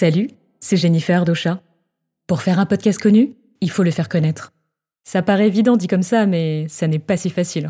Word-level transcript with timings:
Salut, 0.00 0.30
c'est 0.60 0.78
Jennifer 0.78 1.26
d'Ocha. 1.26 1.60
Pour 2.26 2.40
faire 2.40 2.58
un 2.58 2.64
podcast 2.64 2.98
connu, 2.98 3.34
il 3.60 3.70
faut 3.70 3.82
le 3.82 3.90
faire 3.90 4.08
connaître. 4.08 4.54
Ça 5.04 5.20
paraît 5.20 5.48
évident 5.48 5.76
dit 5.76 5.88
comme 5.88 6.02
ça, 6.02 6.24
mais 6.24 6.64
ça 6.70 6.88
n'est 6.88 6.98
pas 6.98 7.18
si 7.18 7.28
facile. 7.28 7.68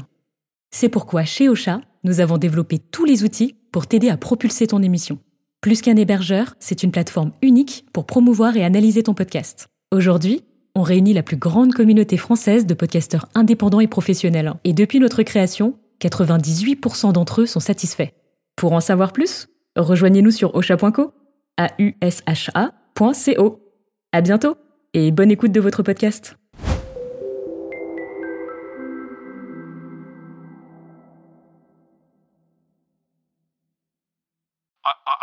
C'est 0.71 0.91
pourquoi 0.91 1.25
chez 1.25 1.49
Ocha, 1.49 1.81
nous 2.05 2.21
avons 2.21 2.39
développé 2.39 2.79
tous 2.79 3.05
les 3.05 3.25
outils 3.25 3.57
pour 3.73 3.89
t'aider 3.89 4.11
à 4.11 4.17
propulser 4.17 4.69
ton 4.69 4.81
émission. 4.81 5.19
Plus 5.61 5.83
qu'un 5.83 5.97
hébergeur, 5.97 6.55
c'est 6.61 6.85
une 6.85 6.93
plateforme 6.93 7.33
unique 7.43 7.85
pour 7.93 8.07
promouvoir 8.07 8.57
et 8.57 8.63
analyser 8.63 9.03
ton 9.03 9.15
podcast. 9.15 9.67
Aujourd'hui, 9.91 10.45
on 10.77 10.83
réunit 10.83 11.15
la 11.15 11.25
plus 11.25 11.37
grande 11.37 11.75
communauté 11.75 12.17
française 12.17 12.65
de 12.65 12.75
podcasteurs 12.75 13.29
indépendants 13.35 13.81
et 13.81 13.89
professionnels. 13.89 14.55
Et 14.63 14.73
depuis 14.73 15.01
notre 15.01 15.25
création, 15.25 15.75
98% 16.01 17.13
d'entre 17.13 17.41
eux 17.41 17.47
sont 17.47 17.59
satisfaits. 17.59 18.13
Pour 18.55 18.73
en 18.73 18.81
savoir 18.81 19.13
plus, 19.13 19.49
rejoignez-nous 19.75 20.31
sur 20.31 20.55
osha.co, 20.55 21.13
a 21.61 21.69
u 21.79 21.93
s 22.01 22.23
h 22.27 22.51
-A 22.55 22.73
À 24.13 24.21
bientôt 24.23 24.57
et 24.95 25.11
bonne 25.11 25.31
écoute 25.31 25.53
de 25.53 25.61
votre 25.61 25.83
podcast. 25.83 26.37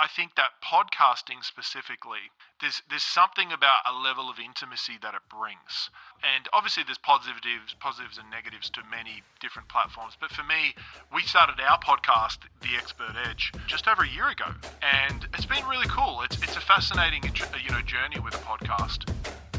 I, 0.07 0.09
think 0.09 0.35
that 0.35 0.63
podcasting 0.63 1.43
specifically, 1.43 2.31
there's 2.61 2.81
there's 2.89 3.03
something 3.03 3.51
about 3.51 3.83
a 3.85 3.93
level 3.93 4.29
of 4.29 4.39
intimacy 4.39 4.93
that 5.01 5.13
it 5.13 5.21
brings, 5.27 5.89
and 6.23 6.47
obviously 6.53 6.83
there's 6.83 6.97
positives, 6.97 7.75
positives 7.81 8.17
and 8.17 8.29
negatives 8.29 8.69
to 8.71 8.81
many 8.89 9.23
different 9.41 9.67
platforms. 9.67 10.15
But 10.17 10.31
for 10.31 10.43
me, 10.43 10.75
we 11.13 11.23
started 11.23 11.59
our 11.59 11.79
podcast, 11.79 12.39
The 12.61 12.77
Expert 12.77 13.15
Edge, 13.29 13.51
just 13.67 13.87
over 13.87 14.03
a 14.03 14.09
year 14.09 14.29
ago, 14.29 14.55
and 14.81 15.27
it's 15.33 15.45
been 15.45 15.65
really 15.67 15.87
cool. 15.87 16.21
It's 16.21 16.41
it's 16.41 16.55
a 16.55 16.61
fascinating 16.61 17.23
you 17.25 17.71
know 17.71 17.81
journey 17.81 18.19
with 18.19 18.33
a 18.33 18.43
podcast. 18.47 19.11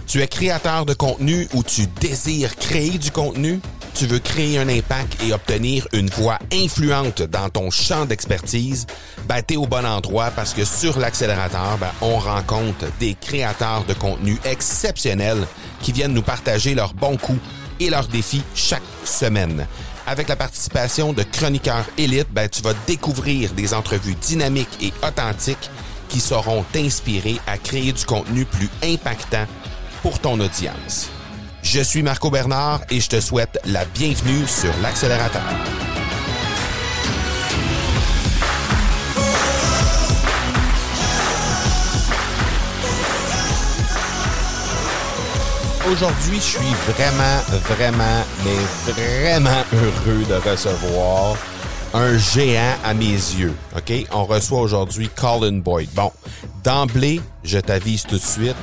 Tu 0.09 0.23
es 0.23 0.27
créateur 0.27 0.87
de 0.87 0.95
contenu 0.95 1.47
ou 1.53 1.63
tu 1.63 1.87
désires 2.01 2.57
créer 2.57 2.97
du 2.97 3.11
contenu? 3.11 3.61
Tu 3.93 4.07
veux 4.07 4.21
créer 4.21 4.59
un 4.59 4.67
impact 4.67 5.23
et 5.23 5.35
obtenir 5.35 5.87
une 5.93 6.09
voix 6.09 6.39
influente 6.51 7.21
dans 7.21 7.51
ton 7.51 7.71
champ 7.71 8.07
d'expertise? 8.07 8.87
Ben, 9.29 9.43
t'es 9.43 9.57
au 9.57 9.67
bon 9.67 9.85
endroit 9.85 10.31
parce 10.31 10.55
que 10.55 10.65
sur 10.65 10.99
l'accélérateur, 10.99 11.77
ben, 11.77 11.91
on 12.01 12.19
rencontre 12.19 12.87
des 12.99 13.17
créateurs 13.21 13.85
de 13.85 13.93
contenu 13.93 14.39
exceptionnels 14.47 15.47
qui 15.83 15.93
viennent 15.93 16.15
nous 16.15 16.23
partager 16.23 16.75
leurs 16.75 16.95
bons 16.95 17.19
coups 17.19 17.43
et 17.79 17.91
leurs 17.91 18.09
défis 18.09 18.45
chaque 18.55 18.81
semaine. 19.05 19.67
Avec 20.07 20.29
la 20.29 20.37
participation 20.37 21.13
de 21.13 21.23
chroniqueurs 21.23 21.85
élites, 21.99 22.33
ben, 22.33 22.49
tu 22.49 22.63
vas 22.63 22.73
découvrir 22.87 23.53
des 23.53 23.75
entrevues 23.75 24.17
dynamiques 24.23 24.79
et 24.81 24.95
authentiques 25.07 25.69
qui 26.09 26.21
sauront 26.21 26.65
t'inspirer 26.73 27.39
à 27.47 27.59
créer 27.59 27.93
du 27.93 28.07
contenu 28.07 28.47
plus 28.47 28.71
impactant 28.83 29.45
pour 30.09 30.21
ton 30.21 30.41
audience. 30.41 31.11
Je 31.63 31.81
suis 31.81 32.03
Marco 32.03 32.31
Bernard 32.31 32.81
et 32.89 32.99
je 32.99 33.11
te 33.11 33.21
souhaite 33.21 33.61
la 33.67 33.85
bienvenue 33.85 34.47
sur 34.47 34.71
l'accélérateur. 34.81 35.43
Aujourd'hui, 45.93 46.37
je 46.37 46.41
suis 46.41 46.75
vraiment, 46.87 47.43
vraiment, 47.69 48.25
mais 48.47 48.93
vraiment 48.93 49.63
heureux 49.75 50.25
de 50.25 50.51
recevoir 50.51 51.37
un 51.93 52.17
géant 52.17 52.77
à 52.83 52.95
mes 52.95 53.13
yeux. 53.13 53.55
On 54.13 54.25
reçoit 54.25 54.61
aujourd'hui 54.61 55.11
Colin 55.15 55.59
Boyd. 55.59 55.91
Bon, 55.95 56.13
d'emblée, 56.65 57.21
je 57.45 57.59
t'avise 57.59 58.05
tout 58.05 58.17
de 58.17 58.23
suite, 58.23 58.57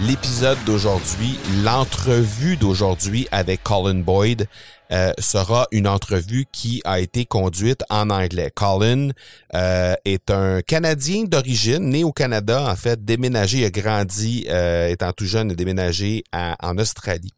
l'épisode 0.00 0.58
d'aujourd'hui, 0.66 1.38
l'entrevue 1.64 2.56
d'aujourd'hui 2.56 3.26
avec 3.32 3.62
Colin 3.62 4.00
Boyd 4.00 4.46
euh, 4.92 5.12
sera 5.18 5.66
une 5.72 5.88
entrevue 5.88 6.46
qui 6.52 6.80
a 6.84 7.00
été 7.00 7.24
conduite 7.24 7.82
en 7.90 8.08
anglais. 8.10 8.52
Colin 8.54 9.08
euh, 9.54 9.94
est 10.04 10.30
un 10.30 10.62
Canadien 10.62 11.24
d'origine, 11.24 11.90
né 11.90 12.04
au 12.04 12.12
Canada, 12.12 12.70
en 12.70 12.76
fait, 12.76 13.04
déménagé, 13.04 13.64
a 13.64 13.70
grandi, 13.70 14.46
euh, 14.48 14.88
étant 14.88 15.12
tout 15.12 15.26
jeune, 15.26 15.48
déménagé 15.48 16.22
en 16.32 16.78
Australie. 16.78 17.32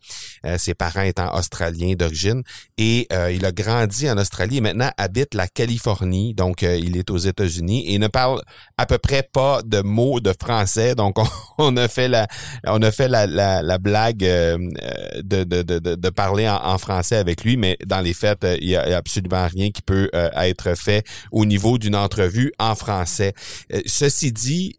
ses 0.58 0.75
parents 0.75 1.03
étant 1.03 1.34
australiens 1.34 1.94
d'origine. 1.94 2.42
Et 2.76 3.08
il 3.32 3.44
a 3.44 3.53
grandi 3.53 4.10
en 4.10 4.19
Australie 4.19 4.58
et 4.58 4.60
maintenant 4.60 4.91
habite 4.97 5.34
la 5.34 5.47
Californie, 5.47 6.34
donc 6.34 6.62
il 6.62 6.97
est 6.97 7.10
aux 7.10 7.19
États-Unis 7.19 7.84
et 7.92 7.98
ne 7.98 8.08
parle 8.08 8.42
à 8.76 8.87
peu 8.87 8.98
près 8.98 9.22
pas 9.22 9.60
de 9.64 9.81
mots 9.81 10.20
de 10.20 10.34
français. 10.38 10.94
Donc 10.94 11.16
on, 11.58 11.76
a 11.76 11.88
fait 11.88 12.08
la, 12.08 12.26
on 12.66 12.82
a 12.82 12.91
fait 12.91 13.08
la, 13.08 13.26
la, 13.26 13.78
blague 13.78 14.19
de, 14.19 15.22
de, 15.22 15.62
de, 15.62 15.78
de, 15.78 16.10
parler 16.10 16.48
en 16.48 16.78
français 16.78 17.16
avec 17.16 17.38
lui, 17.44 17.56
mais 17.56 17.76
dans 17.87 18.00
les 18.00 18.15
faits, 18.15 18.44
euh, 18.44 18.56
il 18.60 18.69
y 18.69 18.76
a 18.76 18.97
absolument 18.97 19.47
rien 19.47 19.71
qui 19.71 19.82
peut 19.82 20.10
euh, 20.15 20.31
être 20.37 20.76
fait 20.76 21.06
au 21.32 21.44
niveau 21.44 21.78
d'une 21.78 21.97
entrevue 21.97 22.53
en 22.59 22.75
français. 22.75 23.34
Euh, 23.72 23.81
ceci 23.87 24.32
dit, 24.32 24.78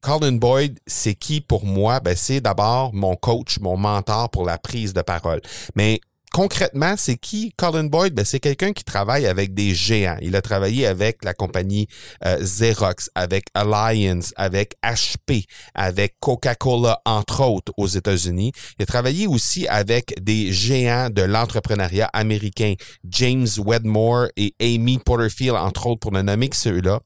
Colin 0.00 0.32
Boyd, 0.32 0.78
c'est 0.86 1.14
qui 1.14 1.40
pour 1.40 1.64
moi? 1.64 2.00
Ben, 2.00 2.14
c'est 2.16 2.40
d'abord 2.40 2.94
mon 2.94 3.16
coach, 3.16 3.58
mon 3.60 3.76
mentor 3.76 4.30
pour 4.30 4.44
la 4.44 4.58
prise 4.58 4.92
de 4.92 5.02
parole. 5.02 5.40
Mais 5.74 6.00
concrètement, 6.38 6.94
c'est 6.96 7.16
qui 7.16 7.52
Colin 7.56 7.86
Boyd? 7.86 8.14
Ben, 8.14 8.24
c'est 8.24 8.38
quelqu'un 8.38 8.72
qui 8.72 8.84
travaille 8.84 9.26
avec 9.26 9.54
des 9.54 9.74
géants. 9.74 10.18
Il 10.22 10.36
a 10.36 10.40
travaillé 10.40 10.86
avec 10.86 11.24
la 11.24 11.34
compagnie 11.34 11.88
euh, 12.24 12.38
Xerox, 12.38 13.10
avec 13.16 13.46
Alliance, 13.54 14.32
avec 14.36 14.76
HP, 14.84 15.46
avec 15.74 16.14
Coca-Cola, 16.20 17.00
entre 17.04 17.42
autres, 17.42 17.72
aux 17.76 17.88
États-Unis. 17.88 18.52
Il 18.78 18.84
a 18.84 18.86
travaillé 18.86 19.26
aussi 19.26 19.66
avec 19.66 20.14
des 20.22 20.52
géants 20.52 21.10
de 21.10 21.22
l'entrepreneuriat 21.22 22.08
américain, 22.12 22.74
James 23.02 23.48
Wedmore 23.58 24.28
et 24.36 24.54
Amy 24.60 24.98
Porterfield, 24.98 25.56
entre 25.56 25.88
autres, 25.88 25.98
pour 25.98 26.12
ne 26.12 26.22
nommer 26.22 26.50
que 26.50 26.56
ceux-là. 26.56 27.00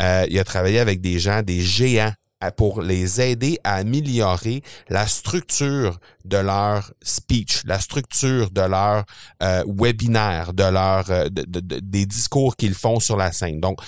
Euh, 0.00 0.26
il 0.30 0.38
a 0.38 0.44
travaillé 0.44 0.78
avec 0.78 1.00
des 1.00 1.18
gens, 1.18 1.42
des 1.42 1.60
géants 1.60 2.12
pour 2.56 2.82
les 2.82 3.20
aider 3.20 3.58
à 3.64 3.76
améliorer 3.76 4.62
la 4.88 5.06
structure 5.06 5.98
de 6.24 6.36
leur 6.36 6.92
speech, 7.02 7.62
la 7.64 7.80
structure 7.80 8.50
de 8.50 8.60
leur 8.60 9.04
euh, 9.42 9.64
webinaire, 9.66 10.52
de 10.52 10.64
leur 10.64 11.10
euh, 11.10 11.28
des 11.30 12.06
discours 12.06 12.56
qu'ils 12.56 12.74
font 12.74 13.00
sur 13.00 13.16
la 13.16 13.32
scène. 13.32 13.60
Donc 13.60 13.80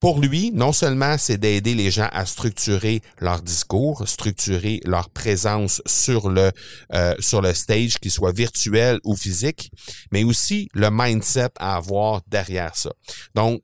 pour 0.00 0.20
lui, 0.20 0.52
non 0.52 0.72
seulement 0.72 1.18
c'est 1.18 1.38
d'aider 1.38 1.74
les 1.74 1.90
gens 1.90 2.08
à 2.12 2.24
structurer 2.24 3.02
leur 3.18 3.42
discours, 3.42 4.06
structurer 4.06 4.80
leur 4.84 5.10
présence 5.10 5.82
sur 5.86 6.28
le 6.28 6.52
euh, 6.94 7.16
sur 7.18 7.42
le 7.42 7.52
stage, 7.52 7.98
qu'il 7.98 8.12
soit 8.12 8.32
virtuel 8.32 9.00
ou 9.02 9.16
physique, 9.16 9.72
mais 10.12 10.22
aussi 10.22 10.68
le 10.72 10.90
mindset 10.92 11.50
à 11.58 11.76
avoir 11.76 12.20
derrière 12.28 12.76
ça. 12.76 12.90
Donc 13.34 13.60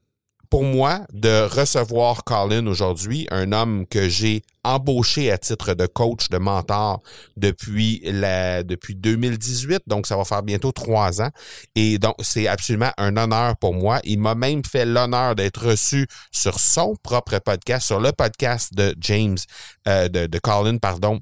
pour 0.54 0.62
moi 0.62 1.00
de 1.12 1.48
recevoir 1.48 2.22
Colin 2.22 2.68
aujourd'hui, 2.68 3.26
un 3.32 3.50
homme 3.50 3.88
que 3.88 4.08
j'ai 4.08 4.44
embauché 4.62 5.32
à 5.32 5.36
titre 5.36 5.74
de 5.74 5.84
coach, 5.86 6.28
de 6.28 6.38
mentor 6.38 7.02
depuis 7.36 8.00
la, 8.04 8.62
depuis 8.62 8.94
2018, 8.94 9.82
donc 9.88 10.06
ça 10.06 10.16
va 10.16 10.24
faire 10.24 10.44
bientôt 10.44 10.70
trois 10.70 11.20
ans. 11.20 11.30
Et 11.74 11.98
donc, 11.98 12.14
c'est 12.20 12.46
absolument 12.46 12.92
un 12.98 13.16
honneur 13.16 13.56
pour 13.56 13.74
moi. 13.74 13.98
Il 14.04 14.20
m'a 14.20 14.36
même 14.36 14.64
fait 14.64 14.86
l'honneur 14.86 15.34
d'être 15.34 15.70
reçu 15.70 16.06
sur 16.30 16.60
son 16.60 16.94
propre 17.02 17.36
podcast, 17.40 17.84
sur 17.88 17.98
le 17.98 18.12
podcast 18.12 18.72
de 18.74 18.94
James, 19.00 19.38
euh, 19.88 20.08
de, 20.08 20.26
de 20.28 20.38
Colin, 20.38 20.78
pardon, 20.78 21.18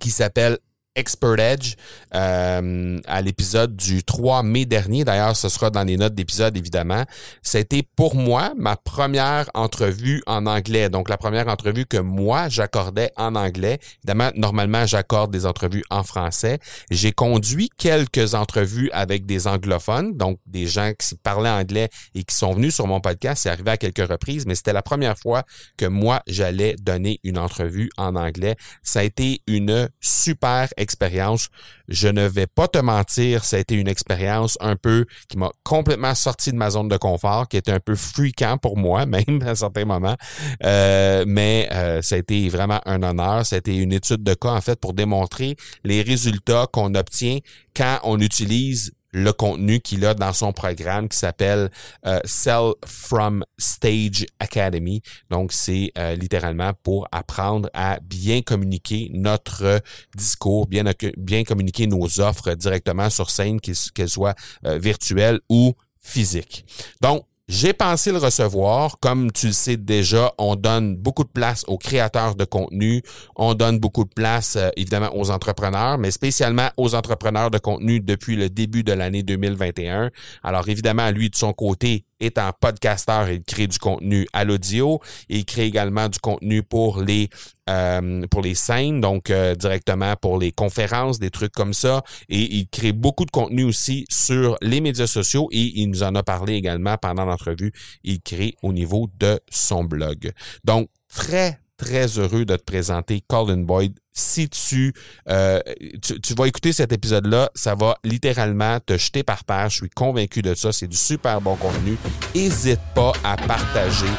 qui 0.00 0.10
s'appelle 0.10 0.58
Expert 0.98 1.38
Edge 1.38 1.74
euh, 2.14 2.98
à 3.06 3.22
l'épisode 3.22 3.76
du 3.76 4.02
3 4.02 4.42
mai 4.42 4.66
dernier. 4.66 5.04
D'ailleurs, 5.04 5.36
ce 5.36 5.48
sera 5.48 5.70
dans 5.70 5.84
les 5.84 5.96
notes 5.96 6.14
d'épisode, 6.14 6.56
évidemment. 6.56 7.04
C'était 7.40 7.84
pour 7.96 8.16
moi 8.16 8.52
ma 8.56 8.76
première 8.76 9.48
entrevue 9.54 10.22
en 10.26 10.46
anglais. 10.46 10.90
Donc, 10.90 11.08
la 11.08 11.16
première 11.16 11.46
entrevue 11.46 11.86
que 11.86 11.98
moi, 11.98 12.48
j'accordais 12.48 13.12
en 13.16 13.36
anglais. 13.36 13.78
Évidemment, 14.02 14.30
normalement, 14.34 14.86
j'accorde 14.86 15.30
des 15.30 15.46
entrevues 15.46 15.84
en 15.88 16.02
français. 16.02 16.58
J'ai 16.90 17.12
conduit 17.12 17.70
quelques 17.78 18.34
entrevues 18.34 18.90
avec 18.92 19.24
des 19.24 19.46
anglophones, 19.46 20.16
donc 20.16 20.40
des 20.46 20.66
gens 20.66 20.92
qui 20.98 21.14
parlaient 21.14 21.48
anglais 21.48 21.90
et 22.16 22.24
qui 22.24 22.34
sont 22.34 22.54
venus 22.54 22.74
sur 22.74 22.88
mon 22.88 23.00
podcast. 23.00 23.42
C'est 23.44 23.50
arrivé 23.50 23.70
à 23.70 23.76
quelques 23.76 24.08
reprises, 24.08 24.46
mais 24.46 24.56
c'était 24.56 24.72
la 24.72 24.82
première 24.82 25.16
fois 25.16 25.44
que 25.76 25.86
moi, 25.86 26.22
j'allais 26.26 26.74
donner 26.82 27.20
une 27.22 27.38
entrevue 27.38 27.88
en 27.96 28.16
anglais. 28.16 28.56
Ça 28.82 29.00
a 29.00 29.02
été 29.04 29.42
une 29.46 29.88
super 30.00 30.66
expérience 30.76 30.87
expérience. 30.88 31.48
Je 31.88 32.08
ne 32.08 32.26
vais 32.26 32.46
pas 32.46 32.66
te 32.66 32.78
mentir, 32.78 33.44
ça 33.44 33.56
a 33.56 33.58
été 33.60 33.74
une 33.74 33.88
expérience 33.88 34.56
un 34.60 34.74
peu 34.74 35.04
qui 35.28 35.36
m'a 35.36 35.50
complètement 35.64 36.14
sorti 36.14 36.50
de 36.50 36.56
ma 36.56 36.70
zone 36.70 36.88
de 36.88 36.96
confort, 36.96 37.46
qui 37.46 37.58
était 37.58 37.72
un 37.72 37.80
peu 37.80 37.94
fréquent 37.94 38.56
pour 38.56 38.78
moi, 38.78 39.04
même 39.14 39.42
à 39.46 39.54
certains 39.54 39.84
moments. 39.84 40.16
Euh, 40.64 41.24
mais 41.26 41.68
euh, 41.72 42.00
ça 42.00 42.14
a 42.14 42.18
été 42.18 42.48
vraiment 42.48 42.80
un 42.86 43.02
honneur. 43.02 43.44
Ça 43.44 43.56
a 43.56 43.58
été 43.58 43.76
une 43.76 43.92
étude 43.92 44.22
de 44.22 44.34
cas, 44.34 44.52
en 44.52 44.60
fait, 44.60 44.80
pour 44.80 44.94
démontrer 44.94 45.56
les 45.84 46.02
résultats 46.02 46.66
qu'on 46.72 46.94
obtient 46.94 47.38
quand 47.76 47.98
on 48.02 48.18
utilise 48.20 48.92
le 49.12 49.32
contenu 49.32 49.80
qu'il 49.80 50.04
a 50.04 50.14
dans 50.14 50.32
son 50.32 50.52
programme 50.52 51.08
qui 51.08 51.16
s'appelle 51.16 51.70
euh, 52.06 52.20
Sell 52.24 52.72
from 52.84 53.44
Stage 53.58 54.26
Academy. 54.38 55.02
Donc, 55.30 55.52
c'est 55.52 55.92
euh, 55.96 56.14
littéralement 56.14 56.72
pour 56.82 57.06
apprendre 57.12 57.70
à 57.74 57.98
bien 58.02 58.42
communiquer 58.42 59.10
notre 59.12 59.80
discours, 60.14 60.66
bien, 60.66 60.84
bien 61.16 61.44
communiquer 61.44 61.86
nos 61.86 62.20
offres 62.20 62.54
directement 62.54 63.10
sur 63.10 63.30
scène, 63.30 63.60
qu'elles 63.60 64.08
soient 64.08 64.34
euh, 64.66 64.78
virtuelles 64.78 65.40
ou 65.48 65.74
physiques. 66.00 66.64
Donc, 67.00 67.24
j'ai 67.48 67.72
pensé 67.72 68.12
le 68.12 68.18
recevoir. 68.18 68.98
Comme 69.00 69.32
tu 69.32 69.46
le 69.46 69.52
sais 69.52 69.78
déjà, 69.78 70.32
on 70.36 70.54
donne 70.54 70.96
beaucoup 70.96 71.24
de 71.24 71.30
place 71.30 71.64
aux 71.66 71.78
créateurs 71.78 72.34
de 72.34 72.44
contenu. 72.44 73.02
On 73.36 73.54
donne 73.54 73.78
beaucoup 73.78 74.04
de 74.04 74.12
place, 74.14 74.56
euh, 74.56 74.68
évidemment, 74.76 75.10
aux 75.16 75.30
entrepreneurs, 75.30 75.96
mais 75.96 76.10
spécialement 76.10 76.68
aux 76.76 76.94
entrepreneurs 76.94 77.50
de 77.50 77.58
contenu 77.58 78.00
depuis 78.00 78.36
le 78.36 78.50
début 78.50 78.84
de 78.84 78.92
l'année 78.92 79.22
2021. 79.22 80.10
Alors, 80.42 80.68
évidemment, 80.68 81.10
lui, 81.10 81.30
de 81.30 81.36
son 81.36 81.54
côté, 81.54 82.04
étant 82.20 82.50
podcasteur, 82.60 83.28
il 83.30 83.42
crée 83.42 83.66
du 83.66 83.78
contenu 83.78 84.26
à 84.32 84.44
l'audio. 84.44 85.00
Il 85.28 85.44
crée 85.44 85.66
également 85.66 86.08
du 86.08 86.18
contenu 86.18 86.62
pour 86.62 87.02
les 87.02 87.28
euh, 87.68 88.26
pour 88.30 88.40
les 88.40 88.54
scènes, 88.54 89.00
donc 89.00 89.30
euh, 89.30 89.54
directement 89.54 90.16
pour 90.16 90.38
les 90.38 90.52
conférences, 90.52 91.18
des 91.18 91.30
trucs 91.30 91.52
comme 91.52 91.74
ça. 91.74 92.02
Et 92.28 92.56
il 92.56 92.68
crée 92.68 92.92
beaucoup 92.92 93.26
de 93.26 93.30
contenu 93.30 93.64
aussi 93.64 94.06
sur 94.08 94.56
les 94.62 94.80
médias 94.80 95.06
sociaux 95.06 95.48
et 95.52 95.80
il 95.80 95.88
nous 95.90 96.02
en 96.02 96.14
a 96.14 96.22
parlé 96.22 96.54
également 96.54 96.96
pendant 96.96 97.24
l'entrevue. 97.24 97.72
Il 98.04 98.20
crée 98.20 98.54
au 98.62 98.72
niveau 98.72 99.08
de 99.18 99.38
son 99.50 99.84
blog. 99.84 100.32
Donc, 100.64 100.88
très, 101.08 101.58
très 101.78 102.18
heureux 102.18 102.44
de 102.44 102.56
te 102.56 102.62
présenter 102.62 103.22
Colin 103.26 103.58
Boyd. 103.58 103.94
Si 104.12 104.48
tu, 104.48 104.92
euh, 105.28 105.60
tu, 106.02 106.20
tu, 106.20 106.34
vas 106.34 106.48
écouter 106.48 106.72
cet 106.72 106.92
épisode-là, 106.92 107.50
ça 107.54 107.76
va 107.76 107.94
littéralement 108.02 108.80
te 108.80 108.98
jeter 108.98 109.22
par 109.22 109.44
terre. 109.44 109.70
Je 109.70 109.76
suis 109.76 109.90
convaincu 109.90 110.42
de 110.42 110.54
ça. 110.54 110.72
C'est 110.72 110.88
du 110.88 110.96
super 110.96 111.40
bon 111.40 111.54
contenu. 111.54 111.96
N'hésite 112.34 112.80
pas 112.96 113.12
à 113.22 113.36
partager 113.36 114.10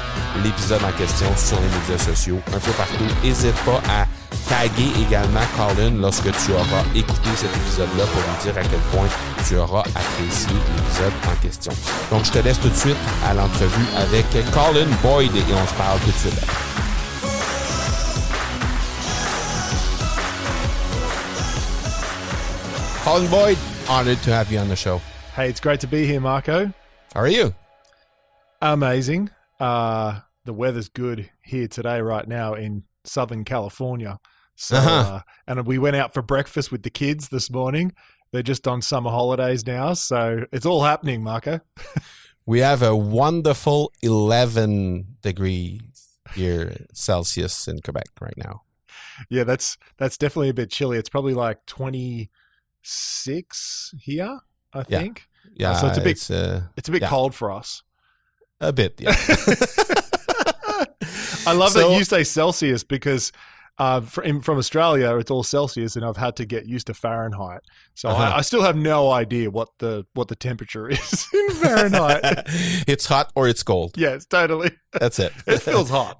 l'épisode 0.41 0.81
en 0.83 0.97
question 0.97 1.27
sur 1.35 1.59
les 1.59 1.67
médias 1.67 2.05
sociaux, 2.05 2.39
un 2.47 2.59
peu 2.59 2.71
partout. 2.71 3.03
N'hésite 3.23 3.55
pas 3.65 3.81
à 3.89 4.07
taguer 4.47 4.89
également 5.05 5.41
Colin 5.57 5.91
lorsque 5.99 6.31
tu 6.31 6.53
auras 6.53 6.83
écouté 6.95 7.29
cet 7.35 7.53
épisode-là 7.57 8.05
pour 8.05 8.21
lui 8.21 8.43
dire 8.43 8.57
à 8.57 8.61
quel 8.61 8.79
point 8.91 9.09
tu 9.45 9.57
auras 9.57 9.81
apprécié 9.81 10.53
l'épisode 10.77 11.13
en 11.27 11.41
question. 11.41 11.73
Donc, 12.09 12.23
je 12.23 12.31
te 12.31 12.39
laisse 12.39 12.59
tout 12.59 12.69
de 12.69 12.75
suite 12.75 12.97
à 13.25 13.33
l'entrevue 13.33 13.85
avec 13.97 14.25
Colin 14.53 14.87
Boyd 15.03 15.35
et 15.35 15.53
on 15.53 15.67
se 15.67 15.73
parle 15.73 15.99
tout 15.99 16.11
de 16.11 16.17
suite 16.17 16.88
Colin 23.09 23.31
Boyd, 23.31 23.57
honored 23.89 24.19
to 24.19 24.31
have 24.31 24.51
you 24.51 24.59
on 24.59 24.69
the 24.69 24.75
show. 24.75 25.01
Hey, 25.33 25.49
it's 25.49 25.59
great 25.59 25.79
to 25.79 25.87
be 25.87 26.05
here, 26.05 26.19
Marco. 26.19 26.71
How 27.11 27.21
are 27.21 27.27
you? 27.27 27.55
Amazing. 28.61 29.31
Uh, 29.59 30.19
the 30.45 30.53
weather's 30.53 30.89
good 30.89 31.27
here 31.41 31.67
today, 31.67 32.01
right 32.01 32.27
now 32.27 32.53
in 32.53 32.83
Southern 33.05 33.45
California. 33.45 34.19
So, 34.53 34.75
uh-huh. 34.75 34.89
uh, 34.89 35.21
and 35.47 35.65
we 35.65 35.79
went 35.79 35.95
out 35.95 36.13
for 36.13 36.21
breakfast 36.21 36.71
with 36.71 36.83
the 36.83 36.91
kids 36.91 37.29
this 37.29 37.49
morning. 37.49 37.93
They're 38.31 38.43
just 38.43 38.67
on 38.67 38.79
summer 38.83 39.09
holidays 39.09 39.65
now, 39.65 39.93
so 39.93 40.45
it's 40.51 40.67
all 40.67 40.83
happening, 40.83 41.23
Marco. 41.23 41.61
we 42.45 42.59
have 42.59 42.83
a 42.83 42.95
wonderful 42.95 43.91
11 44.03 45.17
degrees 45.23 46.19
here 46.35 46.85
Celsius 46.93 47.67
in 47.67 47.81
Quebec 47.81 48.09
right 48.21 48.37
now. 48.37 48.61
Yeah, 49.31 49.45
that's 49.45 49.79
that's 49.97 50.15
definitely 50.15 50.49
a 50.49 50.53
bit 50.53 50.69
chilly. 50.69 50.99
It's 50.99 51.09
probably 51.09 51.33
like 51.33 51.65
20 51.65 52.29
six 52.81 53.93
here, 53.99 54.39
I 54.73 54.83
think. 54.83 55.27
Yeah, 55.53 55.71
uh, 55.71 55.75
so 55.75 55.87
it's 55.87 55.97
a 55.97 56.01
bit 56.01 56.11
it's, 56.11 56.31
uh, 56.31 56.61
it's 56.77 56.89
a 56.89 56.91
bit 56.91 57.01
yeah. 57.01 57.09
cold 57.09 57.33
for 57.35 57.51
us. 57.51 57.83
A 58.61 58.73
bit, 58.73 58.99
yeah. 58.99 59.11
I 61.45 61.53
love 61.53 61.71
so, 61.71 61.89
that 61.89 61.97
you 61.97 62.03
say 62.03 62.23
Celsius 62.23 62.83
because 62.83 63.31
uh, 63.79 64.01
from, 64.01 64.41
from 64.41 64.57
Australia, 64.57 65.15
it's 65.15 65.31
all 65.31 65.41
Celsius, 65.41 65.95
and 65.95 66.03
I've 66.03 66.17
had 66.17 66.35
to 66.35 66.45
get 66.45 66.65
used 66.65 66.87
to 66.87 66.93
Fahrenheit. 66.93 67.61
So 67.95 68.09
uh-huh. 68.09 68.23
I, 68.23 68.37
I, 68.39 68.41
still 68.41 68.61
have 68.61 68.75
no 68.75 69.09
idea 69.09 69.49
what 69.49 69.69
the 69.79 70.05
what 70.13 70.27
the 70.27 70.35
temperature 70.35 70.89
is 70.89 71.27
in 71.33 71.51
Fahrenheit. 71.51 72.21
it's 72.87 73.05
hot 73.05 73.31
or 73.35 73.47
it's 73.47 73.63
cold. 73.63 73.97
Yes, 73.97 74.25
totally. 74.25 74.71
That's 74.91 75.17
it. 75.17 75.31
it 75.47 75.61
feels 75.61 75.89
hot. 75.89 76.19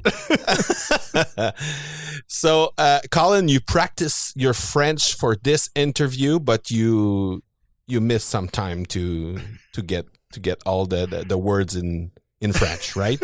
so, 2.28 2.72
uh, 2.78 3.02
Colin, 3.12 3.50
you 3.50 3.60
practice 3.60 4.32
your 4.38 4.54
French 4.54 5.14
for 5.14 5.36
this 5.36 5.70
interview, 5.76 6.40
but 6.40 6.72
you 6.72 7.44
you 7.88 8.00
miss 8.00 8.24
some 8.24 8.48
time 8.48 8.86
to 8.86 9.42
to 9.74 9.82
get 9.82 10.06
to 10.32 10.40
get 10.40 10.62
all 10.66 10.86
the, 10.86 11.06
the, 11.06 11.26
the 11.26 11.38
words 11.38 11.76
in 11.76 12.12
in 12.40 12.54
French, 12.54 12.96
right? 12.96 13.22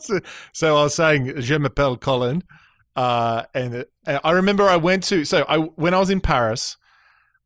so, 0.00 0.20
so 0.54 0.76
I 0.78 0.84
was 0.84 0.94
saying, 0.94 1.42
je 1.42 1.58
m'appelle 1.58 2.00
Colin. 2.00 2.42
Uh, 2.96 3.44
and, 3.54 3.86
and 4.06 4.20
I 4.22 4.32
remember 4.32 4.68
I 4.68 4.76
went 4.76 5.04
to 5.04 5.24
so 5.24 5.44
I 5.48 5.58
when 5.58 5.94
I 5.94 5.98
was 5.98 6.10
in 6.10 6.20
Paris, 6.20 6.76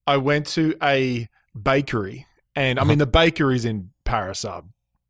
I 0.06 0.18
went 0.18 0.46
to 0.48 0.76
a 0.82 1.28
bakery, 1.60 2.26
and 2.54 2.78
I 2.78 2.84
mean 2.84 2.92
uh-huh. 2.92 2.98
the 2.98 3.06
bakeries 3.06 3.64
in 3.64 3.90
Paris 4.04 4.44
are 4.44 4.64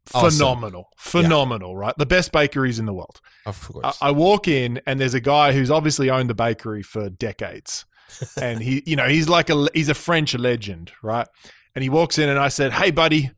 phenomenal, 0.07 0.89
awesome. 0.97 1.23
phenomenal, 1.23 1.73
yeah. 1.73 1.79
right? 1.79 1.95
The 1.99 2.07
best 2.07 2.33
bakeries 2.33 2.79
in 2.79 2.87
the 2.87 2.95
world. 2.95 3.21
Of 3.47 3.69
course. 3.69 3.99
I, 4.01 4.09
I, 4.09 4.11
walk 4.13 4.49
in, 4.49 4.81
and 4.87 5.01
there's 5.01 5.15
a 5.15 5.21
guy 5.21 5.53
who's 5.53 5.71
obviously 5.71 6.11
owned 6.11 6.31
the 6.31 6.35
bakery 6.35 6.83
for 6.83 7.11
decades, 7.11 7.85
and 8.41 8.63
he, 8.63 8.83
you 8.87 8.97
know, 8.97 9.09
he's 9.09 9.29
like 9.29 9.51
a 9.51 9.69
he's 9.75 9.89
a 9.89 9.95
French 9.95 10.35
legend, 10.35 10.93
right? 11.03 11.27
And 11.75 11.83
he 11.83 11.89
walks 11.89 12.19
in, 12.19 12.29
and 12.29 12.39
I 12.39 12.49
said, 12.49 12.73
"Hey, 12.73 12.91
buddy," 12.91 13.31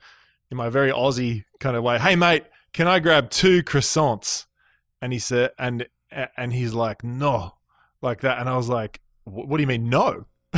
in 0.51 0.57
my 0.57 0.69
very 0.69 0.93
Aussie 0.93 1.45
kind 1.61 1.77
of 1.77 1.83
way, 1.83 1.99
"Hey, 1.99 2.17
mate, 2.17 2.45
can 2.73 2.87
I 2.87 2.99
grab 2.99 3.31
two 3.31 3.63
croissants?" 3.63 4.47
And 5.03 5.13
he 5.13 5.19
said, 5.19 5.53
and 5.59 5.87
and 6.37 6.53
he's 6.53 6.75
like, 6.75 7.03
no, 7.05 7.55
like 8.03 8.21
that. 8.23 8.39
And 8.39 8.49
I 8.49 8.57
was 8.57 8.69
like, 8.69 9.01
what 9.25 9.57
do 9.57 9.63
you 9.63 9.67
mean, 9.67 9.89
no? 9.89 10.25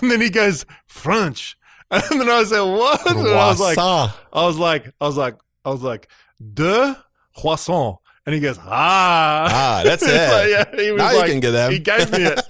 and 0.00 0.10
then 0.10 0.20
he 0.20 0.30
goes, 0.30 0.64
French. 0.86 1.56
And 1.88 2.20
then 2.20 2.28
I 2.28 2.42
said, 2.42 2.62
what? 2.62 3.08
And 3.08 3.20
I 3.20 3.48
was 3.48 3.60
like, 3.60 3.78
I 3.78 4.10
was 4.32 4.56
like, 4.58 4.92
I 5.00 5.06
was 5.06 5.16
like, 5.16 5.36
I 5.64 5.70
was 5.70 5.82
like, 5.82 6.08
de 6.52 6.96
croissant. 7.36 7.98
And 8.26 8.34
he 8.34 8.40
goes, 8.40 8.58
ah. 8.58 9.46
Ah, 9.48 9.82
that's 9.84 10.02
it. 10.06 10.08
like, 10.08 10.50
yeah, 10.50 10.64
he 10.82 10.90
was 10.90 10.98
now 10.98 11.16
like, 11.16 11.28
you 11.28 11.34
can 11.34 11.40
get 11.40 11.52
them. 11.52 11.70
He 11.70 11.78
gave 11.78 12.10
me 12.10 12.24
it. 12.24 12.40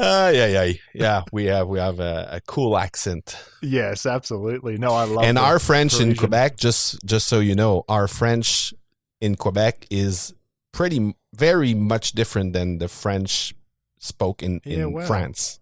Uh, 0.00 0.32
yeah, 0.34 0.46
yeah, 0.46 0.72
yeah. 0.94 1.22
We 1.32 1.44
have 1.46 1.68
we 1.68 1.78
have 1.78 2.00
a, 2.00 2.28
a, 2.32 2.40
cool 2.40 2.76
accent. 2.78 3.36
Yes, 3.62 4.06
absolutely. 4.06 4.78
No, 4.78 4.92
I 4.92 5.04
love. 5.04 5.24
It. 5.24 5.28
And 5.28 5.38
our 5.38 5.58
French 5.58 5.92
Parisian. 5.92 6.10
in 6.10 6.16
Quebec, 6.16 6.56
just 6.56 7.04
just 7.04 7.28
so 7.28 7.40
you 7.40 7.54
know, 7.54 7.84
our 7.88 8.08
French 8.08 8.72
in 9.20 9.34
Quebec 9.34 9.86
is 9.90 10.34
pretty 10.72 11.14
very 11.34 11.74
much 11.74 12.12
different 12.12 12.52
than 12.52 12.78
the 12.78 12.88
French 12.88 13.54
spoken 13.98 14.60
in 14.64 14.90
yeah, 14.90 15.06
France. 15.06 15.60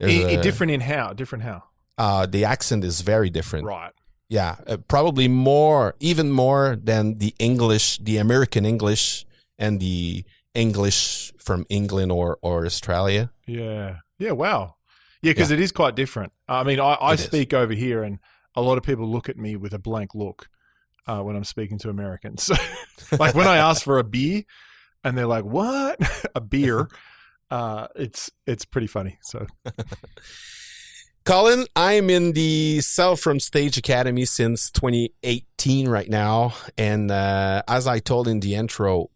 a, 0.00 0.42
different 0.42 0.72
in 0.72 0.80
how? 0.80 1.12
Different 1.12 1.44
how? 1.44 1.64
Uh, 1.96 2.26
the 2.26 2.44
accent 2.44 2.84
is 2.84 3.00
very 3.00 3.30
different. 3.30 3.64
Right. 3.64 3.92
Yeah, 4.28 4.56
uh, 4.66 4.78
probably 4.88 5.28
more, 5.28 5.94
even 6.00 6.32
more 6.32 6.76
than 6.76 7.18
the 7.18 7.34
English, 7.38 7.98
the 7.98 8.16
American 8.16 8.66
English, 8.66 9.24
and 9.56 9.78
the 9.78 10.24
English 10.54 11.32
from 11.38 11.64
England 11.68 12.10
or, 12.10 12.38
or 12.42 12.66
Australia. 12.66 13.30
Yeah. 13.46 13.96
Yeah. 14.18 14.32
Wow. 14.32 14.76
Yeah, 15.22 15.32
because 15.32 15.50
yeah. 15.50 15.56
it 15.56 15.60
is 15.60 15.72
quite 15.72 15.94
different. 15.96 16.32
I 16.48 16.62
mean, 16.62 16.78
I, 16.78 16.96
I 17.00 17.16
speak 17.16 17.52
is. 17.52 17.56
over 17.56 17.72
here, 17.72 18.02
and 18.02 18.18
a 18.54 18.62
lot 18.62 18.78
of 18.78 18.84
people 18.84 19.08
look 19.08 19.28
at 19.28 19.36
me 19.36 19.56
with 19.56 19.72
a 19.72 19.78
blank 19.78 20.14
look 20.14 20.48
uh, 21.06 21.20
when 21.20 21.36
I'm 21.36 21.44
speaking 21.44 21.78
to 21.78 21.90
Americans. 21.90 22.50
like 23.18 23.34
when 23.34 23.46
I 23.46 23.56
ask 23.56 23.82
for 23.82 23.98
a 23.98 24.04
beer, 24.04 24.42
and 25.02 25.16
they're 25.16 25.26
like, 25.26 25.44
"What? 25.44 25.98
a 26.34 26.40
beer?" 26.40 26.88
Uh, 27.50 27.88
it's 27.96 28.30
it's 28.46 28.64
pretty 28.64 28.86
funny. 28.86 29.18
So. 29.22 29.46
Colin, 31.24 31.66
I'm 31.74 32.08
in 32.08 32.34
the 32.34 32.80
Sell 32.82 33.16
from 33.16 33.40
Stage 33.40 33.76
Academy 33.76 34.24
since 34.24 34.70
2018 34.70 35.88
right 35.88 36.08
now. 36.08 36.54
And 36.78 37.10
uh, 37.10 37.64
as 37.66 37.88
I 37.88 37.98
told 37.98 38.28
in 38.28 38.38
the 38.38 38.54
intro, 38.54 39.10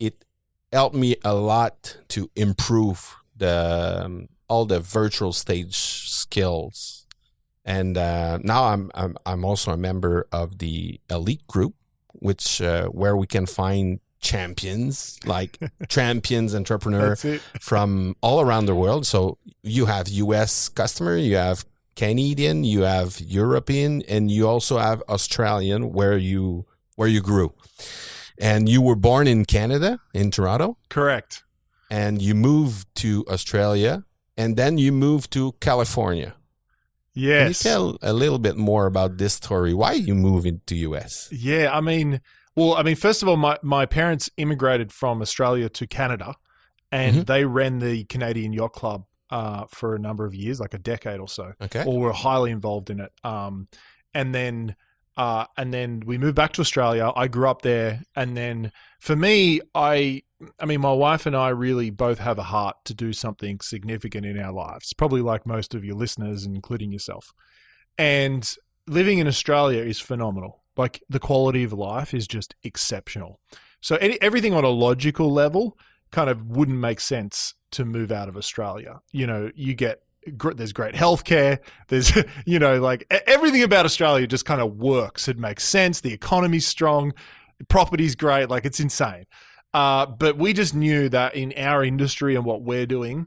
it 0.00 0.24
helped 0.72 0.96
me 0.96 1.14
a 1.24 1.32
lot 1.32 1.98
to 2.08 2.28
improve 2.34 3.14
the 3.36 4.02
um, 4.04 4.28
all 4.48 4.64
the 4.64 4.80
virtual 4.80 5.32
stage 5.32 5.76
skills. 5.76 7.06
And 7.64 7.96
uh, 7.96 8.38
now 8.42 8.64
I'm, 8.64 8.90
I'm 8.94 9.16
I'm 9.24 9.44
also 9.44 9.72
a 9.72 9.76
member 9.76 10.26
of 10.30 10.58
the 10.58 11.00
elite 11.08 11.46
group, 11.46 11.74
which 12.12 12.60
uh, 12.60 12.86
where 12.88 13.16
we 13.16 13.26
can 13.26 13.46
find 13.46 14.00
champions 14.20 15.18
like 15.26 15.58
champions 15.88 16.54
entrepreneur 16.54 17.14
from 17.60 18.16
all 18.20 18.40
around 18.40 18.66
the 18.66 18.74
world. 18.74 19.06
So 19.06 19.38
you 19.62 19.86
have 19.86 20.08
US 20.08 20.68
customer, 20.68 21.16
you 21.16 21.36
have 21.36 21.64
Canadian, 21.94 22.64
you 22.64 22.82
have 22.82 23.20
European, 23.20 24.02
and 24.08 24.30
you 24.30 24.48
also 24.48 24.78
have 24.78 25.02
Australian 25.08 25.92
where 25.92 26.18
you 26.18 26.66
where 26.96 27.08
you 27.08 27.20
grew. 27.20 27.54
And 28.38 28.68
you 28.68 28.82
were 28.82 28.96
born 28.96 29.28
in 29.28 29.44
Canada, 29.44 30.00
in 30.12 30.32
Toronto? 30.32 30.76
Correct. 30.88 31.43
And 31.98 32.20
you 32.26 32.34
move 32.34 32.70
to 33.02 33.08
Australia 33.34 33.92
and 34.36 34.56
then 34.60 34.72
you 34.78 34.90
move 35.06 35.22
to 35.30 35.52
California. 35.60 36.30
Yes. 37.14 37.38
Can 37.40 37.48
you 37.48 37.54
tell 37.54 37.86
a 38.02 38.12
little 38.12 38.40
bit 38.40 38.56
more 38.56 38.86
about 38.86 39.18
this 39.18 39.34
story? 39.34 39.72
Why 39.82 39.92
you 39.92 40.14
moved 40.14 40.46
into 40.46 40.74
US? 40.88 41.28
Yeah, 41.30 41.66
I 41.78 41.80
mean, 41.90 42.20
well, 42.56 42.74
I 42.74 42.82
mean, 42.82 42.96
first 42.96 43.22
of 43.22 43.28
all, 43.28 43.36
my, 43.36 43.56
my 43.62 43.86
parents 43.86 44.28
immigrated 44.36 44.92
from 44.92 45.22
Australia 45.22 45.68
to 45.78 45.86
Canada, 45.86 46.34
and 46.90 47.16
Mhm. 47.16 47.26
they 47.26 47.44
ran 47.44 47.78
the 47.78 48.04
Canadian 48.14 48.52
Yacht 48.52 48.72
Club 48.72 49.00
uh, 49.30 49.64
for 49.68 49.94
a 49.94 49.98
number 49.98 50.24
of 50.26 50.34
years, 50.34 50.60
like 50.60 50.74
a 50.74 50.78
decade 50.78 51.18
or 51.20 51.28
so, 51.28 51.52
Okay. 51.66 51.84
or 51.86 51.98
were 52.00 52.12
highly 52.12 52.50
involved 52.50 52.88
in 52.90 52.98
it. 53.00 53.12
Um, 53.24 53.68
and 54.12 54.34
then, 54.34 54.74
uh, 55.16 55.46
and 55.56 55.72
then 55.72 56.02
we 56.04 56.18
moved 56.18 56.34
back 56.34 56.52
to 56.54 56.60
Australia. 56.60 57.12
I 57.14 57.28
grew 57.28 57.48
up 57.48 57.62
there, 57.62 58.02
and 58.16 58.36
then 58.36 58.72
for 59.00 59.14
me, 59.14 59.60
I, 59.74 60.22
I 60.58 60.66
mean, 60.66 60.80
my 60.80 60.92
wife 60.92 61.26
and 61.26 61.36
I 61.36 61.50
really 61.50 61.90
both 61.90 62.18
have 62.18 62.38
a 62.38 62.44
heart 62.44 62.76
to 62.86 62.94
do 62.94 63.12
something 63.12 63.60
significant 63.60 64.26
in 64.26 64.38
our 64.38 64.52
lives. 64.52 64.92
Probably 64.92 65.20
like 65.20 65.46
most 65.46 65.74
of 65.74 65.84
your 65.84 65.94
listeners, 65.94 66.44
including 66.44 66.90
yourself. 66.90 67.32
And 67.96 68.52
living 68.86 69.18
in 69.18 69.26
Australia 69.26 69.82
is 69.82 70.00
phenomenal. 70.00 70.62
Like 70.76 71.02
the 71.08 71.20
quality 71.20 71.62
of 71.62 71.72
life 71.72 72.12
is 72.12 72.26
just 72.26 72.54
exceptional. 72.64 73.40
So 73.80 73.96
any, 73.96 74.20
everything 74.20 74.54
on 74.54 74.64
a 74.64 74.68
logical 74.68 75.32
level 75.32 75.78
kind 76.10 76.28
of 76.28 76.46
wouldn't 76.46 76.78
make 76.78 77.00
sense 77.00 77.54
to 77.72 77.84
move 77.84 78.10
out 78.10 78.28
of 78.28 78.36
Australia. 78.36 79.00
You 79.12 79.26
know, 79.26 79.50
you 79.54 79.74
get 79.74 80.03
gr- 80.36 80.52
there's 80.52 80.72
great 80.72 80.94
healthcare. 80.94 81.58
There's 81.88 82.12
you 82.46 82.58
know 82.58 82.80
like 82.80 83.06
everything 83.26 83.62
about 83.62 83.84
Australia 83.84 84.26
just 84.26 84.44
kind 84.44 84.60
of 84.60 84.76
works. 84.76 85.28
It 85.28 85.38
makes 85.38 85.64
sense. 85.64 86.00
The 86.00 86.12
economy's 86.12 86.66
strong. 86.66 87.12
Property's 87.68 88.14
great. 88.14 88.50
Like 88.50 88.64
it's 88.64 88.80
insane. 88.80 89.24
Uh, 89.72 90.06
but 90.06 90.36
we 90.38 90.52
just 90.52 90.74
knew 90.74 91.08
that 91.08 91.34
in 91.34 91.52
our 91.56 91.82
industry 91.84 92.36
and 92.36 92.44
what 92.44 92.62
we're 92.62 92.86
doing, 92.86 93.26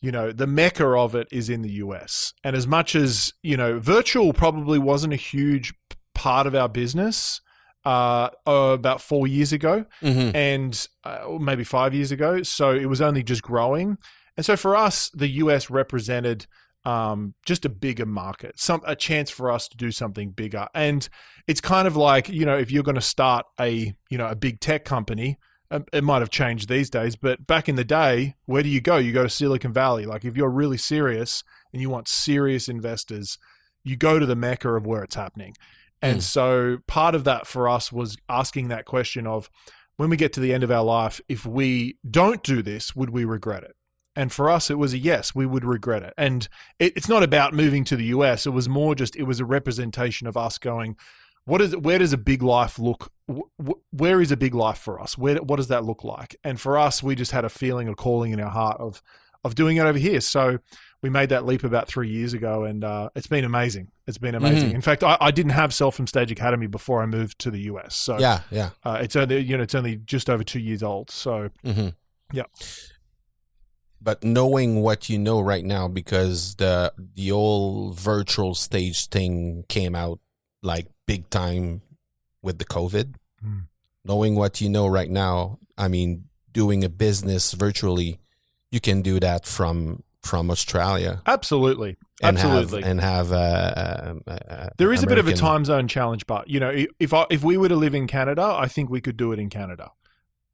you 0.00 0.12
know, 0.12 0.30
the 0.30 0.46
mecca 0.46 0.86
of 0.86 1.14
it 1.14 1.26
is 1.32 1.48
in 1.48 1.62
the 1.62 1.70
US. 1.84 2.34
And 2.42 2.54
as 2.54 2.66
much 2.66 2.94
as, 2.94 3.32
you 3.42 3.56
know, 3.56 3.78
virtual 3.78 4.32
probably 4.34 4.78
wasn't 4.78 5.14
a 5.14 5.16
huge 5.16 5.72
part 6.14 6.46
of 6.46 6.54
our 6.54 6.68
business 6.68 7.40
uh, 7.86 8.28
uh, 8.46 8.72
about 8.74 9.00
four 9.00 9.26
years 9.26 9.52
ago 9.54 9.86
Mm-hmm. 10.02 10.36
and 10.36 10.88
uh, 11.04 11.38
maybe 11.40 11.64
five 11.64 11.94
years 11.94 12.12
ago. 12.12 12.42
So 12.42 12.70
it 12.72 12.86
was 12.86 13.00
only 13.00 13.22
just 13.22 13.42
growing. 13.42 13.96
And 14.36 14.44
so 14.44 14.56
for 14.56 14.76
us, 14.76 15.10
the 15.10 15.28
US 15.28 15.70
represented 15.70 16.46
um, 16.84 17.34
just 17.46 17.64
a 17.64 17.68
bigger 17.68 18.04
market, 18.06 18.58
some 18.58 18.82
a 18.86 18.94
chance 18.94 19.30
for 19.30 19.50
us 19.50 19.68
to 19.68 19.76
do 19.76 19.90
something 19.90 20.30
bigger. 20.30 20.66
And 20.74 21.08
it's 21.46 21.60
kind 21.60 21.86
of 21.88 21.96
like 21.96 22.28
you 22.28 22.44
know 22.44 22.58
if 22.58 22.70
you're 22.70 22.82
going 22.82 22.94
to 22.96 23.00
start 23.00 23.46
a 23.60 23.94
you 24.10 24.18
know 24.18 24.26
a 24.26 24.34
big 24.36 24.60
tech 24.60 24.84
company. 24.84 25.38
um, 25.70 25.84
It 25.92 26.04
might 26.04 26.20
have 26.20 26.30
changed 26.30 26.68
these 26.68 26.90
days, 26.90 27.16
but 27.16 27.46
back 27.46 27.68
in 27.68 27.76
the 27.76 27.84
day, 27.84 28.34
where 28.44 28.62
do 28.62 28.68
you 28.68 28.80
go? 28.82 28.96
You 28.98 29.12
go 29.12 29.22
to 29.22 29.30
Silicon 29.30 29.72
Valley. 29.72 30.04
Like 30.04 30.24
if 30.26 30.36
you're 30.36 30.50
really 30.50 30.76
serious 30.76 31.42
and 31.72 31.80
you 31.80 31.88
want 31.88 32.06
serious 32.08 32.68
investors, 32.68 33.38
you 33.82 33.96
go 33.96 34.18
to 34.18 34.26
the 34.26 34.36
mecca 34.36 34.74
of 34.74 34.86
where 34.86 35.02
it's 35.02 35.14
happening. 35.16 35.54
And 36.02 36.18
Mm. 36.18 36.22
so 36.22 36.78
part 36.86 37.14
of 37.14 37.24
that 37.24 37.46
for 37.46 37.66
us 37.66 37.90
was 37.90 38.16
asking 38.28 38.68
that 38.68 38.84
question 38.84 39.26
of 39.26 39.48
when 39.96 40.10
we 40.10 40.16
get 40.18 40.32
to 40.34 40.40
the 40.40 40.52
end 40.52 40.62
of 40.64 40.70
our 40.70 40.84
life, 40.84 41.18
if 41.28 41.46
we 41.46 41.96
don't 42.10 42.42
do 42.42 42.60
this, 42.62 42.94
would 42.94 43.10
we 43.10 43.24
regret 43.24 43.62
it? 43.62 43.74
And 44.16 44.32
for 44.32 44.48
us, 44.48 44.70
it 44.70 44.78
was 44.78 44.92
a 44.92 44.98
yes, 44.98 45.34
we 45.34 45.44
would 45.46 45.64
regret 45.64 46.02
it. 46.02 46.14
And 46.16 46.48
it, 46.78 46.92
it's 46.96 47.08
not 47.08 47.22
about 47.22 47.52
moving 47.54 47.84
to 47.84 47.96
the 47.96 48.04
US. 48.06 48.46
It 48.46 48.50
was 48.50 48.68
more 48.68 48.94
just, 48.94 49.16
it 49.16 49.24
was 49.24 49.40
a 49.40 49.44
representation 49.44 50.26
of 50.26 50.36
us 50.36 50.58
going, 50.58 50.96
what 51.46 51.60
is 51.60 51.76
where 51.76 51.98
does 51.98 52.12
a 52.14 52.18
big 52.18 52.42
life 52.42 52.78
look 52.78 53.10
wh- 53.30 53.40
wh- 53.62 53.92
where 53.92 54.20
is 54.22 54.32
a 54.32 54.36
big 54.36 54.54
life 54.54 54.78
for 54.78 54.98
us 54.98 55.18
where 55.18 55.36
what 55.36 55.56
does 55.56 55.68
that 55.68 55.84
look 55.84 56.02
like 56.02 56.34
and 56.42 56.58
for 56.58 56.78
us 56.78 57.02
we 57.02 57.14
just 57.14 57.32
had 57.32 57.44
a 57.44 57.50
feeling 57.50 57.86
a 57.86 57.94
calling 57.94 58.32
in 58.32 58.40
our 58.40 58.48
heart 58.48 58.80
of 58.80 59.02
of 59.44 59.54
doing 59.54 59.76
it 59.76 59.82
over 59.82 59.98
here 59.98 60.22
so 60.22 60.58
we 61.02 61.10
made 61.10 61.28
that 61.28 61.44
leap 61.44 61.62
about 61.62 61.86
three 61.86 62.08
years 62.08 62.32
ago 62.32 62.64
and 62.64 62.82
uh, 62.82 63.10
it's 63.14 63.26
been 63.26 63.44
amazing 63.44 63.88
it's 64.06 64.16
been 64.16 64.34
amazing 64.34 64.70
Mhm. 64.70 64.74
in 64.76 64.80
fact 64.80 65.04
I, 65.04 65.18
I 65.20 65.30
didn't 65.30 65.52
have 65.52 65.74
sell 65.74 65.90
from 65.90 66.06
stage 66.06 66.32
academy 66.32 66.66
before 66.66 67.02
i 67.02 67.06
moved 67.06 67.38
to 67.40 67.50
the 67.50 67.60
us 67.60 67.94
so 67.94 68.18
Yeah, 68.18 68.40
yeah. 68.50 68.70
uh, 68.82 69.00
it's 69.02 69.14
only 69.14 69.40
you 69.40 69.58
know 69.58 69.64
it's 69.64 69.74
only 69.74 69.98
just 69.98 70.30
over 70.30 70.44
two 70.44 70.60
years 70.60 70.82
old 70.82 71.10
so 71.10 71.50
Mm-hmm. 71.62 71.88
Yeah. 72.32 72.44
But 74.04 74.22
knowing 74.22 74.82
what 74.82 75.08
you 75.08 75.18
know 75.18 75.40
right 75.40 75.64
now, 75.64 75.88
because 75.88 76.56
the 76.56 76.92
the 77.14 77.32
old 77.32 77.98
virtual 77.98 78.54
stage 78.54 79.06
thing 79.06 79.64
came 79.68 79.94
out 79.94 80.20
like 80.62 80.88
big 81.06 81.30
time 81.30 81.80
with 82.42 82.58
the 82.58 82.66
COVID. 82.66 83.14
Hmm. 83.40 83.60
Knowing 84.04 84.34
what 84.34 84.60
you 84.60 84.68
know 84.68 84.86
right 84.86 85.10
now, 85.10 85.58
I 85.78 85.88
mean, 85.88 86.24
doing 86.52 86.84
a 86.84 86.90
business 86.90 87.52
virtually, 87.54 88.20
you 88.70 88.78
can 88.78 89.00
do 89.00 89.18
that 89.20 89.46
from 89.46 90.02
from 90.20 90.50
Australia 90.50 91.20
absolutely 91.26 91.98
and 92.22 92.38
absolutely 92.38 92.80
have 92.80 92.90
and 92.90 93.00
have 93.00 93.32
uh, 93.32 93.36
uh, 93.36 94.14
uh, 94.30 94.68
There 94.78 94.92
is 94.92 95.02
a 95.02 95.06
bit 95.06 95.18
of 95.18 95.28
a 95.28 95.34
time 95.34 95.64
zone 95.64 95.88
challenge, 95.88 96.26
but 96.26 96.48
you 96.48 96.60
know, 96.60 96.72
if 96.98 97.12
I, 97.12 97.26
if 97.30 97.42
we 97.42 97.56
were 97.56 97.68
to 97.68 97.76
live 97.76 97.94
in 97.94 98.06
Canada, 98.06 98.42
I 98.42 98.68
think 98.68 98.90
we 98.90 99.00
could 99.00 99.16
do 99.16 99.32
it 99.32 99.38
in 99.38 99.50
Canada. 99.50 99.92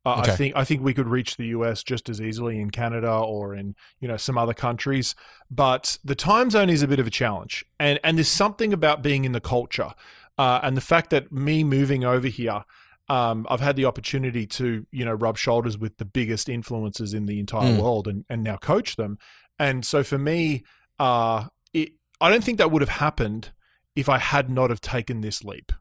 Uh, 0.07 0.21
Okay. 0.21 0.33
I 0.33 0.37
think 0.37 0.57
I 0.57 0.65
think 0.65 0.83
we 0.83 0.95
could 0.95 1.09
reach 1.09 1.37
the 1.37 1.47
US 1.49 1.83
just 1.83 2.09
as 2.09 2.21
easily 2.21 2.59
in 2.59 2.71
Canada 2.71 3.13
or 3.13 3.55
in 3.55 3.75
you 4.01 4.09
know 4.09 4.17
some 4.17 4.39
other 4.39 4.55
countries. 4.55 5.15
But 5.51 5.99
the 6.03 6.15
time 6.15 6.51
zone 6.51 6.71
is 6.71 6.83
a 6.83 6.89
bit 6.89 6.99
of 7.01 7.07
a 7.07 7.11
challenge, 7.11 7.65
and 7.79 8.01
and 8.03 8.17
there's 8.17 8.29
something 8.29 8.73
about 8.73 9.03
being 9.03 9.25
in 9.25 9.33
the 9.33 9.41
culture, 9.41 9.93
uh, 10.39 10.61
and 10.63 10.77
the 10.77 10.81
fact 10.81 11.11
that 11.11 11.31
me 11.33 11.65
moving 11.65 12.05
over 12.05 12.29
here. 12.29 12.65
Um, 13.09 13.45
I've 13.51 13.59
had 13.61 13.75
the 13.75 13.87
opportunity 13.87 14.47
to, 14.47 14.87
you 14.93 15.05
know, 15.05 15.15
rub 15.15 15.37
shoulders 15.37 15.77
with 15.77 15.97
the 15.97 16.05
biggest 16.05 16.47
influencers 16.47 17.13
in 17.13 17.27
the 17.27 17.41
entire 17.41 17.71
Mm. 17.73 17.83
world 17.83 18.07
and, 18.07 18.25
and 18.31 18.45
now 18.45 18.57
coach 18.57 18.95
them. 18.95 19.19
And 19.59 19.85
so 19.85 20.05
for 20.05 20.17
me, 20.17 20.63
uh, 21.01 21.47
it, 21.75 21.95
I 22.21 22.31
don't 22.31 22.45
think 22.45 22.59
that 22.59 22.71
would 22.71 22.83
have 22.83 22.89
happened 23.01 23.51
if 23.97 24.09
I 24.09 24.19
had 24.19 24.49
not 24.49 24.71
have 24.71 24.81
taken 24.81 25.23
this 25.23 25.43
leap. 25.43 25.73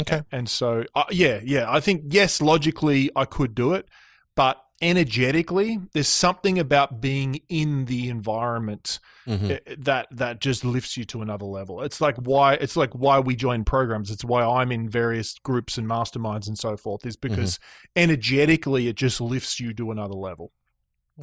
Okay. 0.00 0.22
And 0.30 0.48
so, 0.48 0.84
uh, 0.94 1.04
yeah, 1.10 1.40
yeah, 1.42 1.66
I 1.68 1.80
think 1.80 2.02
yes, 2.08 2.40
logically 2.40 3.10
I 3.16 3.24
could 3.24 3.54
do 3.54 3.72
it, 3.74 3.88
but 4.36 4.62
energetically, 4.82 5.78
there's 5.92 6.08
something 6.08 6.58
about 6.58 7.00
being 7.00 7.40
in 7.48 7.84
the 7.86 8.08
environment 8.08 8.98
Mhm. 9.26 9.50
eh, 9.50 9.74
that 9.78 10.06
that 10.10 10.40
just 10.40 10.64
lifts 10.64 10.96
you 10.96 11.04
to 11.06 11.20
another 11.22 11.44
level. 11.44 11.82
It's 11.82 12.00
like 12.00 12.16
why 12.16 12.54
it's 12.54 12.76
like 12.76 12.92
why 12.94 13.18
we 13.20 13.36
join 13.36 13.64
programs. 13.64 14.10
It's 14.10 14.24
why 14.24 14.42
I'm 14.42 14.72
in 14.72 14.88
various 14.88 15.34
groups 15.42 15.76
and 15.76 15.86
masterminds 15.86 16.46
and 16.48 16.58
so 16.58 16.76
forth. 16.76 17.04
Is 17.04 17.16
because 17.16 17.58
energetically 17.96 18.88
it 18.88 18.96
just 18.96 19.20
lifts 19.20 19.60
you 19.60 19.72
to 19.74 19.90
another 19.90 20.14
level. 20.14 20.52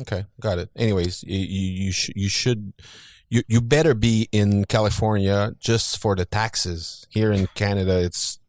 Okay, 0.01 0.25
got 0.39 0.59
it. 0.59 0.69
Anyways, 0.75 1.23
you 1.23 1.39
you, 1.39 1.85
you, 1.85 1.91
sh- 1.91 2.11
you 2.15 2.29
should 2.29 2.73
you 3.29 3.41
you 3.47 3.59
better 3.61 3.93
be 3.95 4.29
in 4.31 4.65
California 4.65 5.53
just 5.59 5.97
for 5.99 6.15
the 6.15 6.25
taxes. 6.25 7.07
Here 7.09 7.31
in 7.31 7.47
Canada, 7.55 7.97
it's 7.99 8.39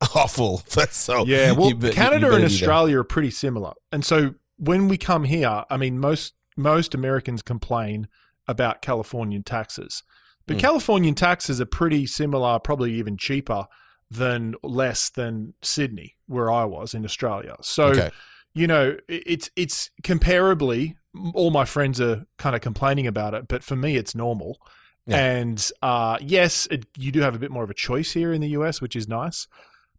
awful. 0.14 0.58
so 0.90 1.24
Yeah, 1.26 1.52
well, 1.52 1.68
you 1.70 1.74
be- 1.76 1.88
you 1.88 1.92
Canada 1.92 2.32
and. 2.34 2.44
Australia 2.44 2.98
are 2.98 3.04
pretty 3.04 3.30
similar, 3.30 3.72
and 3.92 4.04
so 4.04 4.34
when 4.58 4.88
we 4.88 4.96
come 4.98 5.24
here, 5.24 5.64
I 5.70 5.76
mean, 5.76 5.98
most 5.98 6.34
most 6.56 6.94
Americans 6.94 7.42
complain 7.42 8.08
about 8.48 8.80
Californian 8.82 9.42
taxes, 9.42 10.02
but 10.46 10.54
Hmm. 10.56 10.60
Californian 10.60 11.14
taxes 11.14 11.60
are 11.60 11.66
pretty 11.66 12.06
similar, 12.06 12.58
probably 12.58 12.92
even 12.94 13.16
cheaper 13.16 13.66
than 14.10 14.54
less 14.62 15.10
than 15.10 15.52
Sydney, 15.62 16.14
where 16.26 16.50
I 16.50 16.64
was 16.64 16.94
in 16.94 17.04
Australia. 17.04 17.56
So 17.60 17.86
Okay. 17.88 18.10
you 18.54 18.66
know, 18.66 18.96
it's 19.08 19.50
it's 19.56 19.90
comparably. 20.02 20.94
All 21.34 21.50
my 21.50 21.64
friends 21.64 22.00
are 22.00 22.26
kind 22.38 22.54
of 22.54 22.60
complaining 22.60 23.06
about 23.06 23.32
it, 23.34 23.48
but 23.48 23.62
for 23.64 23.74
me, 23.76 23.96
it's 23.96 24.14
normal. 24.14 24.58
Yeah. 25.06 25.16
And 25.16 25.70
uh, 25.82 26.18
yes, 26.20 26.66
it, 26.70 26.84
you 26.98 27.10
do 27.12 27.20
have 27.20 27.34
a 27.34 27.38
bit 27.38 27.50
more 27.50 27.64
of 27.64 27.70
a 27.70 27.74
choice 27.74 28.12
here 28.12 28.32
in 28.32 28.40
the 28.42 28.48
US, 28.48 28.80
which 28.82 28.94
is 28.96 29.08
nice. 29.08 29.46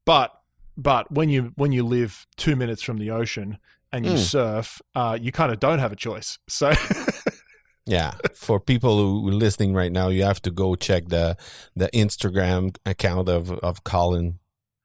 But 0.08 0.32
but 0.78 1.12
when 1.12 1.30
you 1.30 1.52
when 1.56 1.72
you 1.72 1.84
live 1.86 2.26
two 2.38 2.56
minutes 2.56 2.82
from 2.82 2.98
the 2.98 3.12
ocean 3.12 3.58
and 3.92 4.06
you 4.06 4.14
Mm. 4.14 4.18
surf, 4.18 4.82
uh, 4.96 5.18
you 5.22 5.32
kind 5.32 5.52
of 5.52 5.60
don't 5.60 5.80
have 5.80 5.92
a 5.92 5.96
choice. 5.96 6.40
So 6.50 6.72
Yeah, 7.86 8.16
for 8.36 8.60
people 8.60 8.98
who 8.98 9.30
are 9.30 9.32
listening 9.46 9.74
right 9.74 9.92
now, 9.92 10.10
you 10.10 10.24
have 10.24 10.42
to 10.42 10.52
go 10.52 10.76
check 10.76 11.08
the 11.08 11.36
the 11.76 11.90
Instagram 11.94 12.76
account 12.86 13.30
of 13.30 13.52
of 13.64 13.84
Colin, 13.84 14.40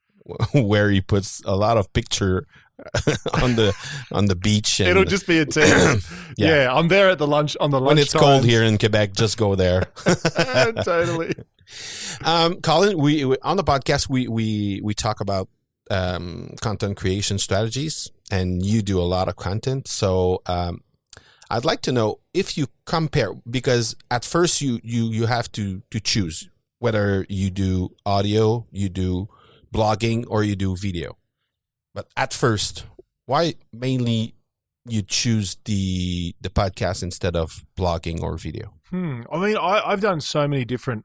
where 0.52 0.88
he 0.90 1.00
puts 1.00 1.42
a 1.44 1.56
lot 1.56 1.76
of 1.78 1.92
picture 1.92 2.46
on 3.42 3.56
the 3.56 3.74
on 4.12 4.26
the 4.26 4.36
beach. 4.36 4.80
And 4.80 4.88
it'll 4.88 5.04
just 5.04 5.26
be 5.26 5.38
a 5.38 5.46
tease. 5.46 6.06
Yeah. 6.38 6.48
yeah. 6.64 6.74
I'm 6.74 6.88
there 6.88 7.10
at 7.10 7.18
the 7.18 7.26
lunch 7.26 7.56
on 7.60 7.70
the 7.70 7.78
lunch. 7.80 7.88
when 7.88 7.98
it's 7.98 8.14
cold 8.14 8.44
here 8.44 8.62
in 8.62 8.78
Quebec, 8.78 9.12
just 9.14 9.36
go 9.36 9.54
there. 9.56 9.82
totally. 10.84 11.34
Um, 12.24 12.60
Colin, 12.60 12.98
we, 12.98 13.24
we 13.24 13.36
on 13.42 13.56
the 13.56 13.64
podcast 13.64 14.08
we 14.08 14.28
we 14.28 14.80
we 14.82 14.94
talk 14.94 15.20
about 15.20 15.48
um, 15.90 16.54
content 16.60 16.96
creation 16.96 17.38
strategies, 17.38 18.10
and 18.30 18.64
you 18.64 18.82
do 18.82 19.00
a 19.00 19.04
lot 19.04 19.28
of 19.28 19.36
content. 19.36 19.88
So 19.88 20.42
um, 20.46 20.82
I'd 21.50 21.64
like 21.64 21.82
to 21.82 21.92
know 21.92 22.20
if 22.32 22.56
you 22.56 22.66
compare 22.86 23.34
because 23.48 23.96
at 24.10 24.24
first 24.24 24.60
you 24.60 24.80
you 24.82 25.04
you 25.06 25.26
have 25.26 25.50
to 25.52 25.82
to 25.90 26.00
choose 26.00 26.48
whether 26.78 27.26
you 27.28 27.50
do 27.50 27.94
audio, 28.04 28.66
you 28.72 28.88
do 28.88 29.28
blogging, 29.72 30.24
or 30.28 30.42
you 30.42 30.56
do 30.56 30.76
video. 30.76 31.16
But 31.94 32.08
at 32.16 32.32
first, 32.32 32.86
why 33.26 33.54
mainly 33.72 34.34
you 34.86 35.02
choose 35.02 35.56
the 35.64 36.34
the 36.40 36.50
podcast 36.50 37.02
instead 37.02 37.36
of 37.36 37.64
blogging 37.76 38.20
or 38.22 38.36
video? 38.36 38.74
Hmm. 38.90 39.22
I 39.32 39.38
mean, 39.38 39.56
I, 39.56 39.82
I've 39.86 40.00
done 40.00 40.20
so 40.20 40.48
many 40.48 40.64
different 40.64 41.04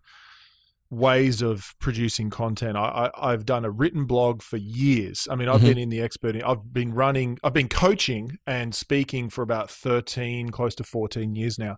ways 0.89 1.41
of 1.41 1.75
producing 1.79 2.29
content. 2.29 2.77
I, 2.77 3.09
I, 3.17 3.31
have 3.31 3.45
done 3.45 3.65
a 3.65 3.69
written 3.69 4.05
blog 4.05 4.41
for 4.41 4.57
years. 4.57 5.27
I 5.29 5.35
mean, 5.35 5.49
I've 5.49 5.61
Mhm. 5.61 5.65
been 5.65 5.77
in 5.77 5.89
the 5.89 5.99
expert. 6.01 6.41
I've 6.43 6.71
been 6.73 6.93
running. 6.93 7.37
I've 7.43 7.53
been 7.53 7.67
coaching 7.67 8.37
and 8.47 8.73
speaking 8.73 9.29
for 9.29 9.41
about 9.41 9.69
thirteen, 9.69 10.49
close 10.49 10.75
to 10.75 10.83
fourteen 10.83 11.35
years 11.35 11.59
now. 11.59 11.75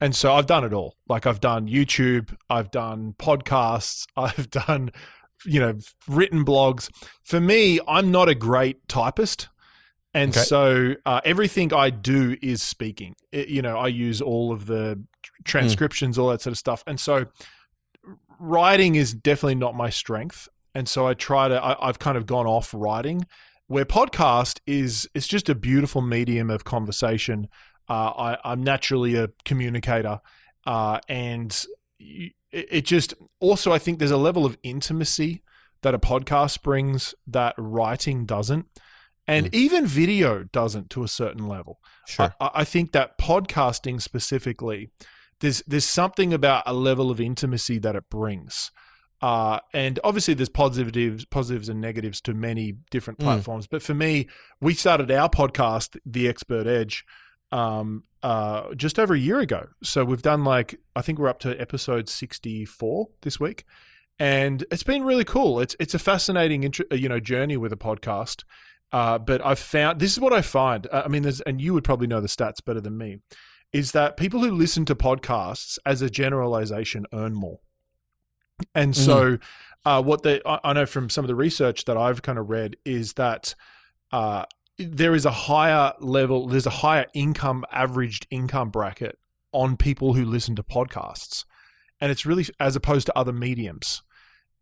And 0.00 0.14
so 0.14 0.32
I've 0.34 0.46
done 0.46 0.64
it 0.64 0.72
all. 0.72 0.96
Like 1.08 1.26
I've 1.26 1.40
done 1.40 1.68
YouTube. 1.68 2.34
I've 2.50 2.70
done 2.70 3.14
podcasts. 3.18 4.06
I've 4.16 4.50
done, 4.50 4.90
you 5.46 5.60
know, 5.60 5.74
written 6.08 6.44
blogs. 6.44 6.90
For 7.24 7.40
me, 7.40 7.80
I'm 7.88 8.10
not 8.10 8.28
a 8.28 8.34
great 8.34 8.86
typist. 8.88 9.48
And 10.12 10.32
Okay. 10.32 10.40
so 10.44 10.94
uh, 11.06 11.20
everything 11.24 11.72
I 11.72 11.90
do 11.90 12.36
is 12.42 12.62
speaking. 12.62 13.14
It- 13.32 13.48
you 13.48 13.62
know, 13.62 13.78
I 13.78 13.86
use 13.88 14.20
all 14.20 14.52
of 14.52 14.66
the 14.66 15.02
transcriptions, 15.44 16.18
all 16.18 16.28
that 16.30 16.40
sort 16.42 16.52
of 16.52 16.58
stuff. 16.58 16.82
And 16.86 16.98
so 17.00 17.26
writing 18.40 18.96
is 18.96 19.12
definitely 19.14 19.54
not 19.54 19.76
my 19.76 19.90
strength. 19.90 20.48
And 20.74 20.88
so 20.88 21.06
I 21.06 21.14
try 21.14 21.48
to, 21.48 21.62
I, 21.62 21.88
I've 21.88 21.98
kind 21.98 22.16
of 22.16 22.26
gone 22.26 22.46
off 22.46 22.72
writing 22.74 23.26
where 23.66 23.84
podcast 23.84 24.60
is, 24.66 25.08
it's 25.14 25.28
just 25.28 25.48
a 25.48 25.54
beautiful 25.54 26.00
medium 26.00 26.50
of 26.50 26.64
conversation. 26.64 27.48
Uh, 27.88 28.10
I, 28.16 28.38
I'm 28.44 28.62
naturally 28.62 29.14
a 29.14 29.28
communicator. 29.44 30.20
Uh, 30.66 31.00
and 31.08 31.66
it, 31.98 32.32
it 32.50 32.84
just, 32.84 33.14
also, 33.38 33.72
I 33.72 33.78
think 33.78 33.98
there's 33.98 34.10
a 34.10 34.16
level 34.16 34.46
of 34.46 34.58
intimacy 34.62 35.42
that 35.82 35.94
a 35.94 35.98
podcast 35.98 36.62
brings 36.62 37.14
that 37.26 37.54
writing 37.58 38.26
doesn't. 38.26 38.66
And 39.26 39.54
even 39.54 39.86
video 39.86 40.42
doesn't 40.44 40.90
to 40.90 41.04
a 41.04 41.08
certain 41.08 41.46
level. 41.46 41.78
Sure. 42.06 42.34
I, 42.40 42.50
I 42.54 42.64
think 42.64 42.90
that 42.92 43.16
podcasting 43.18 44.02
specifically, 44.02 44.90
there's 45.40 45.62
there's 45.66 45.84
something 45.84 46.32
about 46.32 46.62
a 46.66 46.72
level 46.72 47.10
of 47.10 47.20
intimacy 47.20 47.78
that 47.80 47.96
it 47.96 48.08
brings. 48.10 48.70
Uh, 49.22 49.60
and 49.74 50.00
obviously, 50.02 50.32
there's 50.32 50.48
positives, 50.48 51.26
positives 51.26 51.68
and 51.68 51.78
negatives 51.80 52.22
to 52.22 52.32
many 52.32 52.72
different 52.90 53.18
Mm. 53.18 53.24
platforms. 53.24 53.66
But 53.66 53.82
for 53.82 53.92
me, 53.92 54.28
we 54.62 54.72
started 54.72 55.10
our 55.10 55.28
podcast, 55.28 55.98
The 56.06 56.26
Expert 56.26 56.66
Edge, 56.66 57.04
um, 57.52 58.04
uh, 58.22 58.74
just 58.74 58.98
over 58.98 59.12
a 59.12 59.18
year 59.18 59.40
ago. 59.40 59.66
So 59.82 60.04
we've 60.06 60.22
done 60.22 60.42
like 60.44 60.80
I 60.96 61.02
think 61.02 61.18
we're 61.18 61.28
up 61.28 61.40
to 61.40 61.60
episode 61.60 62.08
64 62.08 63.08
this 63.22 63.38
week, 63.38 63.64
and 64.18 64.64
it's 64.70 64.82
been 64.82 65.02
really 65.04 65.24
cool. 65.24 65.60
It's 65.60 65.76
it's 65.78 65.94
a 65.94 65.98
fascinating, 65.98 66.70
you 66.90 67.08
know, 67.08 67.20
journey 67.20 67.56
with 67.56 67.72
a 67.72 67.76
podcast. 67.76 68.44
Uh, 68.92 69.18
but 69.18 69.44
I've 69.44 69.58
found 69.58 70.00
this 70.00 70.12
is 70.12 70.20
what 70.20 70.32
I 70.32 70.42
find. 70.42 70.86
uh, 70.90 71.02
I 71.04 71.08
mean, 71.08 71.22
there's 71.22 71.40
and 71.42 71.60
you 71.60 71.74
would 71.74 71.84
probably 71.84 72.06
know 72.06 72.20
the 72.20 72.26
stats 72.26 72.64
better 72.64 72.80
than 72.80 72.96
me. 72.98 73.18
Is 73.72 73.92
that 73.92 74.16
people 74.16 74.40
who 74.40 74.50
listen 74.50 74.84
to 74.86 74.94
podcasts 74.94 75.78
as 75.86 76.02
a 76.02 76.10
generalization 76.10 77.06
earn 77.12 77.34
more? 77.34 77.60
And 78.74 78.94
so, 78.96 79.38
uh, 79.84 80.02
what 80.02 80.22
they 80.22 80.40
I 80.44 80.60
I 80.64 80.72
know 80.72 80.86
from 80.86 81.08
some 81.08 81.24
of 81.24 81.28
the 81.28 81.34
research 81.34 81.84
that 81.86 81.96
I've 81.96 82.22
kind 82.22 82.38
of 82.38 82.50
read 82.50 82.76
is 82.84 83.14
that 83.14 83.54
uh, 84.12 84.44
there 84.78 85.14
is 85.14 85.24
a 85.24 85.30
higher 85.30 85.94
level, 86.00 86.46
there's 86.46 86.66
a 86.66 86.70
higher 86.70 87.06
income, 87.14 87.64
averaged 87.70 88.26
income 88.30 88.70
bracket 88.70 89.18
on 89.52 89.76
people 89.76 90.14
who 90.14 90.24
listen 90.24 90.56
to 90.56 90.62
podcasts, 90.62 91.44
and 92.00 92.10
it's 92.12 92.26
really 92.26 92.46
as 92.58 92.76
opposed 92.76 93.06
to 93.06 93.16
other 93.16 93.32
mediums 93.32 94.02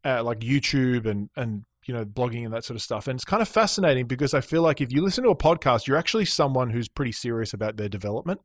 uh, 0.04 0.22
like 0.22 0.40
YouTube 0.40 1.06
and 1.06 1.30
and 1.36 1.64
you 1.86 1.94
know 1.94 2.04
blogging 2.04 2.44
and 2.44 2.52
that 2.52 2.64
sort 2.64 2.76
of 2.76 2.82
stuff. 2.82 3.08
And 3.08 3.16
it's 3.16 3.24
kind 3.24 3.42
of 3.42 3.48
fascinating 3.48 4.06
because 4.06 4.34
I 4.34 4.40
feel 4.40 4.62
like 4.62 4.80
if 4.80 4.92
you 4.92 5.02
listen 5.02 5.24
to 5.24 5.30
a 5.30 5.36
podcast, 5.36 5.86
you're 5.86 5.96
actually 5.96 6.24
someone 6.24 6.70
who's 6.70 6.88
pretty 6.88 7.12
serious 7.12 7.52
about 7.52 7.76
their 7.76 7.88
development. 7.88 8.40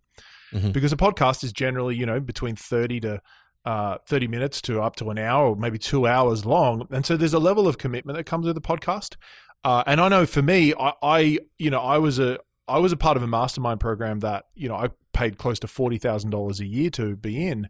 Mhm. 0.54 0.74
Because 0.74 0.94
a 0.94 0.98
podcast 0.98 1.44
is 1.44 1.52
generally 1.52 1.96
you 1.96 2.06
know 2.06 2.20
between 2.20 2.56
thirty 2.56 3.00
to 3.02 3.22
uh, 3.66 3.98
30 4.08 4.28
minutes 4.28 4.62
to 4.62 4.82
up 4.82 4.96
to 4.98 5.10
an 5.10 5.18
hour 5.18 5.48
or 5.48 5.56
maybe 5.56 5.78
two 5.78 6.06
hours 6.06 6.46
long. 6.46 6.86
And 6.92 7.06
so 7.06 7.16
there's 7.16 7.34
a 7.34 7.40
level 7.40 7.66
of 7.66 7.78
commitment 7.78 8.18
that 8.18 8.26
comes 8.26 8.46
with 8.46 8.58
a 8.58 8.62
podcast. 8.62 9.16
Uh, 9.64 9.84
and 9.88 10.02
I 10.02 10.10
know 10.10 10.26
for 10.26 10.42
me, 10.42 10.74
I, 10.78 10.92
I, 11.02 11.39
you 11.58 11.70
know, 11.70 11.80
I 11.80 11.98
was 11.98 12.20
a, 12.20 12.39
I 12.68 12.80
was 12.80 12.92
a 12.92 12.98
part 12.98 13.16
of 13.16 13.24
a 13.24 13.28
mastermind 13.28 13.80
program 13.80 14.20
that, 14.20 14.48
you 14.54 14.68
know, 14.68 14.76
I 14.76 14.89
paid 15.13 15.38
close 15.38 15.60
to 15.60 15.68
$40,000 15.68 16.60
a 16.60 16.66
year 16.66 16.89
to 16.89 17.16
be 17.16 17.48
in. 17.48 17.70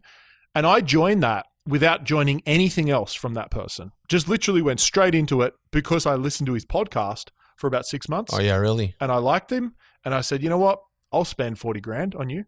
And 0.54 0.66
I 0.66 0.80
joined 0.80 1.22
that 1.22 1.46
without 1.66 2.04
joining 2.04 2.42
anything 2.46 2.90
else 2.90 3.14
from 3.14 3.34
that 3.34 3.50
person. 3.50 3.92
Just 4.08 4.28
literally 4.28 4.62
went 4.62 4.80
straight 4.80 5.14
into 5.14 5.42
it 5.42 5.54
because 5.70 6.06
I 6.06 6.14
listened 6.14 6.46
to 6.46 6.54
his 6.54 6.66
podcast 6.66 7.30
for 7.56 7.66
about 7.68 7.86
six 7.86 8.08
months 8.08 8.34
oh 8.34 8.40
yeah, 8.40 8.56
really? 8.56 8.96
and 9.00 9.12
I 9.12 9.16
liked 9.18 9.52
him, 9.52 9.74
and 10.04 10.12
I 10.12 10.22
said, 10.22 10.42
you 10.42 10.48
know 10.48 10.58
what, 10.58 10.80
I'll 11.12 11.24
spend 11.24 11.58
forty 11.58 11.80
grand 11.80 12.14
on 12.16 12.28
you. 12.28 12.44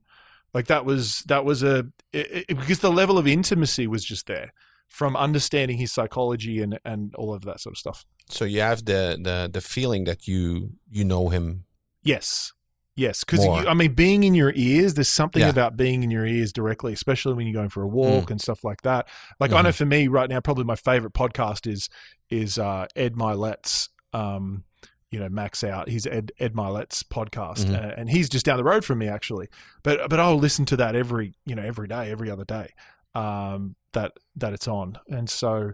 Like 0.56 0.68
that 0.68 0.84
was 0.90 1.02
that 1.32 1.44
was 1.44 1.62
a 1.62 1.76
it, 2.12 2.46
it- 2.48 2.58
because 2.60 2.80
the 2.80 2.90
level 3.00 3.16
of 3.18 3.26
intimacy 3.26 3.86
was 3.86 4.02
just 4.12 4.26
there 4.26 4.48
from 4.88 5.14
understanding 5.16 5.76
his 5.76 5.92
psychology 5.92 6.62
and 6.64 6.72
and 6.84 7.14
all 7.20 7.34
of 7.34 7.42
that 7.48 7.60
sort 7.60 7.74
of 7.74 7.78
stuff. 7.78 7.98
So 8.30 8.44
you 8.44 8.60
have 8.70 8.80
the 8.92 9.02
the 9.26 9.50
the 9.52 9.60
feeling 9.60 10.04
that 10.04 10.26
you 10.26 10.70
you 10.90 11.04
know 11.04 11.28
him. 11.28 11.64
Yes. 12.02 12.52
Yes, 12.98 13.24
because 13.24 13.44
I 13.46 13.74
mean, 13.74 13.92
being 13.92 14.24
in 14.24 14.34
your 14.34 14.54
ears, 14.56 14.94
there's 14.94 15.10
something 15.22 15.42
Yeah. 15.42 15.50
about 15.50 15.76
being 15.76 16.02
in 16.02 16.10
your 16.10 16.24
ears 16.24 16.50
directly, 16.50 16.94
especially 16.94 17.34
when 17.34 17.46
you're 17.46 17.52
going 17.62 17.68
for 17.68 17.82
a 17.82 17.86
walk 17.86 18.30
and 18.30 18.40
stuff 18.40 18.64
like 18.64 18.80
that. 18.88 19.06
Like 19.38 19.52
I 19.52 19.60
know 19.60 19.72
for 19.72 19.84
me 19.84 20.08
right 20.08 20.30
now, 20.30 20.40
probably 20.40 20.64
my 20.64 20.76
favorite 20.76 21.12
podcast 21.12 21.70
is 21.70 21.90
is 22.30 22.58
uh, 22.58 22.86
Ed 22.96 23.14
Mylett's, 23.14 23.90
um, 24.14 24.64
you 25.10 25.18
know, 25.20 25.28
Max 25.28 25.62
Out. 25.64 25.88
He's 25.88 26.06
Ed 26.06 26.32
Ed 26.38 26.54
Mylett's 26.54 27.02
podcast, 27.02 27.66
Mhm. 27.66 27.74
uh, 27.74 27.94
and 27.96 28.10
he's 28.10 28.28
just 28.28 28.44
down 28.46 28.56
the 28.56 28.64
road 28.64 28.84
from 28.84 28.98
me 28.98 29.08
actually. 29.08 29.48
But 29.82 30.08
but 30.10 30.18
I'll 30.20 30.38
listen 30.38 30.64
to 30.66 30.76
that 30.76 30.94
every 30.96 31.34
you 31.44 31.54
know 31.54 31.62
every 31.62 31.88
day, 31.88 32.10
every 32.10 32.30
other 32.30 32.44
day 32.44 32.72
um, 33.14 33.76
that 33.92 34.12
that 34.36 34.52
it's 34.52 34.68
on, 34.68 34.98
and 35.08 35.28
so 35.30 35.72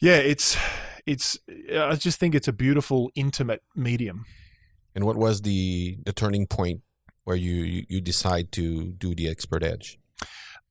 yeah, 0.00 0.16
it's 0.16 0.56
it's. 1.06 1.38
I 1.72 1.94
just 1.96 2.18
think 2.18 2.34
it's 2.34 2.48
a 2.48 2.52
beautiful, 2.52 3.10
intimate 3.14 3.62
medium. 3.76 4.24
And 4.94 5.04
what 5.04 5.16
was 5.16 5.42
the 5.42 5.98
the 6.04 6.12
turning 6.12 6.46
point 6.46 6.80
where 7.24 7.36
you 7.36 7.54
you, 7.62 7.84
you 7.88 8.00
decide 8.00 8.50
to 8.52 8.92
do 8.92 9.14
the 9.14 9.28
expert 9.28 9.62
edge? 9.62 9.98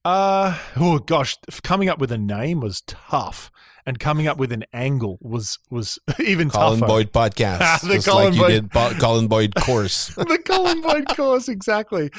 Uh 0.05 0.57
oh 0.77 0.99
gosh, 0.99 1.37
coming 1.63 1.89
up 1.89 1.99
with 1.99 2.11
a 2.11 2.17
name 2.17 2.59
was 2.61 2.81
tough, 2.87 3.51
and 3.89 3.99
coming 3.99 4.27
up 4.27 4.37
with 4.37 4.51
an 4.51 4.63
angle 4.71 5.17
was 5.21 5.57
was 5.69 5.97
even 6.19 6.49
Colin 6.49 6.79
tougher. 6.79 6.87
Boyd 6.87 7.11
podcast, 7.19 7.81
The 7.81 7.95
just 7.95 8.07
Colin 8.07 8.37
like 8.37 8.41
you 8.41 8.47
did 8.47 8.69
Bo- 8.69 8.93
Colin 8.99 9.27
Boyd 9.27 9.53
course. 9.55 10.07
the 10.15 10.39
Colin 10.45 10.81
Boyd 10.81 11.07
course, 11.09 11.49
exactly. 11.49 12.11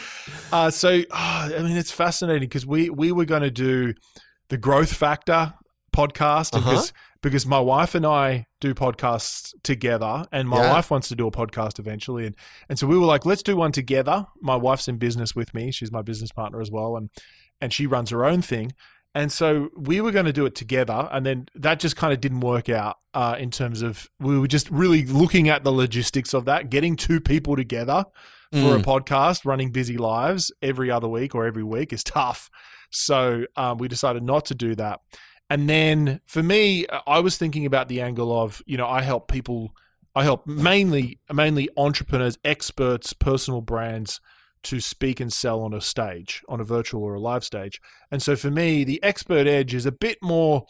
Uh, 0.52 0.70
so, 0.70 1.00
oh, 1.10 1.14
I 1.56 1.62
mean, 1.62 1.76
it's 1.76 1.92
fascinating 1.92 2.48
because 2.48 2.66
we 2.66 2.90
we 2.90 3.12
were 3.12 3.24
going 3.24 3.42
to 3.42 3.50
do 3.50 3.94
the 4.50 4.58
Growth 4.58 4.92
Factor 4.92 5.54
podcast 5.96 6.54
Uh-huh. 6.54 6.70
because 6.70 6.92
because 7.22 7.46
my 7.46 7.60
wife 7.60 7.94
and 7.94 8.06
I 8.06 8.46
do 8.60 8.74
podcasts 8.74 9.52
together, 9.62 10.24
and 10.32 10.48
my 10.48 10.62
Yeah. 10.62 10.72
wife 10.72 10.90
wants 10.90 11.08
to 11.08 11.14
do 11.14 11.26
a 11.26 11.30
podcast 11.30 11.78
eventually, 11.78 12.26
and 12.26 12.34
and 12.68 12.78
so 12.78 12.86
we 12.86 12.98
were 12.98 13.06
like, 13.06 13.24
let's 13.26 13.42
do 13.42 13.56
one 13.56 13.72
together. 13.72 14.26
My 14.40 14.56
wife's 14.56 14.88
in 14.88 14.96
business 14.98 15.34
with 15.36 15.54
me; 15.54 15.70
she's 15.70 15.92
my 15.92 16.02
business 16.02 16.32
partner 16.32 16.60
as 16.60 16.70
well, 16.70 16.96
and 16.96 17.10
and 17.60 17.72
she 17.72 17.86
runs 17.86 18.10
her 18.10 18.24
own 18.24 18.42
thing. 18.42 18.72
And 19.14 19.32
so 19.32 19.70
we 19.76 20.00
were 20.00 20.12
going 20.12 20.26
to 20.26 20.32
do 20.32 20.46
it 20.46 20.54
together, 20.54 21.08
and 21.10 21.26
then 21.26 21.46
that 21.56 21.80
just 21.80 21.96
kind 21.96 22.12
of 22.12 22.20
didn't 22.20 22.40
work 22.40 22.68
out 22.68 22.96
uh, 23.12 23.34
in 23.38 23.50
terms 23.50 23.82
of 23.82 24.08
we 24.20 24.38
were 24.38 24.46
just 24.46 24.70
really 24.70 25.04
looking 25.04 25.48
at 25.48 25.64
the 25.64 25.72
logistics 25.72 26.32
of 26.32 26.44
that, 26.44 26.70
getting 26.70 26.94
two 26.94 27.20
people 27.20 27.56
together 27.56 28.04
for 28.52 28.74
a 28.76 28.78
Mm. 28.80 28.84
podcast, 28.84 29.44
running 29.44 29.70
busy 29.72 29.96
lives 29.96 30.52
every 30.62 30.90
other 30.90 31.08
week 31.08 31.34
or 31.34 31.44
every 31.46 31.62
week 31.64 31.92
is 31.92 32.02
tough. 32.04 32.50
So 32.90 33.46
um, 33.56 33.78
we 33.78 33.88
decided 33.88 34.22
not 34.22 34.44
to 34.46 34.54
do 34.54 34.74
that. 34.76 35.00
And 35.48 35.68
then 35.68 36.20
for 36.26 36.42
me, 36.42 36.86
I 37.06 37.18
was 37.18 37.36
thinking 37.36 37.66
about 37.66 37.88
the 37.88 38.00
angle 38.00 38.32
of 38.40 38.62
you 38.66 38.76
know 38.76 38.86
I 38.86 39.02
help 39.02 39.26
people, 39.28 39.72
I 40.14 40.22
help 40.22 40.46
mainly 40.46 41.18
mainly 41.32 41.68
entrepreneurs, 41.76 42.38
experts, 42.44 43.12
personal 43.12 43.60
brands 43.60 44.20
to 44.62 44.80
speak 44.80 45.20
and 45.20 45.32
sell 45.32 45.60
on 45.62 45.72
a 45.72 45.80
stage, 45.80 46.42
on 46.48 46.60
a 46.60 46.64
virtual 46.64 47.02
or 47.02 47.14
a 47.14 47.20
live 47.20 47.44
stage. 47.44 47.80
And 48.10 48.22
so 48.22 48.36
for 48.36 48.50
me, 48.50 48.84
the 48.84 49.02
expert 49.02 49.46
edge 49.46 49.74
is 49.74 49.86
a 49.86 49.92
bit 49.92 50.18
more 50.22 50.66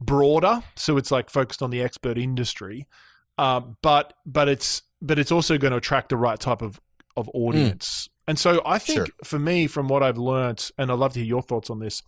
broader. 0.00 0.62
So 0.76 0.96
it's 0.96 1.10
like 1.10 1.30
focused 1.30 1.62
on 1.62 1.70
the 1.70 1.82
expert 1.82 2.18
industry, 2.18 2.86
um, 3.38 3.76
but 3.82 4.14
but 4.26 4.48
it's 4.48 4.82
but 5.02 5.18
it's 5.18 5.32
also 5.32 5.56
going 5.58 5.70
to 5.70 5.78
attract 5.78 6.10
the 6.10 6.16
right 6.16 6.38
type 6.38 6.62
of 6.62 6.80
of 7.16 7.30
audience. 7.34 8.08
And 8.26 8.38
so 8.38 8.62
I 8.64 8.78
think 8.78 8.98
Sure. 8.98 9.06
for 9.24 9.38
me, 9.38 9.66
from 9.66 9.88
what 9.88 10.02
I've 10.02 10.18
learnt, 10.18 10.70
and 10.78 10.90
I'd 10.90 10.98
love 10.98 11.14
to 11.14 11.20
hear 11.20 11.26
your 11.26 11.42
thoughts 11.42 11.70
on 11.70 11.80
this, 11.80 12.02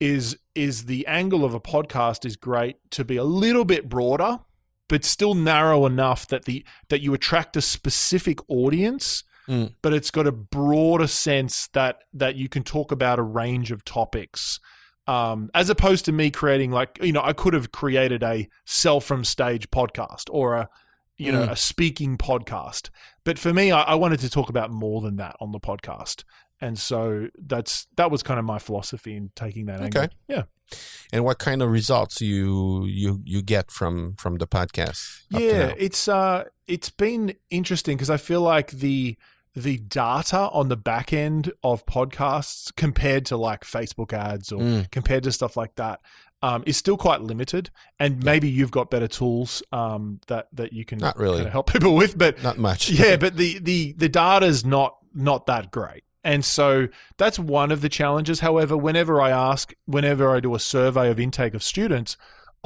is 0.00 0.36
is 0.54 0.84
the 0.84 1.06
angle 1.06 1.44
of 1.44 1.54
a 1.54 1.60
podcast 1.60 2.24
is 2.24 2.36
great 2.36 2.76
to 2.90 3.04
be 3.04 3.16
a 3.16 3.24
little 3.24 3.64
bit 3.64 3.88
broader, 3.88 4.40
but 4.88 5.04
still 5.04 5.34
narrow 5.34 5.86
enough 5.86 6.26
that 6.28 6.44
the 6.44 6.64
that 6.90 7.00
you 7.00 7.14
attract 7.14 7.56
a 7.56 7.62
specific 7.62 8.38
audience 8.48 9.24
Mm. 9.48 9.74
but 9.82 9.92
it's 9.92 10.10
got 10.10 10.26
a 10.26 10.32
broader 10.32 11.06
sense 11.06 11.68
that 11.68 12.02
that 12.12 12.34
you 12.36 12.48
can 12.48 12.62
talk 12.64 12.90
about 12.92 13.18
a 13.18 13.22
range 13.22 13.70
of 13.70 13.84
topics 13.84 14.58
um, 15.06 15.50
as 15.54 15.70
opposed 15.70 16.04
to 16.06 16.12
me 16.12 16.30
creating 16.32 16.72
like 16.72 16.98
you 17.00 17.12
know 17.12 17.22
i 17.22 17.32
could 17.32 17.54
have 17.54 17.70
created 17.70 18.22
a 18.24 18.48
sell 18.64 19.00
from 19.00 19.24
stage 19.24 19.70
podcast 19.70 20.24
or 20.30 20.54
a 20.56 20.68
you 21.16 21.30
know 21.32 21.46
Mm. 21.46 21.52
a 21.52 21.56
speaking 21.56 22.18
podcast. 22.18 22.90
But 23.24 23.38
for 23.38 23.54
me, 23.54 23.72
I, 23.72 23.82
I 23.82 23.94
wanted 23.94 24.20
to 24.20 24.28
talk 24.28 24.50
about 24.50 24.70
more 24.70 25.00
than 25.00 25.16
that 25.16 25.34
on 25.40 25.50
the 25.52 25.58
podcast, 25.60 26.24
and 26.60 26.78
so 26.78 27.28
that's 27.38 27.86
that 27.96 28.10
was 28.10 28.22
kind 28.22 28.38
of 28.38 28.44
my 28.44 28.58
philosophy 28.58 29.16
in 29.16 29.30
taking 29.34 29.64
that 29.66 29.80
angle. 29.80 30.02
Okay. 30.02 30.14
Yeah. 30.28 30.42
And 31.14 31.24
what 31.24 31.38
kind 31.38 31.62
of 31.62 31.70
results 31.70 32.20
you 32.20 32.84
you 32.84 33.22
you 33.24 33.40
get 33.40 33.70
from 33.70 34.16
from 34.18 34.36
the 34.36 34.46
podcast? 34.46 35.22
Yeah, 35.30 35.72
it's 35.78 36.06
uh 36.06 36.44
it's 36.66 36.90
been 36.90 37.34
interesting 37.48 37.96
because 37.96 38.10
I 38.10 38.18
feel 38.18 38.42
like 38.42 38.72
the 38.72 39.16
the 39.56 39.78
data 39.78 40.50
on 40.52 40.68
the 40.68 40.76
back 40.76 41.12
end 41.14 41.50
of 41.64 41.84
podcasts 41.86 42.70
compared 42.76 43.24
to 43.26 43.36
like 43.36 43.64
Facebook 43.64 44.12
ads 44.12 44.52
or 44.52 44.60
Mm. 44.60 44.90
compared 44.90 45.22
to 45.24 45.32
stuff 45.32 45.56
like 45.56 45.74
that 45.76 46.00
um, 46.42 46.62
is 46.66 46.76
still 46.76 46.98
quite 46.98 47.22
limited. 47.22 47.70
And 47.98 48.22
maybe 48.22 48.48
you've 48.50 48.70
got 48.70 48.90
better 48.90 49.08
tools 49.08 49.62
um, 49.72 50.20
that 50.26 50.48
that 50.52 50.72
you 50.74 50.84
can 50.84 50.98
Not 50.98 51.16
really. 51.18 51.38
kinda 51.38 51.50
help 51.50 51.72
people 51.72 51.94
with, 51.96 52.18
but 52.18 52.42
not 52.42 52.58
much. 52.58 52.90
yeah, 53.02 53.16
but 53.16 53.36
the 53.36 53.58
the 53.58 53.92
the 53.96 54.08
data's 54.10 54.64
not 54.64 54.96
not 55.14 55.46
that 55.46 55.70
great. 55.70 56.04
And 56.22 56.44
so 56.44 56.88
that's 57.18 57.38
one 57.38 57.70
of 57.72 57.80
the 57.80 57.88
challenges. 57.88 58.40
However, 58.40 58.76
whenever 58.76 59.20
I 59.22 59.30
ask, 59.30 59.72
whenever 59.86 60.34
I 60.34 60.40
do 60.40 60.54
a 60.54 60.58
survey 60.58 61.08
of 61.10 61.18
intake 61.20 61.54
of 61.54 61.62
students, 61.62 62.16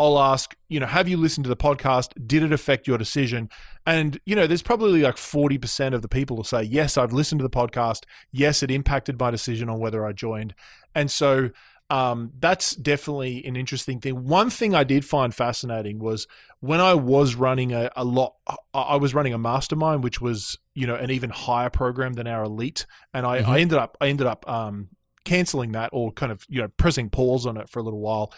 I'll 0.00 0.18
ask, 0.18 0.56
you 0.70 0.80
know, 0.80 0.86
have 0.86 1.08
you 1.08 1.18
listened 1.18 1.44
to 1.44 1.48
the 1.50 1.56
podcast? 1.56 2.26
Did 2.26 2.42
it 2.42 2.52
affect 2.52 2.88
your 2.88 2.96
decision? 2.96 3.50
And, 3.86 4.18
you 4.24 4.34
know, 4.34 4.46
there's 4.46 4.62
probably 4.62 5.02
like 5.02 5.16
40% 5.16 5.94
of 5.94 6.00
the 6.00 6.08
people 6.08 6.38
will 6.38 6.44
say, 6.44 6.62
yes, 6.62 6.96
I've 6.96 7.12
listened 7.12 7.40
to 7.40 7.42
the 7.42 7.50
podcast. 7.50 8.04
Yes, 8.32 8.62
it 8.62 8.70
impacted 8.70 9.20
my 9.20 9.30
decision 9.30 9.68
on 9.68 9.78
whether 9.78 10.06
I 10.06 10.12
joined. 10.12 10.54
And 10.94 11.10
so 11.10 11.50
um, 11.90 12.32
that's 12.38 12.74
definitely 12.76 13.44
an 13.44 13.56
interesting 13.56 14.00
thing. 14.00 14.24
One 14.24 14.48
thing 14.48 14.74
I 14.74 14.84
did 14.84 15.04
find 15.04 15.34
fascinating 15.34 15.98
was 15.98 16.26
when 16.60 16.80
I 16.80 16.94
was 16.94 17.34
running 17.34 17.74
a, 17.74 17.90
a 17.94 18.04
lot, 18.04 18.36
I 18.72 18.96
was 18.96 19.12
running 19.12 19.34
a 19.34 19.38
mastermind, 19.38 20.02
which 20.02 20.20
was 20.20 20.56
you 20.74 20.86
know 20.86 20.94
an 20.94 21.10
even 21.10 21.30
higher 21.30 21.68
program 21.68 22.12
than 22.12 22.28
our 22.28 22.44
elite, 22.44 22.86
and 23.12 23.26
I, 23.26 23.38
I 23.38 23.58
ended 23.58 23.76
up 23.76 23.96
I 24.00 24.06
ended 24.06 24.28
up 24.28 24.48
um, 24.48 24.90
canceling 25.24 25.72
that 25.72 25.90
or 25.92 26.12
kind 26.12 26.30
of 26.30 26.46
you 26.48 26.62
know 26.62 26.68
pressing 26.76 27.10
pause 27.10 27.44
on 27.44 27.56
it 27.56 27.68
for 27.68 27.80
a 27.80 27.82
little 27.82 28.00
while 28.00 28.32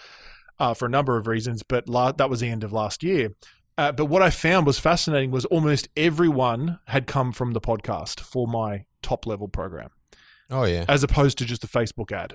uh, 0.63 0.75
for 0.75 0.87
a 0.87 0.89
number 0.89 1.17
of 1.17 1.27
reasons. 1.27 1.63
But 1.63 1.89
la- 1.89 2.13
that 2.13 2.31
was 2.31 2.41
the 2.41 2.49
end 2.49 2.63
of 2.65 2.73
last 2.73 3.03
year. 3.03 3.31
Uh, 3.79 3.91
but 3.93 4.07
what 4.07 4.23
I 4.23 4.31
found 4.31 4.67
was 4.67 4.79
fascinating 4.79 5.31
was 5.31 5.45
almost 5.47 5.89
everyone 5.97 6.79
had 6.87 7.07
come 7.07 7.33
from 7.33 7.53
the 7.53 7.61
podcast 7.61 8.21
for 8.21 8.47
my 8.47 8.85
top 9.03 9.27
level 9.27 9.49
program 9.49 9.89
Oh 10.51 10.65
yeah. 10.65 10.85
as 10.89 11.03
opposed 11.03 11.39
to 11.39 11.45
just 11.47 11.65
a 11.65 11.67
Facebook 11.67 12.13
ad. 12.13 12.35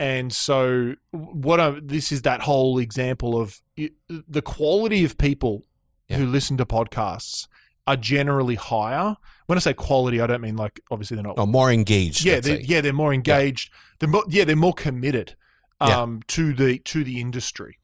And 0.00 0.32
so, 0.32 0.94
what 1.10 1.58
I 1.58 1.80
this 1.82 2.12
is 2.12 2.22
that 2.22 2.42
whole 2.42 2.78
example 2.78 3.40
of 3.40 3.60
it, 3.76 3.92
the 4.08 4.42
quality 4.42 5.04
of 5.04 5.18
people 5.18 5.64
Yeah. 6.08 6.18
who 6.18 6.26
listen 6.26 6.56
to 6.58 6.64
podcasts 6.64 7.48
are 7.88 7.96
generally 7.96 8.54
higher. 8.54 9.16
When 9.46 9.58
I 9.58 9.60
say 9.60 9.74
quality, 9.74 10.20
I 10.20 10.28
don't 10.28 10.40
mean 10.42 10.56
like 10.56 10.78
obviously 10.92 11.16
they're 11.16 11.24
not. 11.24 11.34
Oh, 11.38 11.46
more 11.46 11.72
engaged. 11.72 12.24
yeah, 12.24 12.38
they're, 12.38 12.60
yeah, 12.60 12.80
they're 12.80 12.92
more 12.92 13.12
engaged. 13.12 13.72
They're 13.98 14.08
more, 14.08 14.24
yeah, 14.28 14.44
they're 14.44 14.54
more 14.56 14.74
committed 14.74 15.34
Yeah. 15.80 16.00
um, 16.02 16.22
to 16.28 16.52
the 16.54 16.78
to 16.80 17.04
the 17.04 17.20
industry. 17.20 17.78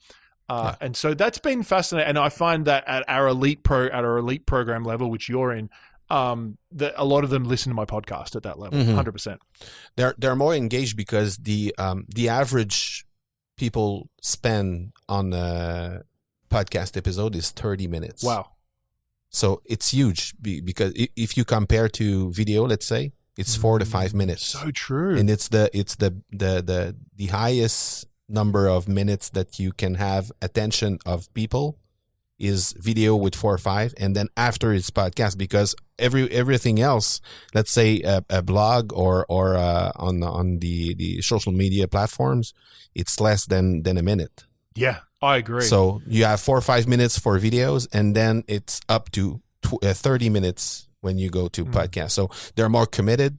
Uh, 0.48 0.74
And 0.80 0.94
so 0.96 1.14
that's 1.14 1.38
been 1.38 1.62
fascinating, 1.62 2.08
and 2.10 2.18
I 2.18 2.28
find 2.28 2.66
that 2.66 2.84
at 2.86 3.04
our 3.08 3.28
elite 3.28 3.62
pro 3.62 3.86
at 3.86 4.04
our 4.04 4.18
elite 4.18 4.44
program 4.46 4.84
level, 4.84 5.10
which 5.10 5.28
you're 5.28 5.52
in, 5.52 5.70
um, 6.10 6.58
that 6.72 6.92
a 6.96 7.04
lot 7.04 7.24
of 7.24 7.30
them 7.30 7.44
listen 7.44 7.70
to 7.70 7.74
my 7.74 7.86
podcast 7.86 8.36
at 8.36 8.42
that 8.42 8.58
level, 8.58 8.78
Mhm. 8.78 8.88
100 8.88 9.12
percent. 9.12 9.40
they're 9.96 10.14
they're 10.18 10.36
more 10.36 10.54
engaged 10.54 10.96
because 10.96 11.36
the 11.38 11.74
um 11.78 12.04
the 12.14 12.28
average 12.28 13.06
people 13.56 14.10
spend 14.20 14.92
on 15.08 15.32
a 15.32 16.02
podcast 16.50 16.96
episode 16.96 17.34
is 17.36 17.50
30 17.52 17.86
minutes 17.86 18.22
Wow. 18.22 18.50
so 19.30 19.62
it's 19.64 19.90
huge 19.92 20.34
because 20.42 20.92
if 21.16 21.36
you 21.36 21.44
compare 21.44 21.88
to 21.90 22.30
video 22.32 22.66
let's 22.66 22.84
say 22.86 23.12
it's 23.36 23.56
four 23.56 23.78
to 23.78 23.84
five 23.84 24.14
minutes 24.14 24.44
So 24.46 24.70
true. 24.70 25.16
and 25.18 25.28
it's 25.30 25.48
the 25.48 25.70
it's 25.72 25.96
the 25.96 26.10
the 26.30 26.62
the 26.62 26.96
the 27.16 27.26
highest 27.26 28.06
number 28.28 28.66
of 28.68 28.88
minutes 28.88 29.30
that 29.30 29.58
you 29.58 29.72
can 29.72 29.94
have 29.96 30.32
attention 30.40 30.98
of 31.04 31.32
people 31.34 31.76
is 32.38 32.72
video 32.78 33.14
with 33.14 33.34
four 33.34 33.54
or 33.54 33.58
five 33.58 33.94
and 33.96 34.16
then 34.16 34.28
after 34.36 34.72
it's 34.72 34.90
podcast 34.90 35.38
because 35.38 35.74
every 35.98 36.28
everything 36.32 36.80
else 36.80 37.20
let's 37.54 37.70
say 37.70 38.00
a, 38.02 38.24
a 38.28 38.42
blog 38.42 38.92
or 38.92 39.24
or 39.28 39.56
uh, 39.56 39.92
on 39.96 40.22
on 40.22 40.58
the 40.58 40.94
the 40.94 41.20
social 41.22 41.52
media 41.52 41.86
platforms 41.86 42.52
it's 42.94 43.20
less 43.20 43.46
than 43.46 43.82
than 43.84 43.96
a 43.96 44.02
minute 44.02 44.44
yeah, 44.76 44.98
I 45.22 45.36
agree. 45.36 45.62
so 45.62 46.02
you 46.08 46.24
have 46.24 46.40
four 46.40 46.58
or 46.58 46.60
five 46.60 46.88
minutes 46.88 47.16
for 47.16 47.38
videos 47.38 47.86
and 47.92 48.16
then 48.16 48.42
it's 48.48 48.80
up 48.88 49.12
to 49.12 49.40
tw- 49.62 49.84
uh, 49.84 49.94
30 49.94 50.28
minutes 50.30 50.83
when 51.04 51.18
you 51.18 51.30
go 51.30 51.48
to 51.48 51.64
Mm. 51.64 51.72
podcast. 51.72 52.10
So 52.12 52.30
they're 52.54 52.68
more 52.78 52.86
committed. 52.86 53.38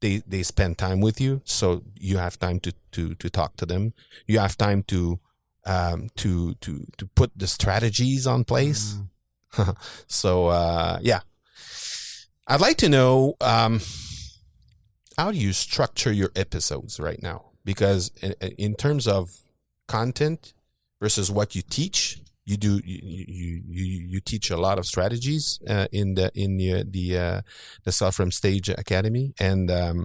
They 0.00 0.22
they 0.26 0.42
spend 0.42 0.78
time 0.78 1.00
with 1.00 1.20
you. 1.20 1.40
So 1.44 1.82
you 1.98 2.18
have 2.18 2.38
time 2.38 2.60
to 2.60 2.72
to 2.92 3.14
to 3.14 3.28
talk 3.30 3.56
to 3.56 3.66
them. 3.66 3.92
You 4.26 4.38
have 4.38 4.56
time 4.56 4.82
to 4.84 5.18
um 5.66 6.08
to 6.16 6.54
to 6.64 6.86
to 6.98 7.06
put 7.14 7.30
the 7.36 7.46
strategies 7.46 8.26
on 8.26 8.44
place. 8.44 8.82
Mm. 9.56 9.76
so 10.06 10.46
uh 10.48 10.98
yeah. 11.02 11.20
I'd 12.46 12.60
like 12.60 12.76
to 12.78 12.88
know 12.88 13.34
um 13.40 13.80
how 15.16 15.32
do 15.32 15.38
you 15.38 15.52
structure 15.52 16.12
your 16.12 16.30
episodes 16.34 16.98
right 16.98 17.22
now? 17.22 17.50
Because 17.64 18.10
in, 18.22 18.32
in 18.56 18.74
terms 18.74 19.06
of 19.06 19.30
content 19.86 20.54
versus 21.00 21.30
what 21.30 21.54
you 21.54 21.62
teach 21.62 22.20
you 22.50 22.56
do 22.66 22.72
you 22.84 23.24
you 23.40 23.62
you, 23.78 23.86
you 24.12 24.20
teach 24.30 24.46
a 24.50 24.56
lot 24.66 24.76
of 24.80 24.84
strategies 24.86 25.44
uh, 25.74 25.86
in 26.00 26.14
the 26.18 26.26
in 26.34 26.50
the 26.60 26.84
the 26.96 27.06
uh, 27.26 27.40
the 27.84 27.92
sell 27.92 28.12
from 28.18 28.30
stage 28.40 28.68
academy 28.84 29.26
and 29.38 29.70
um 29.70 29.98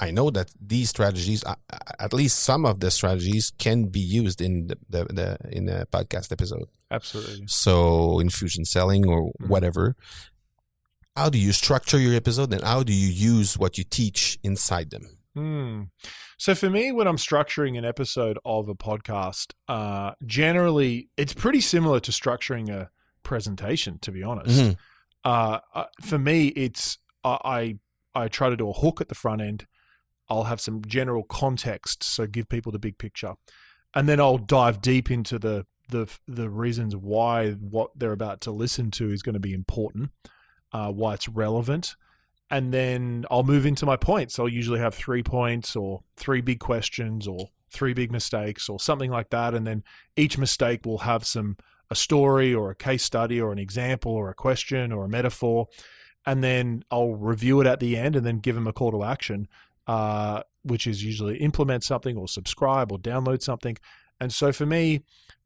I 0.00 0.12
know 0.12 0.30
that 0.30 0.52
these 0.72 0.90
strategies, 0.90 1.42
uh, 1.42 1.56
at 1.98 2.12
least 2.12 2.38
some 2.50 2.64
of 2.64 2.78
the 2.78 2.88
strategies, 2.88 3.50
can 3.58 3.86
be 3.86 3.98
used 3.98 4.40
in 4.40 4.68
the, 4.68 4.76
the, 4.88 5.04
the 5.18 5.28
in 5.50 5.68
a 5.68 5.86
podcast 5.86 6.30
episode 6.30 6.68
Absolutely. 6.88 7.46
so 7.48 8.20
infusion 8.20 8.64
selling 8.64 9.02
or 9.08 9.20
Mhm. 9.40 9.48
whatever 9.52 9.96
how 11.16 11.28
do 11.28 11.38
you 11.46 11.52
structure 11.52 11.98
your 11.98 12.14
episode 12.14 12.52
and 12.52 12.62
how 12.62 12.84
do 12.84 12.92
you 12.92 13.08
use 13.34 13.58
what 13.58 13.76
you 13.78 13.82
teach 14.00 14.38
inside 14.44 14.90
them 14.90 15.17
Hmm. 15.38 15.82
So 16.36 16.54
for 16.56 16.68
me, 16.68 16.90
when 16.90 17.06
I'm 17.06 17.16
structuring 17.16 17.78
an 17.78 17.84
episode 17.84 18.38
of 18.44 18.68
a 18.68 18.74
podcast, 18.74 19.52
uh, 19.68 20.12
generally 20.26 21.10
it's 21.16 21.32
pretty 21.32 21.60
similar 21.60 22.00
to 22.00 22.10
structuring 22.10 22.68
a 22.70 22.90
presentation. 23.22 23.98
To 24.00 24.10
be 24.10 24.22
honest, 24.24 24.60
Mhm. 24.60 24.76
uh, 25.24 25.60
uh, 25.74 25.84
for 26.02 26.18
me, 26.18 26.48
it's 26.48 26.98
I 27.22 27.78
I 28.14 28.22
I 28.24 28.28
try 28.28 28.48
to 28.50 28.56
do 28.56 28.68
a 28.68 28.72
hook 28.72 29.00
at 29.00 29.08
the 29.08 29.14
front 29.14 29.40
end. 29.40 29.66
I'll 30.28 30.44
have 30.44 30.60
some 30.60 30.82
general 30.84 31.22
context, 31.22 32.02
so 32.02 32.26
give 32.26 32.48
people 32.48 32.72
the 32.72 32.80
big 32.80 32.98
picture, 32.98 33.34
and 33.94 34.08
then 34.08 34.18
I'll 34.20 34.38
dive 34.38 34.80
deep 34.80 35.08
into 35.08 35.38
the 35.38 35.66
the 35.88 36.06
the 36.26 36.50
reasons 36.50 36.96
why 36.96 37.52
what 37.52 37.92
they're 37.96 38.12
about 38.12 38.40
to 38.42 38.50
listen 38.50 38.90
to 38.92 39.10
is 39.12 39.22
going 39.22 39.34
to 39.34 39.40
be 39.40 39.52
important, 39.54 40.10
uh, 40.72 40.90
why 40.90 41.14
it's 41.14 41.28
relevant, 41.28 41.94
and 42.50 42.72
then 42.72 43.24
I'll 43.30 43.44
move 43.44 43.66
into 43.66 43.86
my 43.86 43.96
points. 43.96 44.38
I'll 44.38 44.48
usually 44.48 44.80
have 44.80 44.94
three 44.94 45.22
points 45.22 45.76
or 45.76 46.02
three 46.16 46.40
big 46.40 46.60
questions 46.60 47.26
or 47.26 47.50
three 47.70 47.92
big 47.92 48.10
mistakes 48.10 48.68
or 48.68 48.80
something 48.80 49.10
like 49.10 49.30
that, 49.30 49.54
and 49.54 49.66
then 49.66 49.84
each 50.16 50.38
mistake 50.38 50.86
will 50.86 50.98
have 50.98 51.26
some 51.26 51.56
a 51.90 51.94
story 51.94 52.54
or 52.54 52.70
a 52.70 52.74
case 52.74 53.02
study 53.02 53.40
or 53.40 53.50
an 53.50 53.58
example 53.58 54.12
or 54.12 54.28
a 54.28 54.34
question 54.34 54.92
or 54.92 55.04
a 55.04 55.08
metaphor, 55.08 55.68
and 56.26 56.44
then 56.44 56.84
I'll 56.90 57.14
review 57.14 57.60
it 57.60 57.66
at 57.66 57.80
the 57.80 57.96
end 57.96 58.16
and 58.16 58.26
then 58.26 58.40
give 58.40 58.54
them 58.54 58.66
a 58.66 58.72
call 58.72 58.90
to 58.92 59.04
action, 59.04 59.48
uh, 59.86 60.42
which 60.62 60.86
is 60.86 61.02
usually 61.02 61.38
implement 61.38 61.84
something 61.84 62.16
or 62.16 62.28
subscribe 62.28 62.92
or 62.92 62.98
download 62.98 63.42
something. 63.42 63.76
And 64.20 64.32
so 64.32 64.52
for 64.52 64.66
me, 64.66 65.02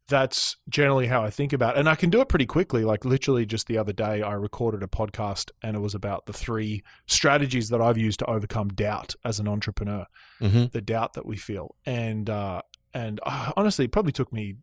that's 0.09 0.57
generally 0.69 1.07
how 1.07 1.23
I 1.23 1.31
think 1.31 1.53
about 1.53 1.77
it. 1.77 1.81
And 1.81 1.89
I 1.89 1.95
can 1.95 2.11
do 2.11 2.21
it 2.21 2.29
pretty 2.29 2.47
quickly. 2.47 2.85
Like 2.85 3.05
literally 3.05 3.47
just 3.47 3.67
the 3.67 3.79
other 3.79 3.93
day, 3.93 4.23
I 4.23 4.33
recorded 4.33 4.83
a 4.83 4.87
podcast 4.87 5.51
and 5.63 5.77
it 5.77 5.81
was 5.81 5.95
about 5.95 6.27
the 6.27 6.33
three 6.33 6.83
strategies 7.07 7.69
that 7.69 7.81
I've 7.81 7.99
used 7.99 8.19
to 8.19 8.27
overcome 8.27 8.69
doubt 8.69 9.15
as 9.25 9.39
an 9.39 9.49
entrepreneur, 9.49 10.07
mm-hmm. 10.41 10.67
the 10.73 10.81
doubt 10.81 11.15
that 11.15 11.25
we 11.25 11.37
feel. 11.37 11.77
And, 11.87 12.29
uh, 12.29 12.63
and 12.93 13.21
uh, 13.25 13.53
honestly, 13.57 13.85
it 13.87 13.93
probably 13.93 14.13
took 14.13 14.33
me 14.33 14.57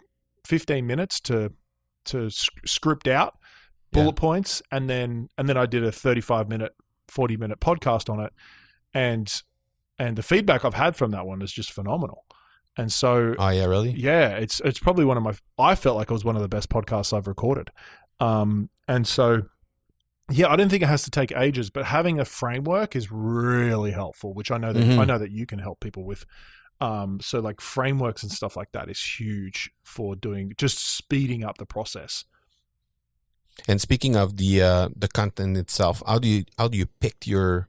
15 0.46 0.86
minutes 0.86 1.20
to, 1.22 1.54
to 2.06 2.30
sc- 2.30 2.52
script 2.66 3.08
out 3.08 3.38
bullet 3.92 4.16
Yeah. 4.16 4.22
points. 4.22 4.62
And 4.72 4.90
then, 4.90 5.30
and 5.38 5.48
then 5.48 5.58
I 5.58 5.66
did 5.66 5.84
a 5.84 5.92
35 5.92 6.50
minute, 6.50 6.74
40 7.08 7.38
minute 7.38 7.60
podcast 7.60 8.10
on 8.10 8.20
it. 8.20 8.34
And, 8.94 9.32
and 9.98 10.18
the 10.18 10.24
feedback 10.24 10.64
I've 10.64 10.74
had 10.76 10.96
from 10.96 11.12
that 11.12 11.26
one 11.26 11.42
is 11.42 11.52
just 11.52 11.72
phenomenal. 11.72 12.26
And 12.78 12.92
so 12.92 13.36
oh 13.38 13.50
yeah 13.50 13.66
really 13.66 13.92
yeah, 13.92 14.30
it's 14.30 14.62
it's 14.64 14.80
probably 14.80 15.04
one 15.06 15.18
of 15.18 15.24
my. 15.24 15.34
I 15.58 15.76
felt 15.76 15.98
like 15.98 16.10
it 16.10 16.14
was 16.14 16.24
one 16.24 16.36
of 16.36 16.42
the 16.42 16.48
best 16.48 16.70
podcasts 16.70 17.12
I've 17.16 17.28
recorded, 17.28 17.72
um, 18.20 18.70
and 18.88 19.06
so 19.06 19.44
yeah, 20.32 20.48
I 20.48 20.56
don't 20.56 20.70
think 20.70 20.84
it 20.84 20.88
has 20.88 21.04
to 21.04 21.12
take 21.12 21.34
ages, 21.36 21.70
but 21.70 21.86
having 21.86 22.20
a 22.20 22.26
framework 22.26 22.96
is 22.96 23.12
really 23.12 23.92
helpful, 23.92 24.34
which 24.34 24.52
I 24.52 24.58
know 24.58 24.72
that 24.72 24.84
Mhm. 24.84 25.00
I 25.00 25.06
know 25.06 25.18
that 25.18 25.32
you 25.32 25.46
can 25.46 25.60
help 25.60 25.80
people 25.80 26.04
with. 26.06 26.26
Um, 26.80 27.20
so 27.20 27.40
like 27.42 27.60
frameworks 27.60 28.24
and 28.24 28.32
stuff 28.32 28.56
like 28.56 28.72
that 28.72 28.90
is 28.90 29.20
huge 29.20 29.72
for 29.84 30.16
doing 30.16 30.54
just 30.58 30.78
speeding 30.80 31.44
up 31.44 31.58
the 31.58 31.66
process. 31.66 32.24
And 33.68 33.82
speaking 33.82 34.16
of 34.16 34.38
the 34.38 34.62
uh, 34.62 34.90
the 34.96 35.10
content 35.10 35.58
itself, 35.58 36.02
how 36.08 36.20
do 36.20 36.28
you 36.28 36.46
how 36.58 36.70
do 36.70 36.78
you 36.78 36.86
pick 37.02 37.28
your 37.28 37.68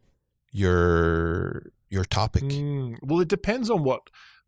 your 0.53 1.73
your 1.89 2.05
topic? 2.05 2.45
Mm, 2.45 2.99
well, 3.03 3.21
it 3.21 3.29
depends 3.29 3.69
on 3.71 3.83
what 3.83 4.03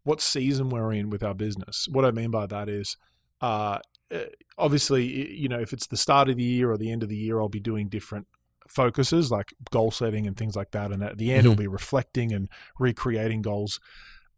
what 0.04 0.20
season 0.20 0.68
we're 0.68 0.92
in 0.92 1.10
with 1.10 1.22
our 1.22 1.34
business. 1.34 1.86
What 1.90 2.04
I 2.04 2.10
mean 2.10 2.30
by 2.30 2.46
that 2.46 2.68
is, 2.68 2.96
uh, 3.40 3.78
uh, 4.12 4.18
obviously, 4.58 5.32
you 5.32 5.48
know, 5.48 5.60
if 5.60 5.72
it's 5.72 5.86
the 5.86 5.96
start 5.96 6.28
of 6.28 6.36
the 6.36 6.42
year 6.42 6.70
or 6.70 6.76
the 6.76 6.90
end 6.90 7.02
of 7.02 7.08
the 7.08 7.16
year, 7.16 7.40
I'll 7.40 7.48
be 7.48 7.60
doing 7.60 7.88
different 7.88 8.26
focuses 8.68 9.30
like 9.30 9.52
goal 9.70 9.90
setting 9.90 10.26
and 10.26 10.36
things 10.36 10.56
like 10.56 10.70
that. 10.72 10.92
And 10.92 11.02
at 11.02 11.18
the 11.18 11.32
end, 11.32 11.42
Mhm. 11.42 11.52
it'll 11.52 11.56
be 11.62 11.66
reflecting 11.66 12.32
and 12.32 12.48
recreating 12.78 13.42
goals. 13.42 13.80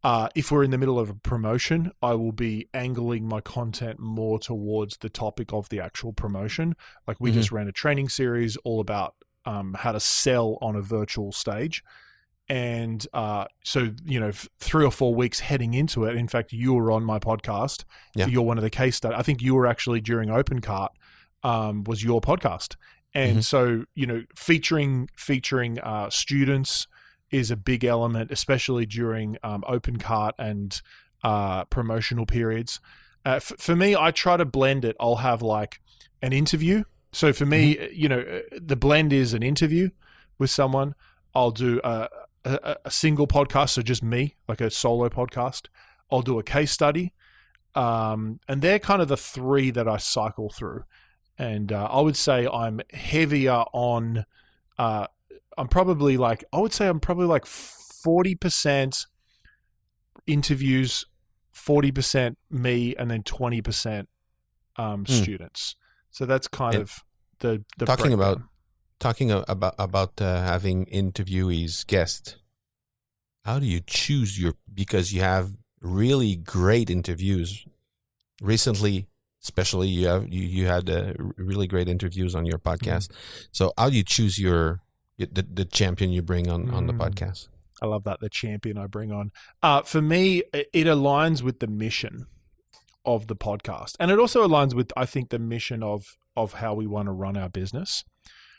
Uh, 0.03 0.29
if 0.35 0.53
we're 0.53 0.65
in 0.65 0.71
the 0.71 0.79
middle 0.79 0.99
of 0.99 1.09
a 1.09 1.15
promotion, 1.15 1.91
I 2.03 2.15
will 2.15 2.33
be 2.33 2.69
angling 2.75 3.27
my 3.27 3.41
content 3.41 3.99
more 4.01 4.39
towards 4.39 4.99
the 4.99 5.09
topic 5.09 5.53
of 5.53 5.71
the 5.71 5.81
actual 5.81 6.13
promotion. 6.13 6.77
Like 7.07 7.19
we 7.21 7.31
Mhm. 7.31 7.35
just 7.35 7.53
ran 7.53 7.69
a 7.69 7.73
training 7.73 8.11
series 8.11 8.57
all 8.59 8.81
about 8.81 9.15
um, 9.47 9.75
how 9.75 9.93
to 9.93 10.01
sell 10.01 10.57
on 10.63 10.75
a 10.75 10.81
virtual 10.81 11.31
stage. 11.31 11.85
And 12.49 13.07
uh, 13.15 13.47
so, 13.65 13.91
you 14.05 14.21
know, 14.21 14.31
three 14.59 14.85
or 14.85 14.91
four 14.91 15.15
weeks 15.15 15.41
heading 15.41 15.73
into 15.75 16.05
it. 16.05 16.17
In 16.17 16.29
fact, 16.29 16.53
you 16.53 16.75
were 16.75 16.91
on 16.91 17.03
my 17.03 17.19
podcast. 17.19 17.85
Yeah. 18.15 18.27
You're 18.27 18.43
one 18.43 18.59
of 18.59 18.63
the 18.65 18.71
case 18.71 18.97
studies. 18.97 19.19
I 19.19 19.23
think 19.23 19.41
you 19.41 19.55
were 19.55 19.67
actually 19.67 20.01
during 20.01 20.29
OpenCart 20.29 20.89
um, 21.43 21.85
was 21.85 22.05
your 22.05 22.21
podcast. 22.21 22.77
And 23.15 23.39
Mhm. 23.39 23.45
so, 23.45 23.85
you 23.95 24.07
know, 24.07 24.25
featuring 24.37 25.09
featuring 25.17 25.79
uh, 25.81 26.11
students 26.11 26.87
is 27.31 27.51
a 27.51 27.57
big 27.57 27.85
element, 27.85 28.31
especially 28.31 28.87
during 28.87 29.37
um, 29.43 29.63
OpenCart 29.69 30.33
and 30.39 30.81
uh, 31.23 31.65
promotional 31.65 32.27
periods. 32.27 32.81
Uh, 33.25 33.37
f- 33.37 33.53
for 33.59 33.75
me, 33.75 33.97
I 33.97 34.11
try 34.11 34.37
to 34.37 34.45
blend 34.45 34.85
it. 34.85 34.97
I'll 35.01 35.17
have 35.17 35.41
like 35.43 35.81
an 36.21 36.33
interview. 36.33 36.85
So 37.13 37.33
for 37.33 37.47
me, 37.47 37.89
you 37.93 38.09
know, 38.09 38.21
uh, 38.21 38.41
the 38.61 38.77
blend 38.77 39.13
is 39.13 39.33
an 39.33 39.43
interview 39.43 39.91
with 40.39 40.51
someone. 40.51 40.95
I'll 41.35 41.51
do 41.53 41.81
a, 41.85 42.09
a, 42.45 42.77
a 42.85 42.91
single 42.91 43.27
podcast, 43.27 43.71
so 43.71 43.83
just 43.83 44.03
me, 44.03 44.37
like 44.49 44.61
a 44.61 44.71
solo 44.71 45.09
podcast. 45.09 45.67
I'll 46.11 46.23
do 46.23 46.39
a 46.39 46.43
case 46.43 46.71
study, 46.73 47.13
um, 47.75 48.41
and 48.49 48.63
they're 48.63 48.79
kind 48.79 49.01
of 49.03 49.09
the 49.09 49.17
three 49.17 49.71
that 49.71 49.89
I 49.89 49.97
cycle 49.97 50.51
through. 50.51 50.85
And 51.39 51.73
uh, 51.73 51.89
I 51.91 52.01
would 52.01 52.17
say 52.17 52.47
I'm 52.47 52.81
heavier 52.93 53.65
on. 53.73 54.25
Uh, 54.79 55.07
I'm 55.57 55.69
probably 55.69 56.17
like 56.17 56.45
I 56.53 56.59
would 56.59 56.73
say 56.73 56.87
I'm 56.89 57.01
probably 57.01 57.27
like 57.27 57.47
forty 57.47 58.35
percent 58.35 59.07
interviews, 60.27 61.05
forty 61.53 61.93
percent 61.93 62.39
me, 62.51 62.95
and 62.97 63.11
then 63.11 63.23
twenty 63.23 63.63
percent 63.63 64.09
um, 64.77 65.05
Hmm. 65.07 65.13
students. 65.13 65.77
So 66.11 66.27
that's 66.27 66.49
kind 66.49 66.75
And 66.75 66.83
of 66.83 67.05
the 67.41 67.65
the 67.79 67.87
talking 67.87 68.13
about 68.13 68.39
breakdown. 68.39 68.49
Talking 69.01 69.31
about 69.31 69.75
about 69.79 70.21
uh, 70.21 70.43
having 70.43 70.87
interviewees 70.87 71.87
guests 71.87 72.37
How 73.45 73.59
do 73.59 73.67
you 73.67 73.81
choose 73.85 74.41
your 74.41 74.55
because 74.73 75.13
you 75.13 75.21
have 75.21 75.51
really 75.81 76.35
great 76.37 76.89
interviews 76.89 77.67
recently? 78.41 79.07
Especially 79.43 79.89
you 79.89 80.09
have 80.09 80.33
you, 80.33 80.43
you 80.43 80.67
had 80.67 80.89
uh, 80.89 81.13
really 81.37 81.67
great 81.67 81.89
interviews 81.89 82.35
on 82.35 82.47
your 82.47 82.59
podcast. 82.59 83.11
So 83.53 83.73
how 83.77 83.91
do 83.91 83.97
you 83.97 84.03
choose 84.05 84.39
your 84.39 84.81
the, 85.19 85.43
the 85.43 85.67
champion 85.67 86.11
you 86.11 86.23
bring 86.23 86.49
on 86.51 86.71
on 86.71 86.87
the 86.87 86.95
Mm. 86.95 87.01
podcast? 87.05 87.49
I 87.83 87.87
love 87.87 88.05
that 88.05 88.21
the 88.21 88.31
champion 88.31 88.79
I 88.79 88.87
bring 88.87 89.13
on. 89.13 89.31
Uh, 89.63 89.83
for 89.83 90.01
me, 90.01 90.43
it, 90.55 90.69
it 90.73 90.87
aligns 90.87 91.43
with 91.43 91.59
the 91.61 91.67
mission 91.67 92.27
of 93.05 93.27
the 93.27 93.37
podcast, 93.37 93.97
and 94.01 94.11
it 94.11 94.19
also 94.19 94.47
aligns 94.49 94.73
with 94.73 94.91
I 94.97 95.05
think 95.05 95.29
the 95.29 95.39
mission 95.39 95.83
of 95.83 96.17
of 96.35 96.55
how 96.55 96.73
we 96.73 96.87
want 96.87 97.07
to 97.09 97.13
run 97.13 97.37
our 97.37 97.51
business. 97.51 98.05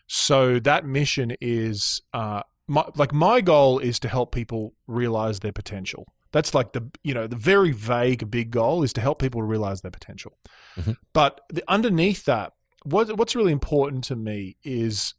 So 0.07 0.59
that 0.59 0.85
mission 0.85 1.35
is 1.41 2.01
uh, 2.13 2.43
my, 2.67 2.85
like 2.95 3.13
my 3.13 3.41
goal 3.41 3.79
is 3.79 3.99
to 3.99 4.07
help 4.07 4.33
people 4.33 4.73
realize 4.87 5.39
their 5.39 5.51
potential. 5.51 6.05
That's 6.31 6.53
like 6.53 6.73
the 6.73 6.89
you 7.03 7.13
know 7.13 7.27
the 7.27 7.37
very 7.37 7.71
vague 7.71 8.29
big 8.29 8.51
goal 8.51 8.83
is 8.83 8.91
to 8.93 9.01
help 9.01 9.19
people 9.19 9.41
realize 9.41 9.81
their 9.81 9.91
potential. 9.91 10.37
Mhm. 10.75 10.97
But 11.13 11.41
the, 11.49 11.63
underneath 11.67 12.25
that, 12.25 12.53
what 12.83 13.17
what's 13.17 13.35
really 13.35 13.53
important 13.53 14.03
to 14.05 14.15
me 14.15 14.57
is 14.63 15.13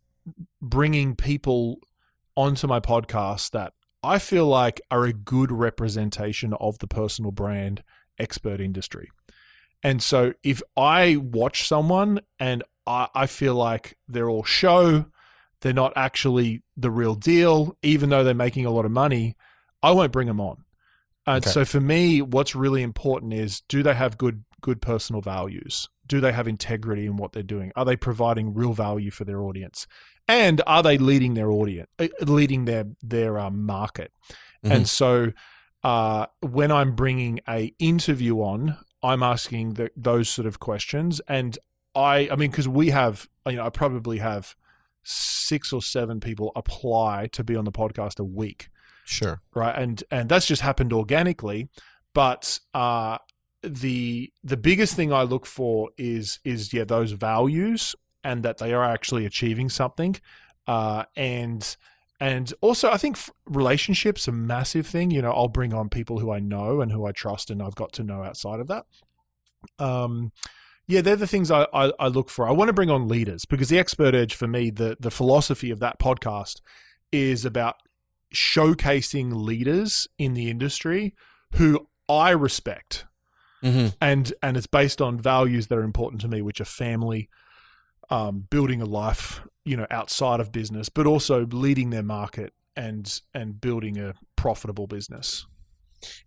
bringing 0.61 1.17
people 1.17 1.79
onto 2.37 2.67
my 2.67 2.81
podcast 2.81 3.51
that 3.53 3.73
I 4.03 4.19
feel 4.19 4.47
like 4.47 4.81
are 4.91 5.05
a 5.05 5.13
good 5.13 5.51
representation 5.51 6.53
of 6.61 6.79
the 6.79 6.87
personal 6.87 7.33
brand 7.33 7.83
expert 8.19 8.61
industry. 8.61 9.09
And 9.83 10.03
so 10.03 10.33
if 10.43 10.63
I 10.77 11.17
watch 11.17 11.67
someone 11.69 12.21
and 12.39 12.65
I, 12.87 13.09
I 13.15 13.27
feel 13.27 13.55
like 13.55 13.97
they're 14.09 14.29
all 14.29 14.45
show, 14.45 15.07
they're 15.61 15.73
not 15.73 15.93
actually 15.97 16.63
the 16.77 16.91
real 16.91 17.15
deal, 17.15 17.77
even 17.83 18.11
though 18.11 18.25
they're 18.25 18.35
making 18.35 18.67
a 18.67 18.71
lot 18.71 18.85
of 18.85 18.91
money, 18.91 19.37
I 19.83 19.93
won't 19.93 20.13
bring 20.13 20.29
them 20.29 20.41
on. 20.41 20.65
Uh, 21.27 21.41
Okay. 21.43 21.51
So 21.51 21.65
for 21.65 21.81
me, 21.81 22.23
what's 22.23 22.55
really 22.55 22.83
important 22.83 23.33
is 23.33 23.63
do 23.69 23.83
they 23.83 23.95
have 23.95 24.19
good 24.19 24.45
good 24.61 24.81
personal 24.81 25.21
values? 25.21 25.89
Do 26.07 26.21
they 26.21 26.33
have 26.33 26.49
integrity 26.49 27.07
in 27.07 27.17
what 27.17 27.33
they're 27.33 27.43
doing? 27.43 27.73
Are 27.77 27.85
they 27.85 27.97
providing 27.97 28.55
real 28.55 28.73
value 28.73 29.11
for 29.11 29.25
their 29.25 29.43
audience? 29.43 29.87
And 30.29 30.63
are 30.67 30.83
they 30.83 30.99
leading 30.99 31.35
their 31.35 31.51
audience, 31.51 31.89
uh, 31.99 32.09
leading 32.23 32.65
their 32.65 32.87
their 33.03 33.39
um, 33.39 33.65
market? 33.65 34.13
Mhm. 34.65 34.71
And 34.71 34.89
so, 34.89 35.33
uh, 35.85 36.27
when 36.41 36.71
I'm 36.73 36.95
bringing 36.95 37.41
a 37.49 37.73
interview 37.79 38.39
on, 38.39 38.77
I'm 39.07 39.23
asking 39.23 39.75
the, 39.75 39.91
those 39.97 40.29
sort 40.29 40.47
of 40.47 40.59
questions. 40.61 41.21
And 41.29 41.59
I, 41.95 42.29
I 42.31 42.37
mean, 42.37 42.51
because 42.51 42.69
we 42.69 42.91
have, 42.91 43.29
you 43.47 43.57
know, 43.57 43.65
I 43.67 43.71
probably 43.71 44.19
have 44.19 44.55
six 45.09 45.73
or 45.73 45.81
seven 45.81 46.21
people 46.21 46.51
apply 46.57 47.29
to 47.33 47.45
be 47.45 47.55
on 47.57 47.65
the 47.65 47.73
podcast 47.73 48.19
a 48.19 48.25
week 48.25 48.69
Sure. 49.05 49.41
right 49.55 49.73
and 49.81 50.03
and 50.11 50.29
that's 50.29 50.47
just 50.47 50.63
happened 50.63 50.93
organically 50.93 51.69
but 52.13 52.59
uh 52.75 53.17
the 53.63 54.33
the 54.43 54.57
biggest 54.57 54.97
thing 54.97 55.13
i 55.13 55.23
look 55.23 55.47
for 55.47 55.91
is 55.97 56.41
is 56.45 56.73
yeah 56.73 56.83
those 56.83 57.13
values 57.13 57.95
and 58.25 58.43
that 58.43 58.59
they 58.59 58.75
are 58.75 58.83
actually 58.83 59.25
achieving 59.25 59.69
something 59.69 60.17
uh 60.67 61.05
and 61.15 61.77
and 62.21 62.55
also 62.61 62.91
i 62.91 62.97
think 62.97 63.19
relationships 63.47 64.27
a 64.27 64.33
massive 64.33 64.87
thing 64.87 65.11
you 65.11 65.21
know 65.21 65.33
i'll 65.33 65.49
bring 65.49 65.75
on 65.75 65.89
people 65.89 66.19
who 66.19 66.31
i 66.31 66.39
know 66.39 66.81
and 66.81 66.93
who 66.93 67.07
i 67.07 67.13
trust 67.13 67.51
and 67.51 67.63
i've 67.63 67.75
got 67.75 67.93
to 67.93 68.03
know 68.03 68.23
outside 68.23 68.61
of 68.61 68.69
that 68.69 68.87
um 69.79 70.33
yeah, 70.89 71.01
they're 71.01 71.17
the 71.17 71.27
things 71.27 71.51
I, 71.51 71.67
I, 71.73 71.93
I 71.99 72.09
look 72.09 72.31
for. 72.31 72.49
I 72.49 72.53
want 72.53 72.69
to 72.69 72.73
bring 72.73 72.91
on 72.91 73.09
leaders 73.09 73.45
because 73.45 73.69
the 73.69 73.79
expert 73.79 74.15
edge 74.15 74.35
for 74.35 74.47
me, 74.47 74.71
the 74.71 74.97
the 75.01 75.11
philosophy 75.11 75.71
of 75.71 75.81
that 75.81 75.99
podcast 75.99 76.61
is 77.11 77.45
about 77.45 77.77
showcasing 78.35 79.45
leaders 79.45 80.07
in 80.19 80.35
the 80.35 80.49
industry 80.49 81.15
who 81.55 81.89
I 82.09 82.31
respect. 82.31 83.05
Mm-hmm. 83.63 83.89
And 84.01 84.33
and 84.43 84.57
it's 84.57 84.69
based 84.69 85.03
on 85.03 85.19
values 85.19 85.67
that 85.67 85.79
are 85.79 85.83
important 85.83 86.21
to 86.21 86.29
me, 86.29 86.41
which 86.41 86.61
are 86.61 86.67
family, 86.67 87.29
um, 88.11 88.47
building 88.51 88.81
a 88.81 88.85
life, 88.87 89.41
you 89.65 89.77
know, 89.77 89.87
outside 89.91 90.41
of 90.41 90.53
business, 90.53 90.89
but 90.89 91.07
also 91.07 91.47
leading 91.47 91.91
their 91.91 92.03
market 92.03 92.53
and 92.77 93.21
and 93.35 93.61
building 93.61 93.99
a 93.99 94.15
profitable 94.37 94.87
business. 94.87 95.47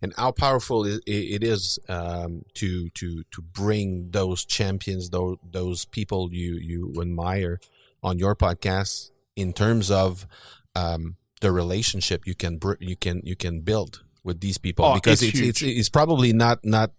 and 0.02 0.12
how 0.16 0.32
powerful 0.32 0.84
it, 0.84 1.02
is 1.06 1.78
um, 1.88 2.42
to 2.54 2.90
to 2.90 3.22
to 3.30 3.40
bring 3.40 4.10
those 4.10 4.44
champions, 4.44 5.10
those 5.10 5.36
those 5.52 5.84
people 5.86 6.28
you 6.32 6.54
you 6.54 6.92
admire 7.00 7.60
on 8.02 8.18
your 8.18 8.34
podcast 8.34 9.10
in 9.36 9.52
terms 9.52 9.90
of 9.90 10.26
um, 10.74 11.16
the 11.40 11.52
relationship 11.52 12.26
you 12.26 12.34
can 12.34 12.58
you 12.80 12.96
can 12.96 13.20
you 13.24 13.36
can 13.36 13.60
build 13.60 14.02
with 14.24 14.40
these 14.40 14.58
people 14.58 14.84
Oh, 14.84 14.94
because 14.94 15.22
it's 15.22 15.38
it's, 15.38 15.62
it's 15.62 15.78
it's 15.78 15.88
probably 15.88 16.32
not 16.32 16.64
not 16.64 16.90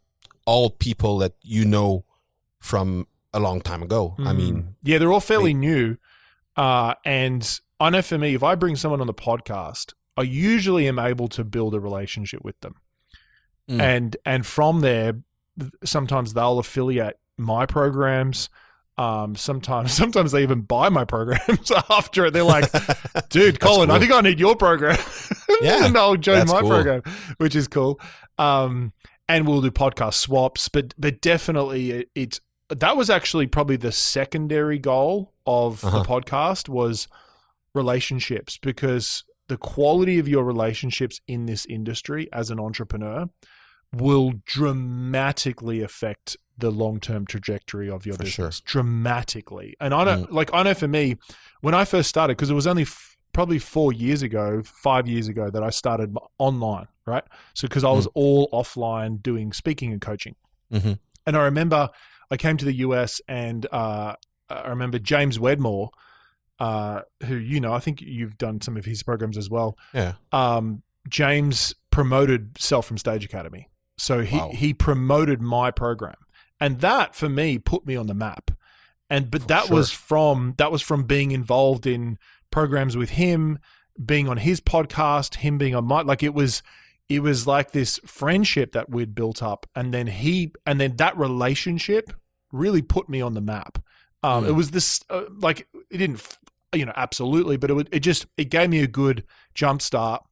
all 0.45 0.69
people 0.69 1.19
that 1.19 1.33
you 1.43 1.65
know 1.65 2.03
from 2.59 3.05
a 3.33 3.39
long 3.39 3.61
time 3.61 3.81
ago. 3.83 4.15
I 4.19 4.33
mean, 4.33 4.55
Mm. 4.55 4.67
yeah, 4.83 4.97
they're 4.97 5.11
all 5.11 5.19
fairly 5.21 5.53
new. 5.53 5.97
Uh, 6.57 6.95
and 7.05 7.59
I 7.79 7.89
know 7.89 8.01
for 8.01 8.17
me, 8.17 8.35
if 8.35 8.43
I 8.43 8.55
bring 8.55 8.75
someone 8.75 8.99
on 9.01 9.07
the 9.07 9.13
podcast, 9.13 9.93
I 10.17 10.23
usually 10.23 10.87
am 10.87 10.99
able 10.99 11.27
to 11.29 11.43
build 11.43 11.73
a 11.73 11.79
relationship 11.79 12.43
with 12.43 12.59
them. 12.61 12.75
Mm. 13.69 13.79
And 13.81 14.17
and 14.25 14.45
from 14.45 14.81
there, 14.81 15.13
sometimes 15.83 16.33
they'll 16.33 16.59
affiliate 16.59 17.17
my 17.37 17.65
programs. 17.65 18.49
Um, 18.97 19.35
sometimes 19.35 19.93
sometimes 20.03 20.33
they 20.33 20.43
even 20.43 20.61
buy 20.61 20.89
my 20.89 21.05
programs 21.05 21.71
after 21.89 22.25
it. 22.25 22.31
They're 22.33 22.43
like, 22.43 22.69
dude, 23.29 23.59
Colin, 23.59 23.89
I 23.89 23.99
think 23.99 24.11
I 24.11 24.21
need 24.21 24.39
your 24.39 24.55
program. 24.55 24.97
Yeah, 25.61 25.85
and 25.85 25.97
I'll 25.97 26.17
join 26.17 26.47
my 26.47 26.59
cool. 26.59 26.69
program, 26.69 27.03
which 27.37 27.55
is 27.55 27.67
cool. 27.67 27.99
Um, 28.37 28.91
and 29.29 29.47
we'll 29.47 29.61
do 29.61 29.71
podcast 29.71 30.15
swaps, 30.15 30.67
but 30.67 30.93
but 30.97 31.21
definitely 31.21 31.91
it, 31.91 32.09
it's 32.15 32.41
that 32.77 32.95
was 32.97 33.09
actually 33.09 33.47
probably 33.47 33.75
the 33.77 33.91
secondary 33.91 34.79
goal 34.79 35.33
of 35.45 35.83
Uh-huh. 35.83 35.99
the 35.99 36.05
podcast 36.07 36.69
was 36.69 37.07
relationships 37.73 38.57
because 38.61 39.23
the 39.47 39.57
quality 39.57 40.19
of 40.19 40.27
your 40.27 40.43
relationships 40.43 41.19
in 41.27 41.45
this 41.45 41.65
industry 41.65 42.27
as 42.33 42.49
an 42.49 42.59
entrepreneur 42.59 43.29
will 43.93 44.33
dramatically 44.45 45.81
affect 45.81 46.37
the 46.57 46.71
long-term 46.71 47.25
trajectory 47.25 47.89
of 47.89 48.05
your 48.05 48.15
For 48.15 48.23
business 48.23 48.55
sure. 48.57 48.63
dramatically 48.65 49.75
and 49.79 49.93
i 49.93 50.03
know 50.03 50.27
like 50.29 50.49
i 50.53 50.61
know 50.63 50.73
for 50.75 50.87
me 50.87 51.17
when 51.61 51.73
i 51.73 51.85
first 51.85 52.07
started 52.07 52.37
because 52.37 52.49
it 52.49 52.53
was 52.53 52.67
only 52.67 52.83
f- 52.83 53.17
probably 53.33 53.57
four 53.57 53.91
years 53.91 54.21
ago 54.21 54.61
five 54.63 55.07
years 55.07 55.27
ago 55.27 55.49
that 55.49 55.63
i 55.63 55.69
started 55.71 56.15
online 56.37 56.87
right 57.07 57.23
so 57.55 57.67
because 57.67 57.83
i 57.83 57.89
was 57.91 58.05
all 58.13 58.47
offline 58.51 59.21
doing 59.21 59.51
speaking 59.53 59.91
and 59.91 60.01
coaching 60.01 60.35
Mhm. 60.71 60.99
and 61.25 61.35
i 61.35 61.43
remember 61.43 61.89
i 62.31 62.37
came 62.37 62.57
to 62.57 62.65
the 62.65 62.73
us 62.73 63.21
and 63.27 63.67
uh, 63.71 64.15
i 64.49 64.69
remember 64.69 64.97
james 64.97 65.39
wedmore 65.39 65.91
uh, 66.59 67.01
who 67.25 67.35
you 67.35 67.59
know 67.59 67.73
i 67.73 67.79
think 67.79 68.01
you've 68.01 68.37
done 68.37 68.61
some 68.61 68.77
of 68.77 68.85
his 68.85 69.03
programs 69.03 69.37
as 69.37 69.49
well 69.49 69.77
Yeah. 69.93 70.13
um, 70.31 70.81
James 71.09 71.73
promoted 71.89 72.55
Sell 72.59 72.83
from 72.83 72.99
Stage 72.99 73.25
Academy. 73.25 73.67
So 73.97 74.21
he, 74.21 74.37
Wow. 74.37 74.51
he 74.53 74.71
promoted 74.71 75.41
my 75.41 75.71
program. 75.71 76.13
And 76.59 76.79
that 76.81 77.15
for 77.15 77.27
me 77.27 77.57
put 77.57 77.87
me 77.87 77.95
on 77.95 78.05
the 78.05 78.13
map. 78.13 78.51
And 79.09 79.31
but 79.31 79.41
For 79.41 79.47
that 79.47 79.65
sure. 79.65 79.77
was 79.77 79.91
from 79.91 80.53
that 80.59 80.71
was 80.71 80.83
from 80.83 81.05
being 81.05 81.31
involved 81.31 81.87
in 81.87 82.19
programs 82.51 82.95
with 82.95 83.09
him, 83.11 83.57
being 84.05 84.29
on 84.29 84.37
his 84.37 84.61
podcast, 84.61 85.37
him 85.37 85.57
being 85.57 85.73
on 85.73 85.85
my 85.85 86.01
like 86.03 86.21
it 86.21 86.35
was 86.35 86.61
it 87.09 87.21
was 87.23 87.47
like 87.47 87.71
this 87.71 87.99
friendship 88.05 88.71
that 88.73 88.91
we'd 88.91 89.15
built 89.15 89.41
up 89.41 89.65
and 89.75 89.91
then 89.91 90.05
he 90.05 90.51
and 90.67 90.79
then 90.79 90.97
that 90.97 91.17
relationship 91.17 92.13
really 92.51 92.81
put 92.81 93.09
me 93.09 93.21
on 93.21 93.33
the 93.33 93.41
map. 93.41 93.77
Um, 94.23 94.43
Mm. 94.45 94.49
It 94.49 94.51
was 94.51 94.71
this 94.71 94.99
uh, 95.09 95.23
like 95.39 95.67
it 95.89 95.97
didn't 95.97 96.37
you 96.73 96.85
know 96.85 96.93
absolutely, 96.95 97.57
but 97.57 97.69
it 97.69 97.73
would, 97.73 97.89
it 97.91 97.99
just 98.01 98.25
it 98.37 98.49
gave 98.49 98.69
me 98.69 98.79
a 98.81 98.87
good 98.87 99.23
jump 99.55 99.81
start 99.81 100.23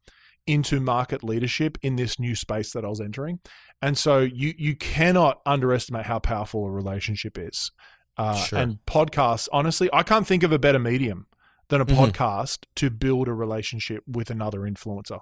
into 0.47 0.79
market 0.79 1.23
leadership 1.23 1.77
in 1.81 1.95
this 1.95 2.19
new 2.19 2.33
space 2.35 2.71
that 2.73 2.83
I 2.85 2.87
was 2.87 3.01
entering. 3.01 3.39
And 3.81 3.97
so 3.97 4.19
you 4.19 4.53
you 4.57 4.75
cannot 4.75 5.41
underestimate 5.45 6.05
how 6.05 6.19
powerful 6.19 6.65
a 6.65 6.71
relationship 6.71 7.37
is. 7.37 7.71
Uh, 8.17 8.35
Sure. 8.35 8.59
And 8.59 8.79
podcasts, 8.85 9.47
honestly, 9.53 9.89
I 9.93 10.03
can't 10.03 10.27
think 10.27 10.43
of 10.43 10.51
a 10.51 10.59
better 10.59 10.79
medium 10.79 11.27
than 11.69 11.81
a 11.81 11.85
Mhm. 11.85 11.95
podcast 11.95 12.65
to 12.75 12.89
build 12.89 13.27
a 13.27 13.33
relationship 13.33 14.03
with 14.07 14.29
another 14.29 14.61
influencer. 14.61 15.19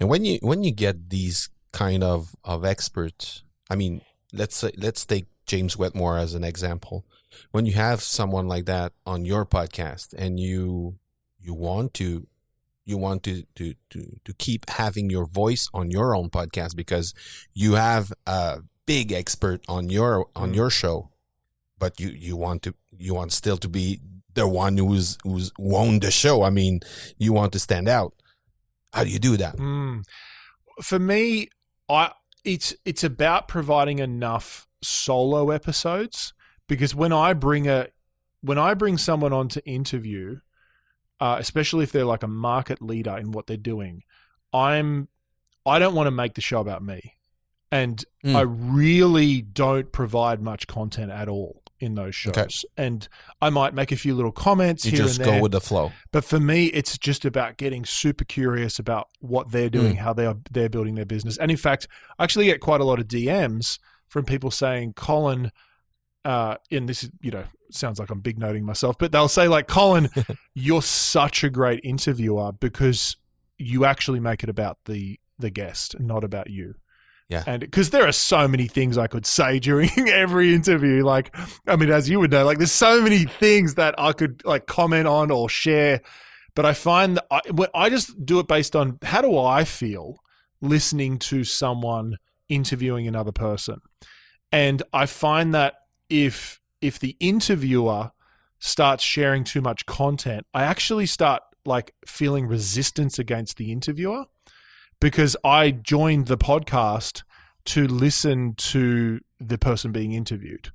And 0.00 0.08
when 0.08 0.24
you 0.24 0.38
when 0.42 0.62
you 0.64 0.70
get 0.72 1.10
these 1.10 1.50
kind 1.72 2.02
of 2.02 2.34
of 2.44 2.64
experts, 2.64 3.44
I 3.68 3.76
mean, 3.76 4.00
let's 4.32 4.56
say 4.56 4.70
let's 4.76 5.04
take 5.04 5.26
James 5.50 5.76
Wedmore 5.76 6.16
as 6.18 6.34
an 6.34 6.44
example. 6.44 7.04
When 7.50 7.64
you 7.66 7.72
have 7.74 8.00
someone 8.02 8.46
like 8.54 8.66
that 8.66 8.92
on 9.04 9.24
your 9.24 9.44
podcast 9.44 10.14
and 10.16 10.38
you 10.38 10.96
you 11.46 11.54
want 11.54 11.92
to 11.94 12.26
you 12.84 12.96
want 13.06 13.22
to 13.24 13.34
to 13.56 13.74
to 13.92 14.00
to 14.26 14.32
keep 14.34 14.62
having 14.70 15.10
your 15.10 15.26
voice 15.26 15.68
on 15.74 15.90
your 15.90 16.14
own 16.18 16.28
podcast 16.30 16.76
because 16.76 17.14
you 17.52 17.70
have 17.74 18.12
a 18.26 18.60
big 18.86 19.12
expert 19.12 19.60
on 19.68 19.88
your 19.90 20.14
on 20.36 20.52
Mm. 20.52 20.56
your 20.60 20.70
show, 20.70 20.96
but 21.78 21.98
you 22.00 22.08
you 22.26 22.36
want 22.36 22.62
to 22.62 22.74
you 23.06 23.14
want 23.14 23.32
still 23.32 23.56
to 23.58 23.68
be 23.68 24.00
the 24.34 24.46
one 24.46 24.76
who's 24.78 25.18
who's 25.24 25.50
won 25.58 25.98
the 26.00 26.10
show. 26.10 26.36
I 26.48 26.50
mean, 26.50 26.80
you 27.18 27.32
want 27.32 27.52
to 27.54 27.58
stand 27.58 27.88
out. 27.88 28.12
How 28.92 29.02
do 29.04 29.10
you 29.10 29.18
do 29.18 29.36
that? 29.36 29.56
Mm. 29.56 30.04
For 30.82 30.98
me, 30.98 31.48
I 31.88 32.12
it's 32.44 32.74
it's 32.84 33.04
about 33.04 33.48
providing 33.48 33.98
enough 33.98 34.66
solo 34.82 35.50
episodes 35.50 36.32
because 36.68 36.94
when 36.94 37.12
I 37.12 37.32
bring 37.32 37.68
a 37.68 37.88
when 38.42 38.58
I 38.58 38.74
bring 38.74 38.96
someone 38.96 39.32
on 39.32 39.48
to 39.48 39.64
interview, 39.66 40.40
uh, 41.20 41.36
especially 41.38 41.84
if 41.84 41.92
they're 41.92 42.04
like 42.04 42.22
a 42.22 42.28
market 42.28 42.80
leader 42.80 43.16
in 43.18 43.32
what 43.32 43.46
they're 43.46 43.56
doing, 43.56 44.02
I'm 44.52 45.08
I 45.66 45.78
don't 45.78 45.94
want 45.94 46.06
to 46.06 46.10
make 46.10 46.34
the 46.34 46.40
show 46.40 46.60
about 46.60 46.82
me, 46.82 47.16
and 47.70 48.04
Mm. 48.24 48.34
I 48.36 48.40
really 48.42 49.40
don't 49.42 49.90
provide 49.92 50.42
much 50.42 50.66
content 50.66 51.10
at 51.10 51.26
all 51.28 51.62
in 51.78 51.94
those 51.94 52.14
shows. 52.14 52.36
Okay. 52.36 52.46
And 52.76 53.08
I 53.40 53.48
might 53.48 53.72
make 53.72 53.90
a 53.92 53.96
few 53.96 54.14
little 54.14 54.32
comments 54.32 54.84
You 54.84 54.90
here 54.90 55.00
just 55.02 55.18
and 55.18 55.26
there. 55.26 55.36
go 55.38 55.42
with 55.42 55.52
the 55.52 55.60
flow. 55.62 55.92
But 56.12 56.24
for 56.26 56.38
me, 56.38 56.66
it's 56.66 56.98
just 56.98 57.24
about 57.24 57.56
getting 57.56 57.86
super 57.86 58.24
curious 58.24 58.78
about 58.78 59.08
what 59.20 59.50
they're 59.52 59.70
doing, 59.70 59.94
Mm. 59.94 60.00
how 60.00 60.12
they 60.12 60.26
are 60.26 60.36
they're 60.50 60.68
building 60.68 60.94
their 60.96 61.06
business. 61.06 61.38
And 61.38 61.50
in 61.50 61.56
fact, 61.56 61.88
I 62.18 62.24
actually 62.24 62.44
get 62.46 62.60
quite 62.60 62.82
a 62.82 62.84
lot 62.84 62.98
of 63.00 63.08
DMs 63.08 63.78
from 64.10 64.26
people 64.26 64.50
saying, 64.50 64.92
"Colin," 64.94 65.50
uh, 66.24 66.56
and 66.70 66.86
this 66.88 67.04
is 67.04 67.10
you 67.22 67.30
know 67.30 67.44
sounds 67.70 67.98
like 67.98 68.10
I'm 68.10 68.20
big 68.20 68.38
noting 68.38 68.66
myself, 68.66 68.98
but 68.98 69.12
they'll 69.12 69.28
say 69.28 69.48
like, 69.48 69.68
"Colin, 69.68 70.10
you're 70.54 70.82
such 70.82 71.42
a 71.42 71.48
great 71.48 71.80
interviewer 71.82 72.52
because 72.52 73.16
you 73.56 73.86
actually 73.86 74.20
make 74.20 74.42
it 74.42 74.50
about 74.50 74.78
the 74.84 75.18
the 75.38 75.50
guest, 75.50 75.98
not 75.98 76.24
about 76.24 76.50
you." 76.50 76.74
Yeah. 77.30 77.44
And 77.46 77.60
because 77.60 77.90
there 77.90 78.06
are 78.06 78.12
so 78.12 78.48
many 78.48 78.66
things 78.66 78.98
I 78.98 79.06
could 79.06 79.24
say 79.24 79.58
during 79.60 79.90
every 80.08 80.52
interview. 80.52 81.04
Like, 81.04 81.34
I 81.66 81.76
mean, 81.76 81.90
as 81.90 82.10
you 82.10 82.20
would 82.20 82.32
know, 82.32 82.44
like 82.44 82.58
there's 82.58 82.72
so 82.72 83.00
many 83.00 83.24
things 83.24 83.76
that 83.76 83.94
I 83.96 84.12
could 84.12 84.44
like 84.44 84.66
comment 84.66 85.06
on 85.06 85.30
or 85.30 85.48
share. 85.48 86.02
But 86.56 86.66
I 86.66 86.74
find 86.74 87.16
that 87.16 87.26
I, 87.30 87.40
I 87.72 87.88
just 87.88 88.26
do 88.26 88.40
it 88.40 88.48
based 88.48 88.74
on 88.74 88.98
how 89.02 89.22
do 89.22 89.38
I 89.38 89.64
feel 89.64 90.18
listening 90.60 91.18
to 91.20 91.44
someone 91.44 92.18
interviewing 92.50 93.08
another 93.08 93.32
person. 93.32 93.80
And 94.52 94.82
I 94.92 95.06
find 95.06 95.54
that 95.54 95.74
if 96.10 96.60
if 96.82 96.98
the 96.98 97.16
interviewer 97.20 98.10
starts 98.58 99.02
sharing 99.02 99.44
too 99.44 99.60
much 99.60 99.86
content, 99.86 100.46
I 100.52 100.64
actually 100.64 101.06
start 101.06 101.42
like 101.64 101.94
feeling 102.06 102.46
resistance 102.46 103.18
against 103.18 103.56
the 103.56 103.70
interviewer 103.70 104.24
because 105.00 105.36
I 105.44 105.70
joined 105.70 106.26
the 106.26 106.38
podcast 106.38 107.22
to 107.66 107.86
listen 107.86 108.54
to 108.54 109.20
the 109.38 109.58
person 109.58 109.92
being 109.92 110.12
interviewed. 110.12 110.66
Hmm. 110.66 110.72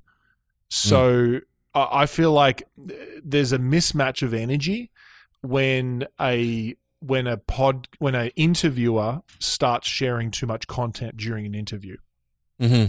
So 0.68 1.40
I 1.74 2.02
I 2.02 2.06
feel 2.06 2.32
like 2.32 2.62
uh, 2.78 2.92
there's 3.22 3.52
a 3.52 3.58
mismatch 3.58 4.22
of 4.22 4.32
energy 4.32 4.90
when 5.42 6.06
a 6.20 6.76
when 7.06 7.26
a 7.26 7.36
pod 7.36 7.88
when 7.98 8.14
an 8.14 8.30
interviewer 8.36 9.20
starts 9.38 9.88
sharing 9.88 10.30
too 10.30 10.46
much 10.46 10.66
content 10.66 11.16
during 11.16 11.46
an 11.46 11.54
interview. 11.54 11.96
hmm 12.60 12.86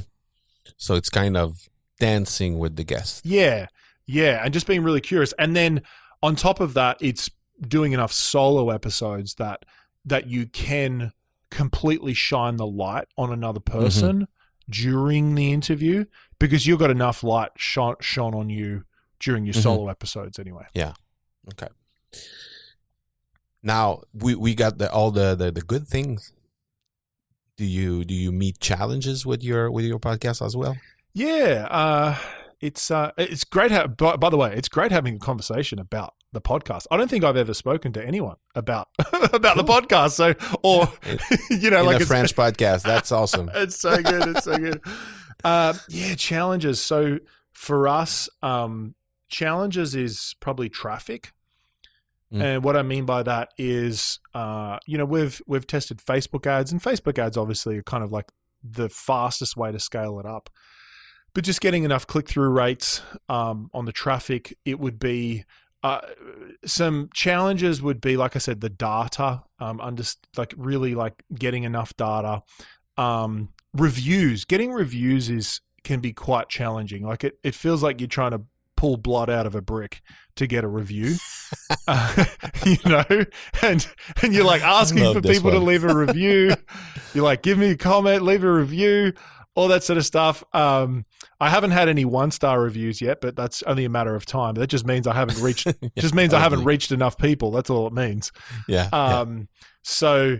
So 0.78 0.96
it's 0.96 1.10
kind 1.10 1.38
of 1.38 1.70
dancing 2.00 2.58
with 2.60 2.76
the 2.76 2.84
guest. 2.84 3.26
Yeah. 3.26 3.68
Yeah. 4.06 4.42
And 4.44 4.54
just 4.54 4.68
being 4.68 4.84
really 4.84 5.02
curious. 5.02 5.34
And 5.40 5.56
then 5.56 5.82
on 6.24 6.36
top 6.36 6.60
of 6.60 6.74
that, 6.76 6.98
it's 7.00 7.30
doing 7.62 7.92
enough 7.94 8.12
solo 8.14 8.70
episodes 8.70 9.36
that 9.36 9.64
that 10.06 10.28
you 10.28 10.46
can 10.48 11.12
completely 11.50 12.14
shine 12.14 12.56
the 12.58 12.68
light 12.68 13.08
on 13.18 13.32
another 13.32 13.60
person 13.60 14.28
during 14.70 15.36
the 15.36 15.52
interview 15.54 16.06
because 16.40 16.68
you've 16.68 16.80
got 16.80 16.92
enough 16.92 17.24
light 17.24 17.52
shone, 17.58 17.96
shone 18.02 18.34
on 18.36 18.50
you 18.50 18.84
during 19.20 19.46
your 19.46 19.54
Mhm. 19.56 19.64
solo 19.64 19.88
episodes 19.90 20.38
anyway. 20.40 20.66
Yeah. 20.74 20.94
Okay. 21.54 21.68
Now 23.64 24.02
we 24.14 24.36
we 24.36 24.56
got 24.56 24.78
the 24.78 24.92
all 24.92 25.12
the, 25.12 25.36
the 25.36 25.52
the 25.52 25.62
good 25.62 25.88
things. 25.88 26.34
Do 27.58 27.66
you 27.66 28.06
do 28.06 28.14
you 28.14 28.32
meet 28.32 28.60
challenges 28.60 29.26
with 29.26 29.44
your 29.44 29.72
with 29.72 29.86
your 29.86 30.00
podcast 30.00 30.46
as 30.46 30.56
well? 30.56 30.78
Yeah, 31.14 31.68
uh, 31.72 32.18
it's 32.62 32.92
uh, 32.92 33.12
it's 33.18 33.44
great. 33.44 33.72
Ha- 33.72 33.88
by, 33.88 34.16
by 34.16 34.30
the 34.30 34.38
way, 34.38 34.54
it's 34.56 34.70
great 34.70 34.92
having 34.92 35.16
a 35.16 35.20
conversation 35.20 35.80
about 35.80 36.14
the 36.34 36.42
podcast. 36.42 36.86
I 36.92 36.98
don't 36.98 37.10
think 37.10 37.24
I've 37.24 37.38
ever 37.38 37.56
spoken 37.56 37.94
to 37.94 38.06
anyone 38.06 38.36
about 38.54 38.90
about 39.34 39.58
the 39.58 39.64
podcast. 39.64 40.12
So, 40.12 40.36
or 40.62 40.88
you 41.50 41.72
know, 41.72 41.80
In 41.80 41.86
like 41.88 42.02
a 42.02 42.06
French 42.06 42.36
podcast, 42.36 42.84
that's 42.84 43.12
awesome. 43.12 43.50
it's 43.56 43.80
so 43.80 44.02
good. 44.04 44.28
It's 44.36 44.44
so 44.44 44.58
good. 44.58 44.82
Uh, 45.44 45.74
yeah, 45.90 46.14
challenges. 46.16 46.80
So 46.80 47.20
for 47.54 47.88
us, 47.88 48.30
um, 48.44 48.94
challenges 49.30 49.96
is 49.96 50.36
probably 50.40 50.70
traffic. 50.70 51.32
Mm. 52.34 52.42
And 52.42 52.64
what 52.64 52.76
I 52.76 52.82
mean 52.82 53.06
by 53.06 53.24
that 53.24 53.54
is, 53.58 54.20
uh, 54.34 54.80
you 54.86 54.98
know, 54.98 55.06
we've 55.06 55.42
we've 55.48 55.68
tested 55.68 56.00
Facebook 56.00 56.46
ads, 56.46 56.72
and 56.72 56.82
Facebook 56.82 57.18
ads 57.18 57.38
obviously 57.38 57.78
are 57.78 57.84
kind 57.84 58.04
of 58.04 58.12
like 58.12 58.32
the 58.64 58.90
fastest 58.90 59.56
way 59.56 59.72
to 59.72 59.80
scale 59.80 60.20
it 60.20 60.26
up. 60.26 60.50
But 61.34 61.44
just 61.44 61.62
getting 61.62 61.84
enough 61.84 62.08
click 62.08 62.28
through 62.28 62.50
rates 62.50 63.02
um, 63.30 63.70
on 63.74 63.86
the 63.86 63.92
traffic, 63.92 64.58
it 64.66 64.80
would 64.80 65.00
be 65.00 65.46
uh, 65.84 66.02
some 66.66 67.10
challenges. 67.14 67.82
Would 67.82 68.02
be 68.02 68.18
like 68.18 68.36
I 68.36 68.40
said, 68.40 68.60
the 68.60 68.70
data, 68.70 69.44
um, 69.60 69.80
under 69.80 70.04
like 70.36 70.54
really 70.58 70.96
like 70.96 71.24
getting 71.34 71.64
enough 71.64 71.96
data. 71.96 72.44
Um, 72.98 73.50
reviews, 73.74 74.44
getting 74.44 74.72
reviews 74.74 75.30
is 75.30 75.62
can 75.84 76.02
be 76.02 76.12
quite 76.12 76.50
challenging. 76.50 77.06
Like 77.06 77.24
it, 77.24 77.40
it 77.44 77.56
feels 77.56 77.82
like 77.82 78.02
you're 78.02 78.08
trying 78.08 78.32
to 78.32 78.42
pull 78.78 78.96
blood 78.96 79.30
out 79.30 79.46
of 79.46 79.56
a 79.56 79.62
brick 79.62 80.02
to 80.38 80.48
get 80.48 80.64
a 80.64 80.68
review. 80.68 81.16
uh, 81.88 82.26
you 82.66 82.78
know, 82.86 83.26
and 83.62 83.88
and 84.22 84.34
you're 84.34 84.46
like 84.46 84.62
asking 84.62 85.04
Love 85.04 85.16
for 85.16 85.22
people 85.22 85.52
to 85.52 85.60
leave 85.60 85.84
a 85.84 85.94
review. 85.94 86.56
you're 87.14 87.26
like, 87.26 87.42
give 87.42 87.58
me 87.58 87.72
a 87.72 87.78
comment, 87.78 88.24
leave 88.24 88.44
a 88.44 88.52
review, 88.52 89.14
all 89.56 89.68
that 89.68 89.84
sort 89.84 89.98
of 89.98 90.06
stuff. 90.06 90.44
Um, 90.54 91.06
I 91.40 91.50
haven't 91.50 91.72
had 91.72 91.90
any 91.90 92.06
one 92.06 92.32
star 92.32 92.62
reviews 92.62 93.02
yet, 93.02 93.20
but 93.20 93.36
that's 93.36 93.62
only 93.64 93.84
a 93.86 93.90
matter 93.90 94.16
of 94.16 94.26
time. 94.26 94.56
That 94.56 94.68
just 94.68 94.86
means 94.86 95.08
I 95.08 95.14
haven't 95.14 95.42
reached. 95.42 95.68
just 95.98 96.16
means 96.16 96.34
I 96.34 96.40
haven't 96.40 96.64
reached 96.64 96.92
enough 96.92 97.18
people. 97.18 97.52
That's 97.52 97.70
all 97.70 97.88
it 97.88 97.94
means. 97.94 98.32
Yeah. 98.68 98.90
yeah. 98.92 99.20
Um, 99.20 99.48
so 99.84 100.38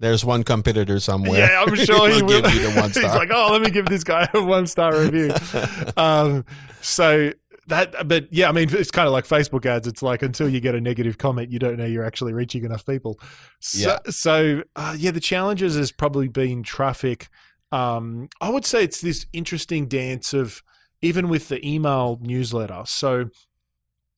There's 0.00 0.24
one 0.24 0.42
competitor 0.42 0.98
somewhere. 0.98 1.38
Yeah, 1.40 1.62
I'm 1.62 1.74
sure 1.76 2.10
he 2.10 2.22
will 2.22 2.42
give 2.42 2.54
you 2.54 2.70
the 2.70 2.80
one 2.80 2.90
He's 2.92 3.02
like, 3.04 3.30
oh, 3.32 3.52
let 3.52 3.62
me 3.62 3.70
give 3.70 3.86
this 3.86 4.04
guy 4.04 4.28
a 4.34 4.42
one 4.42 4.66
star 4.66 4.98
review. 4.98 5.32
um, 5.96 6.44
so 6.80 7.32
that, 7.68 8.08
but 8.08 8.32
yeah, 8.32 8.48
I 8.48 8.52
mean, 8.52 8.68
it's 8.74 8.90
kind 8.90 9.06
of 9.06 9.12
like 9.12 9.26
Facebook 9.26 9.64
ads. 9.64 9.86
It's 9.86 10.02
like 10.02 10.22
until 10.22 10.48
you 10.48 10.60
get 10.60 10.74
a 10.74 10.80
negative 10.80 11.18
comment, 11.18 11.52
you 11.52 11.58
don't 11.58 11.76
know 11.76 11.84
you're 11.84 12.04
actually 12.04 12.32
reaching 12.32 12.64
enough 12.64 12.84
people. 12.84 13.20
So, 13.60 13.88
Yeah. 13.90 14.10
so 14.10 14.62
uh, 14.74 14.96
yeah, 14.98 15.12
the 15.12 15.20
challenges 15.20 15.76
has 15.76 15.92
probably 15.92 16.28
been 16.28 16.64
traffic. 16.64 17.28
Um, 17.70 18.28
I 18.40 18.50
would 18.50 18.64
say 18.64 18.82
it's 18.82 19.00
this 19.00 19.26
interesting 19.32 19.86
dance 19.86 20.32
of 20.34 20.62
even 21.00 21.28
with 21.28 21.48
the 21.48 21.64
email 21.66 22.18
newsletter. 22.20 22.82
So, 22.86 23.26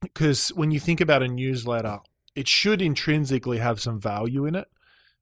because 0.01 0.49
when 0.51 0.71
you 0.71 0.81
think 0.81 1.03
about 1.03 1.23
a 1.23 1.29
newsletter, 1.29 1.99
it 2.35 2.49
should 2.49 2.81
intrinsically 2.81 3.59
have 3.59 3.83
some 3.83 4.01
value 4.01 4.47
in 4.47 4.55
it 4.55 4.67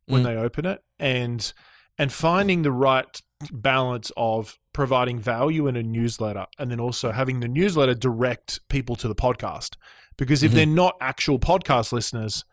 when 0.08 0.22
Mm. 0.22 0.24
they 0.24 0.36
open 0.36 0.66
it, 0.66 0.82
and 0.98 1.52
and 2.00 2.12
finding 2.12 2.62
the 2.62 2.70
right 2.72 3.20
balance 3.52 4.12
of 4.16 4.56
providing 4.72 5.18
value 5.18 5.66
in 5.66 5.74
a 5.76 5.82
newsletter 5.82 6.46
and 6.58 6.70
then 6.70 6.78
also 6.78 7.10
having 7.10 7.40
the 7.40 7.48
newsletter 7.48 7.94
direct 7.94 8.60
people 8.68 8.94
to 8.96 9.08
the 9.08 9.14
podcast. 9.16 9.74
Because 10.16 10.42
if 10.44 10.52
Mhm. 10.52 10.54
they're 10.54 10.66
not 10.66 10.96
actual 11.00 11.38
podcast 11.40 11.90
listeners, 11.92 12.44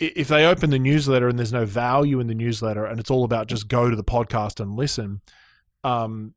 if 0.00 0.26
they 0.28 0.44
open 0.44 0.70
the 0.70 0.78
newsletter 0.80 1.28
and 1.28 1.38
there's 1.38 1.52
no 1.52 1.64
value 1.64 2.18
in 2.20 2.26
the 2.26 2.34
newsletter 2.34 2.84
and 2.84 2.98
it's 3.00 3.10
all 3.10 3.24
about 3.24 3.46
just 3.46 3.68
go 3.68 3.88
to 3.88 3.94
the 3.96 4.04
podcast 4.04 4.58
and 4.60 4.74
listen, 4.76 5.22
um, 5.84 6.34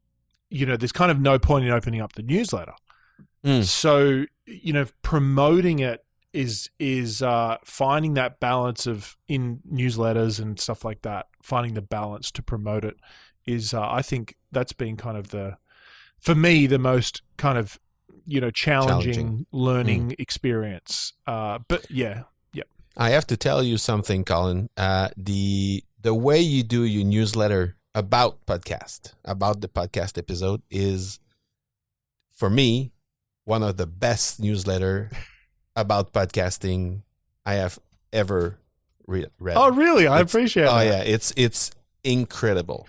you 0.51 0.65
know, 0.65 0.77
there's 0.77 0.91
kind 0.91 1.11
of 1.11 1.19
no 1.19 1.37
point 1.39 1.65
in 1.65 1.71
opening 1.71 1.99
up 2.01 2.13
the 2.13 2.21
newsletter. 2.23 2.73
Mm. 3.43 3.63
So, 3.63 4.25
you 4.45 4.73
know, 4.73 4.85
promoting 5.01 5.79
it 5.79 6.03
is 6.33 6.69
is 6.79 7.21
uh, 7.21 7.57
finding 7.63 8.13
that 8.13 8.39
balance 8.39 8.85
of 8.87 9.17
in 9.27 9.59
newsletters 9.71 10.39
and 10.39 10.59
stuff 10.59 10.85
like 10.85 11.01
that. 11.01 11.27
Finding 11.41 11.73
the 11.73 11.81
balance 11.81 12.31
to 12.31 12.43
promote 12.43 12.85
it 12.85 12.97
is, 13.45 13.73
uh, 13.73 13.81
I 13.89 14.01
think, 14.01 14.35
that's 14.51 14.73
been 14.73 14.97
kind 14.97 15.17
of 15.17 15.29
the, 15.29 15.57
for 16.19 16.35
me, 16.35 16.67
the 16.67 16.77
most 16.77 17.21
kind 17.37 17.57
of, 17.57 17.79
you 18.25 18.39
know, 18.39 18.51
challenging, 18.51 19.13
Challenging. 19.13 19.45
learning 19.51 20.15
experience. 20.19 21.13
Uh, 21.25 21.59
but 21.67 21.89
yeah, 21.89 22.23
yeah, 22.53 22.63
I 22.95 23.09
have 23.09 23.25
to 23.27 23.37
tell 23.37 23.63
you 23.63 23.77
something, 23.77 24.23
Colin. 24.23 24.69
Uh, 24.77 25.09
the 25.17 25.83
the 26.01 26.13
way 26.13 26.39
you 26.39 26.63
do 26.63 26.83
your 26.83 27.05
newsletter 27.05 27.75
about 27.95 28.45
podcast, 28.45 29.13
about 29.25 29.61
the 29.61 29.67
podcast 29.67 30.17
episode, 30.17 30.61
is 30.69 31.19
for 32.35 32.49
me 32.49 32.91
one 33.45 33.63
of 33.63 33.77
the 33.77 33.87
best 33.87 34.39
newsletter 34.39 35.09
about 35.81 36.13
podcasting 36.13 37.01
I 37.45 37.53
have 37.55 37.79
ever 38.13 38.59
re- 39.07 39.27
read. 39.39 39.57
Oh, 39.57 39.71
really? 39.71 40.07
I 40.07 40.15
It's- 40.21 40.31
appreciate. 40.33 40.65
Oh 40.65 40.77
that. 40.77 40.85
yeah, 40.85 41.01
it's 41.13 41.33
it's 41.35 41.71
incredible. 42.03 42.87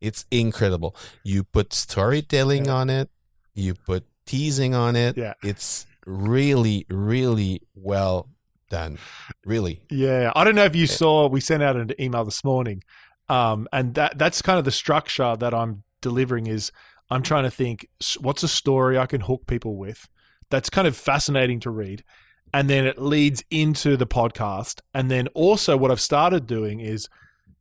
It's 0.00 0.24
incredible. 0.30 0.94
You 1.24 1.44
put 1.44 1.72
storytelling 1.72 2.66
Yeah. 2.66 2.74
on 2.74 2.90
it. 2.90 3.10
You 3.54 3.74
put 3.74 4.04
teasing 4.26 4.74
on 4.74 4.94
it. 4.96 5.16
Yeah. 5.16 5.34
It's 5.42 5.86
really, 6.06 6.86
really 6.88 7.60
well 7.74 8.28
done. 8.70 8.98
Really. 9.44 9.80
Yeah, 9.90 10.30
I 10.36 10.44
don't 10.44 10.54
know 10.54 10.64
if 10.64 10.76
you 10.76 10.86
saw. 10.86 11.28
We 11.28 11.40
sent 11.40 11.62
out 11.62 11.76
an 11.76 11.90
email 11.98 12.24
this 12.24 12.44
morning, 12.44 12.82
um, 13.28 13.66
and 13.72 13.94
that 13.94 14.18
that's 14.18 14.42
kind 14.42 14.58
of 14.58 14.64
the 14.64 14.70
structure 14.70 15.36
that 15.36 15.52
I'm 15.54 15.82
delivering. 16.00 16.46
Is 16.46 16.70
I'm 17.10 17.22
trying 17.22 17.44
to 17.44 17.50
think 17.50 17.88
what's 18.20 18.42
a 18.42 18.48
story 18.48 18.96
I 18.98 19.06
can 19.06 19.22
hook 19.22 19.46
people 19.46 19.76
with 19.76 20.06
that's 20.50 20.70
kind 20.70 20.86
of 20.86 20.96
fascinating 20.96 21.58
to 21.60 21.70
read, 21.70 22.04
and 22.52 22.68
then 22.70 22.86
it 22.86 22.98
leads 23.00 23.44
into 23.50 23.96
the 23.96 24.06
podcast, 24.06 24.80
and 24.94 25.10
then 25.10 25.28
also 25.28 25.76
what 25.76 25.90
I've 25.90 26.00
started 26.00 26.46
doing 26.46 26.80
is 26.80 27.08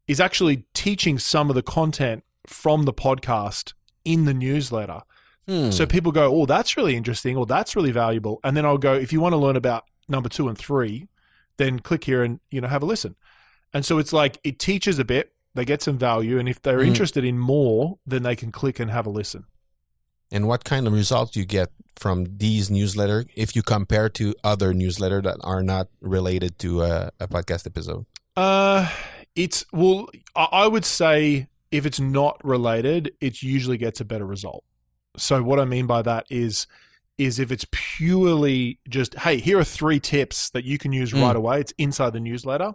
is 0.07 0.19
actually 0.21 0.63
teaching 0.73 1.19
some 1.19 1.49
of 1.49 1.55
the 1.55 1.61
content 1.61 2.23
from 2.45 2.83
the 2.83 2.93
podcast 2.93 3.73
in 4.05 4.23
the 4.23 4.33
newsletter. 4.33 5.01
Hmm. 5.47 5.69
So 5.71 5.85
people 5.85 6.11
go, 6.13 6.33
oh, 6.33 6.45
that's 6.45 6.77
really 6.77 6.95
interesting, 6.95 7.35
or 7.35 7.45
that's 7.45 7.75
really 7.75 7.91
valuable, 7.91 8.39
and 8.43 8.55
then 8.55 8.65
I'll 8.65 8.77
go, 8.77 8.93
if 8.93 9.11
you 9.11 9.19
want 9.21 9.33
to 9.33 9.37
learn 9.37 9.55
about 9.57 9.83
number 10.07 10.29
two 10.29 10.47
and 10.47 10.57
three, 10.57 11.07
then 11.57 11.79
click 11.79 12.03
here 12.05 12.23
and 12.23 12.39
you 12.51 12.61
know 12.61 12.67
have 12.67 12.83
a 12.83 12.85
listen. 12.85 13.15
And 13.73 13.85
so 13.85 13.97
it's 13.97 14.13
like 14.13 14.39
it 14.43 14.59
teaches 14.59 14.97
a 14.99 15.03
bit, 15.05 15.33
they 15.55 15.65
get 15.65 15.81
some 15.81 15.97
value, 15.97 16.39
and 16.39 16.47
if 16.47 16.61
they're 16.61 16.79
Mhm. 16.79 16.87
interested 16.87 17.25
in 17.25 17.37
more, 17.37 17.99
then 18.05 18.23
they 18.23 18.35
can 18.35 18.51
click 18.51 18.79
and 18.79 18.89
have 18.91 19.05
a 19.05 19.09
listen. 19.09 19.43
And 20.31 20.47
what 20.47 20.63
kind 20.63 20.87
of 20.87 20.93
results 20.93 21.35
you 21.35 21.45
get 21.45 21.69
from 21.95 22.25
these 22.37 22.69
newsletter 22.69 23.25
if 23.35 23.55
you 23.55 23.63
compare 23.63 24.07
to 24.09 24.35
other 24.43 24.73
newsletter 24.73 25.21
that 25.21 25.37
are 25.41 25.63
not 25.63 25.87
related 26.01 26.59
to 26.59 26.81
a, 26.83 27.11
a 27.19 27.27
podcast 27.27 27.65
episode? 27.65 28.05
Uh, 28.35 28.89
it's 29.35 29.65
well, 29.71 30.07
I 30.35 30.47
I 30.51 30.67
would 30.67 30.85
say 30.85 31.47
if 31.71 31.85
it's 31.85 31.99
not 31.99 32.39
related, 32.43 33.11
it 33.19 33.41
usually 33.43 33.77
gets 33.77 33.99
a 33.99 34.05
better 34.05 34.25
result. 34.25 34.63
So 35.17 35.41
what 35.43 35.59
I 35.59 35.65
mean 35.65 35.87
by 35.87 36.01
that 36.03 36.25
is 36.29 36.67
is 37.17 37.39
if 37.39 37.51
it's 37.51 37.65
purely 37.71 38.79
just 38.87 39.15
hey, 39.15 39.37
here 39.37 39.57
are 39.59 39.63
three 39.63 39.99
tips 39.99 40.49
that 40.51 40.63
you 40.63 40.77
can 40.77 40.91
use 40.93 41.11
Mm. 41.13 41.23
right 41.23 41.35
away. 41.35 41.59
It's 41.61 41.73
inside 41.77 42.13
the 42.13 42.19
newsletter. 42.19 42.73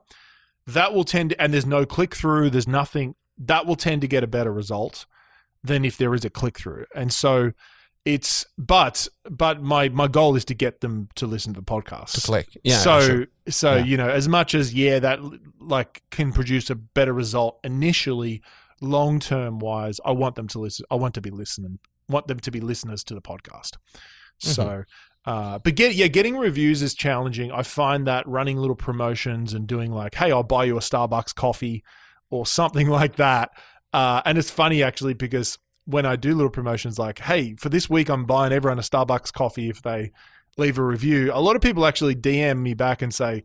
That 0.66 0.92
will 0.94 1.04
tend 1.04 1.30
to, 1.30 1.40
and 1.42 1.52
there's 1.52 1.66
no 1.66 1.84
click 1.86 2.14
through. 2.14 2.50
There's 2.50 2.68
nothing 2.68 3.14
that 3.38 3.66
will 3.66 3.76
tend 3.76 4.00
to 4.02 4.08
get 4.08 4.22
a 4.22 4.26
better 4.26 4.52
result 4.52 5.06
than 5.64 5.84
if 5.84 5.96
there 5.96 6.14
is 6.14 6.24
a 6.24 6.30
click 6.30 6.58
through. 6.58 6.86
And 6.94 7.12
so 7.12 7.52
it's 8.04 8.44
but 8.58 9.06
but 9.30 9.62
my 9.62 9.88
my 9.90 10.08
goal 10.08 10.34
is 10.34 10.44
to 10.46 10.54
get 10.54 10.80
them 10.80 11.08
to 11.14 11.24
listen 11.26 11.54
to 11.54 11.60
the 11.60 11.64
podcast 11.64 12.12
To 12.14 12.20
click. 12.20 12.48
Yeah. 12.64 12.78
so 12.78 13.00
sure. 13.00 13.26
so 13.48 13.76
Yeah. 13.76 13.84
you 13.84 13.96
know 13.96 14.08
as 14.08 14.28
much 14.28 14.56
as 14.56 14.74
yeah 14.74 14.98
that 14.98 15.20
like 15.60 16.02
can 16.10 16.32
produce 16.32 16.68
a 16.68 16.74
better 16.74 17.12
result 17.12 17.60
initially 17.62 18.42
long 18.80 19.20
term 19.20 19.60
wise 19.60 20.00
i 20.04 20.10
want 20.10 20.34
them 20.34 20.48
to 20.48 20.58
listen 20.58 20.84
i 20.90 20.96
want 20.96 21.14
to 21.14 21.20
be 21.20 21.30
listening 21.30 21.78
want 22.08 22.26
them 22.26 22.40
to 22.40 22.50
be 22.50 22.58
listeners 22.58 23.04
to 23.04 23.14
the 23.14 23.22
podcast 23.22 23.76
so 24.38 24.64
Mm-hmm. 24.64 25.30
uh 25.30 25.58
but 25.60 25.76
get 25.76 25.94
yeah 25.94 26.08
getting 26.08 26.36
reviews 26.36 26.82
is 26.82 26.94
challenging 26.94 27.52
i 27.52 27.62
find 27.62 28.08
that 28.08 28.26
running 28.26 28.56
little 28.56 28.74
promotions 28.74 29.54
and 29.54 29.68
doing 29.68 29.92
like 29.92 30.16
hey 30.16 30.32
i'll 30.32 30.42
buy 30.42 30.64
you 30.64 30.76
a 30.76 30.80
starbucks 30.80 31.32
coffee 31.36 31.84
or 32.30 32.46
something 32.46 32.88
like 33.00 33.14
that 33.14 33.50
uh 33.92 34.22
and 34.24 34.38
it's 34.38 34.50
funny 34.50 34.82
actually 34.82 35.14
because 35.14 35.58
when 35.84 36.06
i 36.06 36.16
do 36.16 36.34
little 36.34 36.50
promotions 36.50 36.98
like 36.98 37.18
hey 37.18 37.54
for 37.56 37.68
this 37.68 37.90
week 37.90 38.08
i'm 38.08 38.24
buying 38.24 38.52
everyone 38.52 38.78
a 38.78 38.82
starbucks 38.82 39.32
coffee 39.32 39.68
if 39.68 39.82
they 39.82 40.12
leave 40.58 40.78
a 40.78 40.82
review, 40.84 41.30
a 41.32 41.40
lot 41.40 41.56
of 41.56 41.62
people 41.62 41.86
actually 41.86 42.14
DM 42.14 42.58
me 42.58 42.74
back 42.74 43.02
and 43.02 43.14
say, 43.14 43.44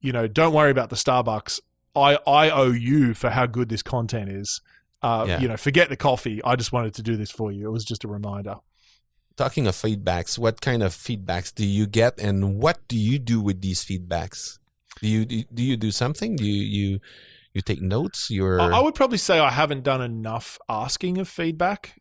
you 0.00 0.12
know, 0.12 0.26
don't 0.26 0.52
worry 0.52 0.70
about 0.70 0.90
the 0.90 0.96
Starbucks. 0.96 1.60
I, 1.94 2.18
I 2.26 2.50
owe 2.50 2.72
you 2.72 3.14
for 3.14 3.30
how 3.30 3.46
good 3.46 3.68
this 3.68 3.82
content 3.82 4.30
is. 4.30 4.60
Uh, 5.02 5.24
Yeah. 5.28 5.40
You 5.40 5.48
know, 5.48 5.56
forget 5.56 5.88
the 5.88 5.96
coffee. 5.96 6.42
I 6.44 6.56
just 6.56 6.72
wanted 6.72 6.94
to 6.94 7.02
do 7.02 7.16
this 7.16 7.30
for 7.30 7.52
you. 7.52 7.66
It 7.68 7.70
was 7.70 7.84
just 7.84 8.04
a 8.04 8.08
reminder. 8.08 8.56
Talking 9.36 9.66
of 9.66 9.74
feedbacks, 9.74 10.38
what 10.38 10.60
kind 10.60 10.82
of 10.82 10.92
feedbacks 10.92 11.54
do 11.54 11.66
you 11.66 11.86
get, 11.86 12.18
and 12.18 12.60
what 12.60 12.86
do 12.86 12.98
you 12.98 13.18
do 13.18 13.40
with 13.40 13.62
these 13.62 13.82
feedbacks? 13.82 14.58
Do 15.00 15.08
you 15.08 15.24
do, 15.24 15.44
do 15.54 15.62
you 15.62 15.78
do 15.78 15.90
something? 15.90 16.36
Do 16.36 16.44
you 16.44 16.62
you 16.62 17.00
you 17.54 17.60
take 17.62 17.82
notes? 17.82 18.30
You're 18.30 18.60
I, 18.60 18.78
I 18.78 18.80
would 18.80 18.94
probably 18.94 19.18
say 19.18 19.38
I 19.38 19.50
haven't 19.50 19.82
done 19.82 20.00
enough 20.00 20.58
asking 20.68 21.18
of 21.18 21.28
feedback. 21.28 22.00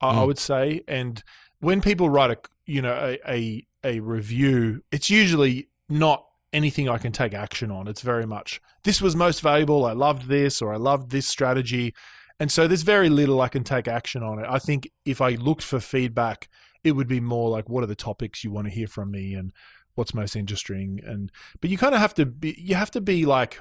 I, 0.00 0.08
I 0.10 0.14
Mm. 0.14 0.26
would 0.26 0.38
say, 0.38 0.82
and 0.88 1.22
when 1.60 1.80
people 1.80 2.08
write 2.08 2.30
a 2.30 2.38
you 2.66 2.82
know 2.82 2.94
a, 2.94 3.18
a 3.28 3.66
a 3.84 4.00
review, 4.00 4.82
it's 4.92 5.10
usually 5.10 5.68
not 5.88 6.24
anything 6.52 6.88
I 6.88 6.98
can 6.98 7.12
take 7.12 7.34
action 7.34 7.70
on. 7.70 7.88
It's 7.88 8.02
very 8.02 8.26
much 8.26 8.60
this 8.84 9.00
was 9.00 9.16
most 9.16 9.40
valuable. 9.40 9.84
I 9.84 9.92
loved 9.92 10.28
this, 10.28 10.60
or 10.62 10.72
I 10.72 10.76
loved 10.76 11.10
this 11.10 11.26
strategy, 11.26 11.94
and 12.38 12.50
so 12.50 12.66
there's 12.68 12.82
very 12.82 13.08
little 13.08 13.40
I 13.40 13.48
can 13.48 13.64
take 13.64 13.88
action 13.88 14.22
on 14.22 14.38
it. 14.38 14.46
I 14.48 14.58
think 14.58 14.90
if 15.04 15.20
I 15.20 15.30
looked 15.30 15.62
for 15.62 15.80
feedback, 15.80 16.48
it 16.84 16.92
would 16.92 17.08
be 17.08 17.20
more 17.20 17.48
like 17.50 17.68
what 17.68 17.82
are 17.82 17.88
the 17.88 17.94
topics 17.96 18.44
you 18.44 18.50
want 18.52 18.66
to 18.68 18.72
hear 18.74 18.86
from 18.86 19.10
me 19.10 19.34
and 19.34 19.52
what's 19.94 20.14
most 20.14 20.34
interesting 20.36 20.98
and 21.04 21.30
but 21.60 21.68
you 21.68 21.76
kind 21.76 21.94
of 21.94 22.00
have 22.00 22.14
to 22.14 22.24
be 22.24 22.56
you 22.58 22.74
have 22.74 22.90
to 22.90 22.98
be 23.00 23.26
like 23.26 23.60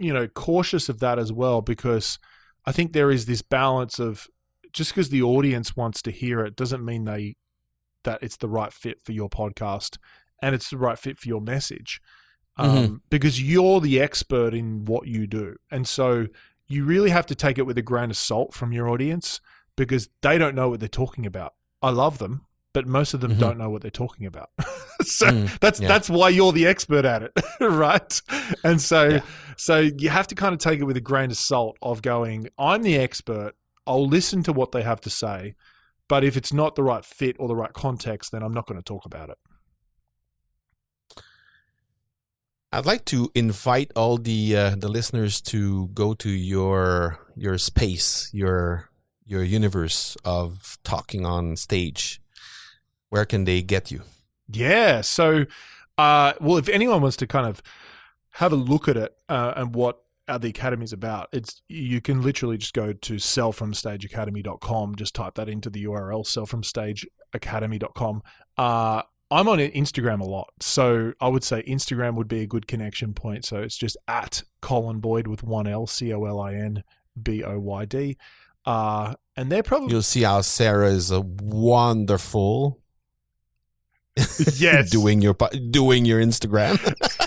you 0.00 0.12
know 0.12 0.26
cautious 0.26 0.88
of 0.88 1.00
that 1.00 1.18
as 1.18 1.32
well 1.32 1.60
because 1.60 2.18
I 2.64 2.72
think 2.72 2.92
there 2.92 3.10
is 3.10 3.26
this 3.26 3.42
balance 3.42 3.98
of 3.98 4.28
just 4.72 4.92
because 4.92 5.10
the 5.10 5.22
audience 5.22 5.76
wants 5.76 6.02
to 6.02 6.10
hear 6.10 6.40
it 6.40 6.56
doesn't 6.56 6.84
mean 6.84 7.04
they 7.04 7.36
that 8.04 8.22
it's 8.22 8.36
the 8.36 8.48
right 8.48 8.72
fit 8.72 9.02
for 9.02 9.12
your 9.12 9.28
podcast 9.28 9.98
and 10.42 10.54
it's 10.54 10.70
the 10.70 10.78
right 10.78 10.98
fit 10.98 11.18
for 11.18 11.28
your 11.28 11.40
message 11.40 12.00
um, 12.56 13.02
because 13.10 13.42
you're 13.42 13.80
the 13.80 14.00
expert 14.00 14.54
in 14.54 14.84
what 14.84 15.06
you 15.06 15.26
do. 15.26 15.56
And 15.70 15.86
so 15.86 16.26
you 16.66 16.84
really 16.84 17.10
have 17.10 17.26
to 17.26 17.34
take 17.34 17.58
it 17.58 17.66
with 17.66 17.78
a 17.78 17.82
grain 17.82 18.10
of 18.10 18.16
salt 18.16 18.54
from 18.54 18.72
your 18.72 18.88
audience 18.88 19.40
because 19.76 20.08
they 20.22 20.38
don't 20.38 20.54
know 20.54 20.70
what 20.70 20.80
they're 20.80 20.88
talking 20.88 21.26
about. 21.26 21.54
I 21.82 21.90
love 21.90 22.18
them 22.18 22.46
but 22.72 22.86
most 22.86 23.14
of 23.14 23.20
them 23.20 23.32
Mhm. 23.34 23.38
don't 23.38 23.58
know 23.58 23.70
what 23.70 23.82
they're 23.82 23.90
talking 23.90 24.26
about 24.26 24.50
so 25.02 25.26
Mm, 25.26 25.58
that's 25.60 25.80
yeah. 25.80 25.88
that's 25.88 26.08
why 26.10 26.28
you're 26.28 26.52
the 26.52 26.66
expert 26.66 27.04
at 27.04 27.22
it 27.22 27.32
right 27.60 28.20
and 28.64 28.80
so 28.80 29.08
Yeah. 29.08 29.20
so 29.56 29.78
you 29.80 30.08
have 30.10 30.26
to 30.28 30.34
kind 30.34 30.52
of 30.52 30.58
take 30.60 30.80
it 30.80 30.84
with 30.84 30.96
a 30.96 31.00
grain 31.00 31.30
of 31.30 31.36
salt 31.36 31.76
of 31.82 32.02
going 32.02 32.48
i'm 32.58 32.82
the 32.82 32.96
expert 32.96 33.52
i'll 33.86 34.06
listen 34.06 34.42
to 34.44 34.52
what 34.52 34.72
they 34.72 34.82
have 34.82 35.00
to 35.02 35.10
say 35.10 35.54
but 36.08 36.24
if 36.24 36.36
it's 36.36 36.52
not 36.52 36.74
the 36.74 36.82
right 36.82 37.04
fit 37.04 37.36
or 37.38 37.48
the 37.48 37.56
right 37.56 37.72
context 37.72 38.30
then 38.32 38.42
i'm 38.42 38.52
not 38.54 38.66
going 38.66 38.78
to 38.78 38.84
talk 38.84 39.04
about 39.04 39.28
it 39.30 39.38
I'd 42.72 42.86
like 42.86 43.04
to 43.06 43.30
invite 43.34 43.90
all 43.96 44.16
the 44.16 44.56
uh, 44.56 44.76
the 44.76 44.88
listeners 44.88 45.40
to 45.42 45.88
go 45.88 46.14
to 46.14 46.30
your 46.30 47.18
your 47.36 47.58
space, 47.58 48.30
your 48.32 48.88
your 49.24 49.42
universe 49.42 50.16
of 50.24 50.78
talking 50.84 51.26
on 51.26 51.56
stage. 51.56 52.19
Where 53.10 53.24
can 53.24 53.44
they 53.44 53.62
get 53.62 53.90
you? 53.90 54.02
Yeah. 54.50 55.02
So, 55.02 55.44
uh, 55.98 56.32
well, 56.40 56.56
if 56.56 56.68
anyone 56.68 57.02
wants 57.02 57.16
to 57.18 57.26
kind 57.26 57.46
of 57.46 57.62
have 58.32 58.52
a 58.52 58.56
look 58.56 58.88
at 58.88 58.96
it 58.96 59.14
uh, 59.28 59.52
and 59.56 59.74
what 59.74 60.02
uh, 60.28 60.38
the 60.38 60.48
academy's 60.48 60.92
about, 60.92 61.28
it's 61.32 61.60
you 61.68 62.00
can 62.00 62.22
literally 62.22 62.56
just 62.56 62.72
go 62.72 62.92
to 62.92 63.14
sellfromstageacademy.com. 63.14 64.94
Just 64.94 65.14
type 65.14 65.34
that 65.34 65.48
into 65.48 65.68
the 65.68 65.84
URL, 65.84 66.24
sellfromstageacademy.com. 66.24 68.22
Uh, 68.56 69.02
I'm 69.32 69.48
on 69.48 69.58
Instagram 69.58 70.20
a 70.20 70.24
lot, 70.24 70.52
so 70.60 71.12
I 71.20 71.28
would 71.28 71.44
say 71.44 71.62
Instagram 71.62 72.14
would 72.14 72.26
be 72.26 72.40
a 72.40 72.46
good 72.46 72.66
connection 72.66 73.14
point. 73.14 73.44
So 73.44 73.58
it's 73.58 73.76
just 73.76 73.96
at 74.08 74.42
Colin 74.60 74.98
Boyd 74.98 75.28
with 75.28 75.44
one 75.44 75.68
L, 75.68 75.86
C 75.86 76.12
O 76.12 76.24
L 76.24 76.40
I 76.40 76.54
N 76.54 76.82
B 77.20 77.44
O 77.44 77.58
Y 77.60 77.84
D. 77.84 78.16
Uh, 78.66 79.14
and 79.36 79.50
they're 79.50 79.62
probably 79.62 79.90
You'll 79.90 80.02
see 80.02 80.22
how 80.22 80.40
Sarah 80.40 80.90
is 80.90 81.10
a 81.10 81.20
wonderful 81.20 82.79
yes. 84.56 84.90
Doing 85.00 85.20
your 85.22 85.34
doing 85.70 86.04
your 86.04 86.20
Instagram. 86.20 86.78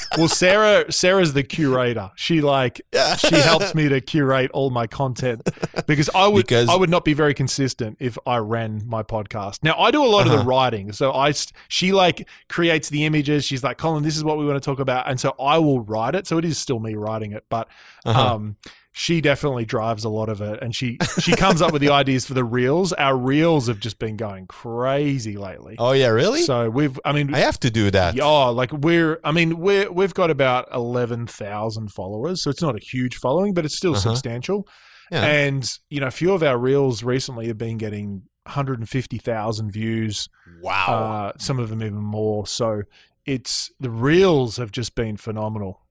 well 0.17 0.27
sarah 0.27 0.91
sarah's 0.91 1.33
the 1.33 1.43
curator. 1.43 2.11
She 2.15 2.41
like 2.41 2.81
she 3.17 3.35
helps 3.35 3.73
me 3.73 3.89
to 3.89 3.99
curate 4.01 4.51
all 4.51 4.69
my 4.69 4.85
content 4.87 5.49
because 5.87 6.09
i 6.13 6.27
would 6.27 6.45
Because- 6.45 6.69
i 6.69 6.75
would 6.75 6.89
not 6.89 7.03
be 7.05 7.13
very 7.13 7.33
consistent 7.33 7.97
if 7.99 8.17
i 8.27 8.37
ran 8.37 8.83
my 8.85 9.01
podcast. 9.03 9.63
Now 9.63 9.75
i 9.79 9.91
do 9.91 10.03
a 10.03 10.07
lot 10.07 10.27
of 10.27 10.33
Uh-huh. 10.33 10.43
the 10.43 10.47
writing. 10.47 10.91
So 10.91 11.11
I 11.13 11.33
she 11.67 11.91
like 11.93 12.27
creates 12.49 12.89
the 12.89 13.05
images. 13.05 13.45
She's 13.45 13.63
like 13.63 13.77
colin 13.77 14.03
this 14.03 14.15
is 14.17 14.23
what 14.23 14.37
we 14.37 14.45
want 14.45 14.61
to 14.61 14.65
talk 14.65 14.79
about. 14.79 15.09
And 15.09 15.19
so 15.19 15.33
i 15.39 15.57
will 15.57 15.79
write 15.81 16.15
it. 16.15 16.27
So 16.27 16.37
it 16.37 16.45
is 16.45 16.57
still 16.57 16.79
me 16.79 16.95
writing 16.95 17.31
it 17.31 17.43
but 17.49 17.67
Uh-huh. 18.05 18.35
um 18.35 18.55
she 18.95 19.19
definitely 19.21 19.65
drives 19.65 20.03
a 20.03 20.09
lot 20.09 20.29
of 20.29 20.39
it 20.39 20.61
and 20.61 20.75
she 20.75 20.97
she 21.19 21.31
comes 21.35 21.61
up 21.63 21.73
with 21.73 21.81
the 21.81 21.89
ideas 21.89 22.25
for 22.27 22.35
the 22.35 22.43
reels 22.43 22.93
our 22.93 23.17
reels 23.17 23.65
have 23.67 23.79
just 23.79 23.97
been 23.97 24.15
going 24.15 24.45
crazy 24.45 25.35
lately 25.35 25.75
oh 25.79 25.93
yeah, 25.93 26.07
really? 26.09 26.43
so 26.43 26.69
we've 26.69 26.99
i 27.03 27.11
mean 27.11 27.33
I 27.33 27.39
have 27.39 27.59
to 27.61 27.71
do 27.71 27.89
that. 27.91 28.15
yeah, 28.15 28.25
like 28.25 28.71
we're 28.71 29.19
I 29.23 29.31
mean 29.31 29.57
we're 29.59 29.91
we've 29.91 30.13
got 30.13 30.29
about 30.29 30.67
eleven 30.71 31.25
thousand 31.27 31.91
followers, 31.91 32.43
so 32.43 32.49
it's 32.51 32.61
not 32.61 32.75
a 32.75 32.79
huge 32.79 33.15
following, 33.17 33.53
but 33.55 33.65
it's 33.65 33.75
still 33.75 33.93
Uh-huh. 33.95 34.11
substantial. 34.13 34.67
Yeah. 35.11 35.25
And 35.25 35.69
you 35.89 35.99
know, 35.99 36.07
a 36.07 36.11
few 36.11 36.31
of 36.33 36.41
our 36.43 36.57
reels 36.57 37.03
recently 37.03 37.47
have 37.47 37.57
been 37.57 37.77
getting 37.77 38.23
150,000 38.45 39.71
views, 39.71 40.29
wow. 40.61 40.87
uh, 40.87 41.31
some 41.37 41.59
of 41.59 41.69
them 41.69 41.81
even 41.81 41.95
more. 42.01 42.45
So 42.47 42.83
it's 43.25 43.71
the 43.79 43.89
reels 43.89 44.57
have 44.57 44.71
just 44.71 44.95
been 44.95 45.17
phenomenal. 45.17 45.81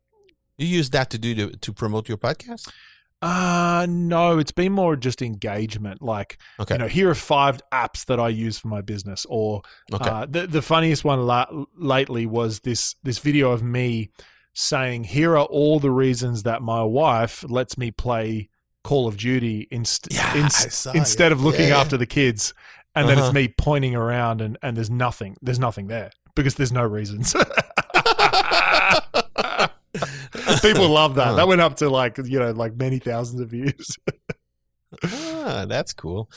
you 0.59 0.67
use 0.67 0.91
that 0.91 1.11
to 1.11 1.19
do 1.19 1.35
to, 1.35 1.57
to 1.57 1.73
promote 1.73 2.09
your 2.09 2.19
podcast? 2.19 2.71
Uh 3.23 3.87
no, 3.89 4.39
it's 4.39 4.51
been 4.53 4.73
more 4.73 4.97
just 4.97 5.23
engagement. 5.23 6.03
Like 6.03 6.39
Okay. 6.61 6.75
you 6.75 6.79
know, 6.79 6.89
here 6.89 7.09
are 7.09 7.15
five 7.15 7.61
apps 7.73 8.05
that 8.07 8.19
I 8.19 8.29
use 8.29 8.59
for 8.59 8.69
my 8.69 8.81
business, 8.81 9.25
or 9.29 9.63
okay. 9.93 10.11
Uh, 10.11 10.27
the 10.29 10.47
the 10.47 10.63
funniest 10.63 11.05
one 11.05 11.25
la- 11.25 11.47
lately 11.77 12.27
was 12.27 12.61
this 12.61 12.97
this 13.05 13.19
video 13.19 13.53
of 13.53 13.63
me 13.63 14.11
saying, 14.55 15.05
"Here 15.05 15.33
are 15.37 15.45
all 15.47 15.79
the 15.79 15.91
reasons 15.93 16.43
that 16.43 16.63
my 16.63 16.83
wife 16.83 17.45
lets 17.49 17.79
me 17.79 17.91
play 17.93 18.49
Call 18.85 19.07
of 19.07 19.17
Duty 19.17 19.69
inst- 19.71 20.09
Yeah, 20.11 20.37
ins- 20.37 20.67
I 20.67 20.69
saw 20.69 20.93
instead 20.93 21.31
of 21.33 21.43
looking 21.45 21.69
Yeah. 21.69 21.81
after 21.81 21.97
the 21.97 22.07
kids." 22.07 22.53
And 22.95 23.09
then 23.09 23.17
Uh-huh. 23.17 23.29
it's 23.29 23.35
me 23.35 23.49
pointing 23.49 23.95
around, 23.97 24.43
and, 24.43 24.59
and 24.63 24.77
there's 24.77 24.91
nothing. 24.91 25.37
There's 25.41 25.59
nothing 25.59 25.87
there 25.87 26.11
because 26.35 26.57
there's 26.57 26.73
no 26.73 26.83
reasons. 26.83 27.35
People 30.63 30.89
love 30.89 31.15
that. 31.17 31.37
That 31.37 31.47
went 31.49 31.61
up 31.61 31.77
to 31.77 31.89
like 31.89 32.19
you 32.19 32.39
know 32.39 32.51
like 32.53 32.77
many 32.77 32.99
thousands 32.99 33.41
of 33.41 33.51
views. 33.51 33.97
ah, 35.05 35.65
that's 35.69 35.93
cool. 35.93 36.29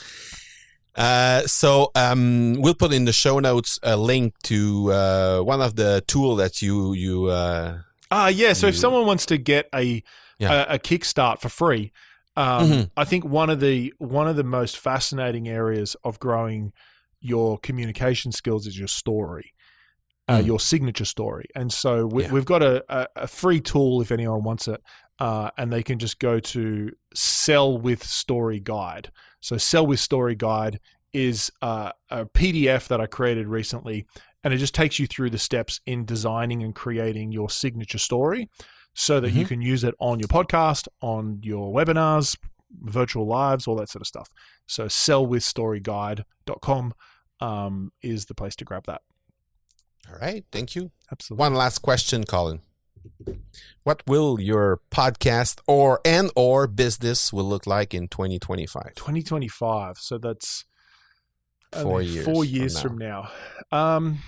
Uh, 0.94 1.42
so 1.42 1.90
um, 1.94 2.54
we'll 2.58 2.74
put 2.74 2.92
in 2.92 3.04
the 3.04 3.12
show 3.12 3.38
notes 3.38 3.78
a 3.82 3.96
link 3.96 4.32
to 4.44 4.90
uh, 4.92 5.40
one 5.40 5.60
of 5.60 5.76
the 5.76 6.02
tool 6.06 6.36
that 6.36 6.62
you 6.62 6.94
you 6.94 7.26
uh, 7.26 7.78
Ah, 8.10 8.28
yeah. 8.28 8.52
So 8.54 8.68
if 8.68 8.76
someone 8.76 9.04
wants 9.06 9.26
to 9.26 9.36
get 9.38 9.68
a 9.74 10.02
Yeah. 10.38 10.64
a, 10.70 10.74
a 10.74 10.78
kickstart 10.78 11.40
for 11.40 11.48
free, 11.48 11.92
um, 12.36 12.70
Mhm. 12.70 12.90
I 12.96 13.04
think 13.04 13.24
one 13.24 13.50
of 13.50 13.60
the 13.60 13.92
one 13.98 14.28
of 14.28 14.36
the 14.36 14.44
most 14.44 14.78
fascinating 14.78 15.48
areas 15.48 15.96
of 16.04 16.18
growing 16.18 16.72
your 17.20 17.58
communication 17.58 18.32
skills 18.32 18.66
is 18.66 18.78
your 18.78 18.88
story, 18.88 19.52
uh, 20.28 20.38
Mm. 20.38 20.46
your 20.46 20.60
signature 20.60 21.04
story. 21.04 21.46
And 21.54 21.72
so 21.72 22.06
we, 22.06 22.24
Yeah. 22.24 22.32
we've 22.32 22.44
got 22.44 22.62
a, 22.62 22.84
a, 22.88 23.06
a 23.16 23.26
free 23.26 23.60
tool 23.60 24.00
if 24.02 24.10
anyone 24.10 24.42
wants 24.42 24.66
it, 24.68 24.82
uh, 25.20 25.50
and 25.56 25.72
they 25.72 25.82
can 25.82 25.98
just 25.98 26.18
go 26.18 26.40
to 26.40 26.90
Sell 27.14 27.78
with 27.78 28.02
Story 28.04 28.60
Guide. 28.60 29.10
So 29.40 29.56
Sell 29.56 29.86
with 29.86 30.00
Story 30.00 30.34
Guide 30.34 30.80
is 31.12 31.50
uh, 31.62 31.92
a 32.10 32.26
PDF 32.26 32.88
that 32.88 33.00
I 33.00 33.06
created 33.06 33.46
recently, 33.46 34.06
and 34.44 34.52
it 34.52 34.58
just 34.58 34.74
takes 34.74 34.98
you 34.98 35.06
through 35.06 35.30
the 35.30 35.38
steps 35.38 35.80
in 35.86 36.04
designing 36.04 36.62
and 36.62 36.74
creating 36.74 37.32
your 37.32 37.48
signature 37.48 37.98
story, 37.98 38.50
so 38.94 39.20
that 39.20 39.30
you 39.32 39.44
Mhm. 39.44 39.48
can 39.48 39.62
use 39.62 39.84
it 39.84 39.94
on 40.00 40.18
your 40.18 40.28
podcast, 40.28 40.88
on 41.00 41.38
your 41.42 41.72
webinars, 41.72 42.36
virtual 42.80 43.26
lives, 43.26 43.66
all 43.68 43.76
that 43.76 43.88
sort 43.88 44.02
of 44.02 44.06
stuff. 44.06 44.28
So 44.66 44.86
sellwithstoryguide.com 44.86 46.94
um, 47.40 47.92
is 48.02 48.26
the 48.26 48.34
place 48.34 48.56
to 48.56 48.64
grab 48.64 48.84
that. 48.86 49.02
All 50.08 50.18
right. 50.20 50.44
Thank 50.52 50.74
you. 50.76 50.90
Absolutely. 51.10 51.40
One 51.40 51.54
last 51.54 51.80
question, 51.80 52.24
Colin. 52.24 52.60
What 53.84 54.02
will 54.06 54.40
your 54.40 54.80
podcast 54.90 55.60
or 55.66 56.00
and 56.04 56.30
or 56.34 56.66
business 56.66 57.32
will 57.32 57.44
look 57.44 57.66
like 57.66 57.94
in 57.94 58.08
2025? 58.08 58.94
2025. 58.96 59.98
So 59.98 60.18
that's 60.18 60.64
I 61.72 61.82
Four 61.82 62.00
mean, 62.00 62.08
years 62.08 62.24
Four 62.24 62.44
from 62.44 62.54
years 62.54 62.74
now. 62.74 62.80
from 62.80 62.98
now. 62.98 63.30
Um, 63.72 64.18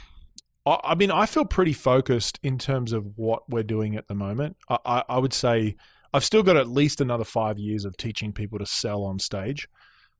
I, 0.66 0.80
I 0.84 0.94
mean, 0.94 1.10
I 1.10 1.26
feel 1.26 1.44
pretty 1.44 1.72
focused 1.72 2.38
in 2.42 2.58
terms 2.58 2.92
of 2.92 3.06
what 3.16 3.48
we're 3.48 3.62
doing 3.62 3.96
at 3.96 4.08
the 4.08 4.14
moment. 4.14 4.56
I, 4.68 4.78
I, 4.84 5.04
I 5.08 5.18
would 5.18 5.32
say 5.32 5.76
I've 6.12 6.24
still 6.24 6.42
got 6.42 6.56
at 6.56 6.68
least 6.68 7.00
another 7.00 7.24
five 7.24 7.58
years 7.58 7.84
of 7.84 7.96
teaching 7.96 8.32
people 8.32 8.58
to 8.58 8.66
sell 8.66 9.04
on 9.04 9.18
stage. 9.18 9.68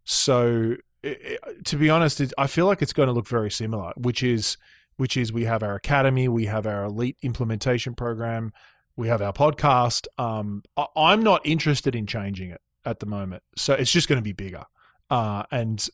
So, 0.05 0.77
i 1.05 1.39
i 1.45 1.53
to 1.65 1.77
be 1.77 1.91
honest, 1.91 2.21
it, 2.21 2.33
I 2.39 2.47
feel 2.47 2.67
like 2.67 2.83
it's 2.83 2.93
going 2.93 3.09
to 3.09 3.13
look 3.13 3.29
very 3.29 3.51
similar, 3.51 3.93
which 3.97 4.23
is 4.23 4.57
which 4.99 5.17
is 5.17 5.33
we 5.33 5.45
have 5.45 5.63
our 5.63 5.75
academy, 5.75 6.29
we 6.29 6.45
have 6.45 6.67
our 6.67 6.85
elite 6.85 7.17
implementation 7.23 7.95
program, 7.95 8.53
we 8.97 9.09
have 9.09 9.23
our 9.23 9.33
podcast. 9.33 10.07
Um, 10.19 10.63
I, 10.77 10.87
I'm 10.95 11.23
not 11.23 11.41
interested 11.45 11.95
in 11.97 12.07
changing 12.07 12.51
it 12.51 12.61
at 12.85 13.01
the 13.01 13.07
moment, 13.07 13.43
so 13.57 13.73
it's 13.73 13.91
just 13.91 14.09
going 14.09 14.19
to 14.19 14.23
be 14.23 14.33
bigger, 14.33 14.65
uh, 15.09 15.45
and 15.51 15.89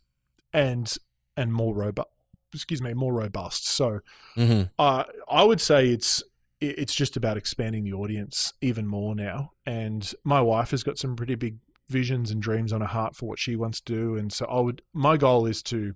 and 0.52 0.92
and 1.36 1.52
more 1.52 1.74
robust. 1.74 2.08
Excuse 2.52 2.82
me, 2.82 2.94
more 2.94 3.12
robust. 3.12 3.68
So, 3.68 4.00
hmm 4.34 4.62
uh, 4.78 5.04
I 5.28 5.44
would 5.44 5.60
say 5.60 5.88
it's 5.88 6.22
it's 6.60 6.94
just 6.94 7.16
about 7.16 7.36
expanding 7.36 7.84
the 7.84 7.92
audience 7.92 8.52
even 8.60 8.86
more 8.86 9.14
now. 9.14 9.52
And 9.66 10.10
my 10.24 10.40
wife 10.40 10.70
has 10.70 10.82
got 10.82 10.98
some 10.98 11.16
pretty 11.16 11.34
big 11.34 11.58
visions 11.88 12.30
and 12.30 12.40
dreams 12.40 12.72
on 12.72 12.80
her 12.80 12.86
heart 12.86 13.16
for 13.16 13.28
what 13.28 13.38
she 13.38 13.56
wants 13.56 13.80
to 13.82 13.92
do. 13.92 14.16
And 14.16 14.32
so 14.32 14.46
I 14.46 14.60
would 14.60 14.82
my 14.92 15.16
goal 15.16 15.46
is 15.46 15.62
to, 15.64 15.94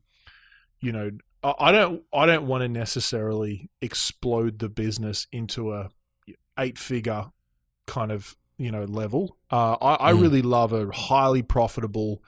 you 0.80 0.92
know, 0.92 1.10
I 1.42 1.72
don't 1.72 2.02
I 2.12 2.26
don't 2.26 2.46
want 2.46 2.62
to 2.62 2.68
necessarily 2.68 3.70
explode 3.80 4.58
the 4.58 4.68
business 4.68 5.26
into 5.32 5.72
a 5.72 5.90
eight 6.58 6.78
figure 6.78 7.26
kind 7.86 8.10
of 8.12 8.36
you 8.58 8.70
know 8.70 8.84
level. 8.84 9.36
Uh, 9.50 9.74
I, 9.80 9.94
I 9.94 10.10
Mm. 10.10 10.20
really 10.20 10.42
love 10.42 10.72
a 10.72 10.90
highly 10.90 11.42
profitable, 11.42 12.22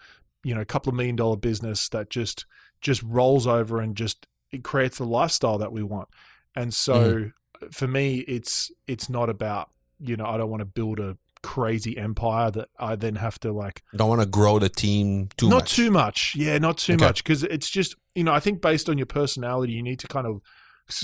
you 0.44 0.54
know, 0.54 0.64
couple 0.64 0.90
of 0.90 0.96
million 0.96 1.16
dollar 1.16 1.36
business 1.36 1.88
that 1.90 2.10
just 2.10 2.46
just 2.80 3.02
rolls 3.02 3.46
over 3.46 3.80
and 3.80 3.96
just 3.96 4.26
it 4.52 4.64
creates 4.64 4.98
the 4.98 5.04
lifestyle 5.04 5.58
that 5.58 5.72
we 5.72 5.82
want. 5.82 6.08
And 6.56 6.72
so 6.72 7.30
for 7.72 7.88
me, 7.88 8.20
it's 8.20 8.70
it's 8.86 9.08
not 9.08 9.28
about 9.28 9.70
you 9.98 10.16
know 10.16 10.26
I 10.26 10.36
don't 10.38 10.50
want 10.50 10.60
to 10.60 10.66
build 10.66 11.00
a 11.00 11.16
crazy 11.42 11.96
empire 11.96 12.50
that 12.50 12.68
I 12.78 12.96
then 12.96 13.16
have 13.16 13.38
to 13.40 13.52
like 13.52 13.82
Don't 13.96 14.08
want 14.08 14.20
to 14.20 14.26
grow 14.26 14.58
the 14.58 14.68
team 14.68 15.28
too 15.36 15.48
not 15.48 15.62
much. 15.62 15.76
too 15.76 15.90
much. 15.90 16.34
Yeah, 16.36 16.58
not 16.58 16.78
too 16.78 16.94
Okay. 16.94 17.04
much 17.04 17.22
because 17.24 17.44
it's 17.44 17.70
just 17.70 17.96
you 18.14 18.24
know 18.24 18.32
I 18.32 18.40
think 18.40 18.60
based 18.60 18.88
on 18.88 18.98
your 18.98 19.06
personality, 19.06 19.72
you 19.72 19.82
need 19.82 19.98
to 20.00 20.08
kind 20.08 20.26
of 20.26 20.40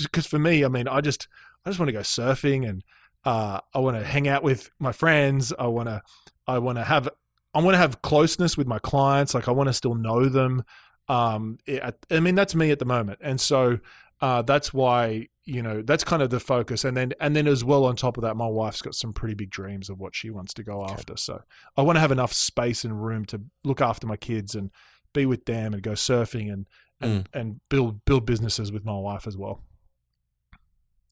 because 0.03 0.25
for 0.27 0.39
me, 0.39 0.65
I 0.65 0.67
mean, 0.67 0.87
I 0.87 1.01
just 1.01 1.27
I 1.65 1.69
just 1.69 1.79
want 1.79 1.87
to 1.89 1.93
go 1.93 1.99
surfing 1.99 2.67
and 2.67 2.83
uh, 3.25 3.59
I 3.73 3.79
want 3.79 3.97
to 3.97 4.03
hang 4.05 4.27
out 4.27 4.43
with 4.43 4.69
my 4.79 4.91
friends. 4.91 5.53
I 5.57 5.67
want 5.67 5.87
to 5.89 6.01
I 6.45 6.59
want 6.59 6.77
to 6.77 6.83
have 6.83 7.09
I 7.53 7.61
want 7.61 7.73
to 7.73 7.79
have 7.79 8.01
closeness 8.01 8.57
with 8.57 8.67
my 8.67 8.79
clients. 8.79 9.33
Like 9.33 9.47
I 9.47 9.51
want 9.51 9.67
to 9.67 9.73
still 9.73 9.95
know 9.95 10.29
them. 10.29 10.63
Um, 11.09 11.57
it, 11.65 11.81
I 12.11 12.19
mean, 12.19 12.35
that's 12.35 12.53
me 12.53 12.69
at 12.71 12.79
the 12.79 12.85
moment, 12.85 13.19
and 13.21 13.39
so 13.39 13.79
uh, 14.21 14.41
that's 14.41 14.73
why 14.73 15.29
you 15.47 15.63
know 15.63 15.81
that's 15.81 16.03
kind 16.03 16.21
of 16.21 16.29
the 16.29 16.39
focus. 16.39 16.83
And 16.83 16.95
then 16.95 17.13
and 17.19 17.35
then 17.35 17.47
as 17.47 17.63
well 17.63 17.85
on 17.85 17.95
top 17.95 18.17
of 18.17 18.21
that, 18.23 18.35
my 18.35 18.47
wife's 18.47 18.81
got 18.81 18.95
some 18.95 19.13
pretty 19.13 19.33
big 19.33 19.49
dreams 19.49 19.89
of 19.89 19.99
what 19.99 20.13
she 20.13 20.29
wants 20.29 20.53
to 20.55 20.63
go 20.63 20.85
after. 20.85 21.15
So 21.15 21.41
I 21.77 21.81
want 21.81 21.95
to 21.95 22.01
have 22.01 22.11
enough 22.11 22.33
space 22.33 22.83
and 22.83 23.03
room 23.03 23.25
to 23.25 23.41
look 23.63 23.81
after 23.81 24.05
my 24.05 24.17
kids 24.17 24.53
and 24.53 24.69
be 25.13 25.25
with 25.25 25.45
them 25.45 25.73
and 25.73 25.81
go 25.81 25.91
surfing 25.91 26.51
and 26.51 26.67
and, 26.99 27.23
mm. 27.23 27.27
and 27.33 27.61
build 27.69 28.03
build 28.05 28.25
businesses 28.25 28.71
with 28.71 28.83
my 28.85 28.97
wife 28.97 29.25
as 29.25 29.37
well. 29.37 29.63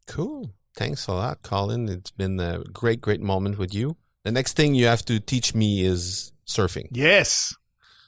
Cool. 0.08 0.54
Thanks 0.76 1.08
a 1.08 1.14
lot, 1.14 1.42
Colin. 1.42 1.88
It's 1.88 2.12
been 2.12 2.40
a 2.40 2.60
great, 2.74 3.00
great 3.00 3.22
moment 3.22 3.58
with 3.58 3.74
you. 3.74 3.96
The 4.24 4.32
next 4.32 4.58
thing 4.58 4.76
you 4.76 4.88
have 4.88 5.06
to 5.06 5.20
teach 5.20 5.56
me 5.56 5.84
is 5.84 6.34
surfing. 6.46 6.90
Yes. 6.92 7.56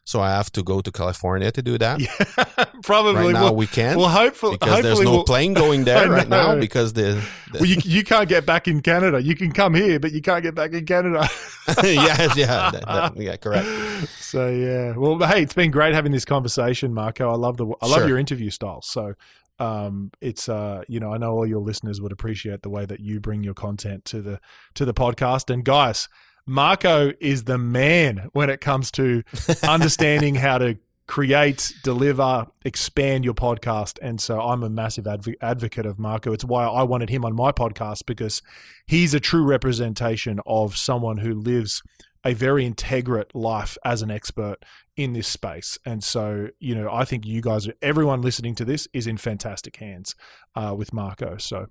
So 0.08 0.22
I 0.22 0.30
have 0.30 0.50
to 0.54 0.64
go 0.64 0.80
to 0.80 0.90
California 0.90 1.52
to 1.52 1.62
do 1.62 1.78
that. 1.80 2.00
Yeah, 2.00 2.66
probably. 2.82 3.16
Right 3.26 3.34
now 3.34 3.44
we'll, 3.48 3.56
we 3.58 3.68
can. 3.68 3.98
Well, 3.98 4.08
hopefully, 4.08 4.54
because 4.56 4.76
hopefully 4.76 4.94
there's 4.96 5.02
no 5.06 5.12
we'll, 5.12 5.24
plane 5.26 5.54
going 5.54 5.84
there 5.90 6.10
right 6.10 6.30
now 6.30 6.58
because 6.58 6.94
the, 6.94 7.22
the 7.52 7.60
well, 7.60 7.66
you, 7.66 7.76
you 7.84 8.06
can't 8.06 8.30
get 8.30 8.46
back 8.46 8.70
in 8.70 8.80
Canada. 8.82 9.22
You 9.22 9.36
can 9.36 9.52
come 9.52 9.74
here, 9.74 10.00
but 10.00 10.14
you 10.14 10.22
can't 10.22 10.42
get 10.44 10.56
back 10.56 10.72
in 10.72 10.86
Canada. 10.86 11.28
yeah 11.84 12.32
yeah 12.36 12.72
that- 12.72 12.86
that- 12.86 13.18
yeah 13.18 13.36
correct 13.36 13.68
So 14.08 14.50
yeah. 14.50 14.96
Well, 14.96 15.20
hey, 15.28 15.42
it's 15.44 15.54
been 15.54 15.72
great 15.72 15.94
having 15.94 16.14
this 16.14 16.24
conversation, 16.24 16.94
Marco. 16.94 17.30
I 17.30 17.36
love 17.36 17.58
the 17.58 17.66
I 17.82 17.88
love 17.88 17.98
Sure. 18.00 18.08
your 18.08 18.18
interview 18.18 18.50
style. 18.50 18.82
So 18.84 19.14
um 19.60 20.12
it's 20.22 20.48
uh 20.48 20.84
you 20.88 21.02
know, 21.02 21.14
I 21.14 21.18
know 21.18 21.32
all 21.34 21.46
your 21.46 21.60
listeners 21.60 22.00
would 22.00 22.14
appreciate 22.14 22.62
the 22.62 22.70
way 22.70 22.86
that 22.86 23.02
you 23.02 23.20
bring 23.20 23.44
your 23.44 23.56
content 23.56 24.06
to 24.06 24.22
the 24.22 24.40
to 24.76 24.86
the 24.86 24.94
podcast 24.94 25.54
and 25.54 25.66
guys, 25.66 26.08
Marco 26.48 27.12
is 27.20 27.44
the 27.44 27.58
man 27.58 28.30
when 28.32 28.50
it 28.50 28.62
comes 28.62 28.90
to 28.92 29.24
understanding 29.68 30.34
how 30.36 30.58
to 30.58 30.78
create, 31.08 31.74
deliver, 31.84 32.48
expand 32.64 33.26
your 33.26 33.34
podcast. 33.34 33.98
And 34.02 34.20
so 34.20 34.40
I'm 34.40 34.64
a 34.64 34.70
massive 34.70 35.08
adv- 35.08 35.36
advocate 35.42 35.86
of 35.86 36.00
Marco. 36.00 36.34
It's 36.34 36.46
why 36.46 36.66
I 36.66 36.84
wanted 36.84 37.10
him 37.10 37.26
on 37.26 37.36
my 37.36 37.52
podcast 37.52 38.06
because 38.06 38.42
he's 38.86 39.14
a 39.14 39.20
true 39.20 39.44
representation 39.44 40.40
of 40.46 40.78
someone 40.78 41.18
who 41.18 41.34
lives 41.34 41.82
a 42.24 42.34
very 42.34 42.66
integrate 42.66 43.34
life 43.34 43.78
as 43.86 44.02
an 44.02 44.12
expert 44.12 44.58
in 44.96 45.14
this 45.14 45.28
space. 45.28 45.78
And 45.86 46.04
so, 46.04 46.50
you 46.60 46.76
know, 46.76 46.92
I 46.92 47.06
think 47.06 47.26
you 47.26 47.42
guys, 47.42 47.68
everyone 47.82 48.22
listening 48.22 48.56
to 48.56 48.66
this 48.66 48.88
is 48.94 49.08
in 49.08 49.18
fantastic 49.18 49.78
hands 49.78 50.16
uh, 50.56 50.76
with 50.78 50.92
Marco. 50.92 51.38
So 51.38 51.68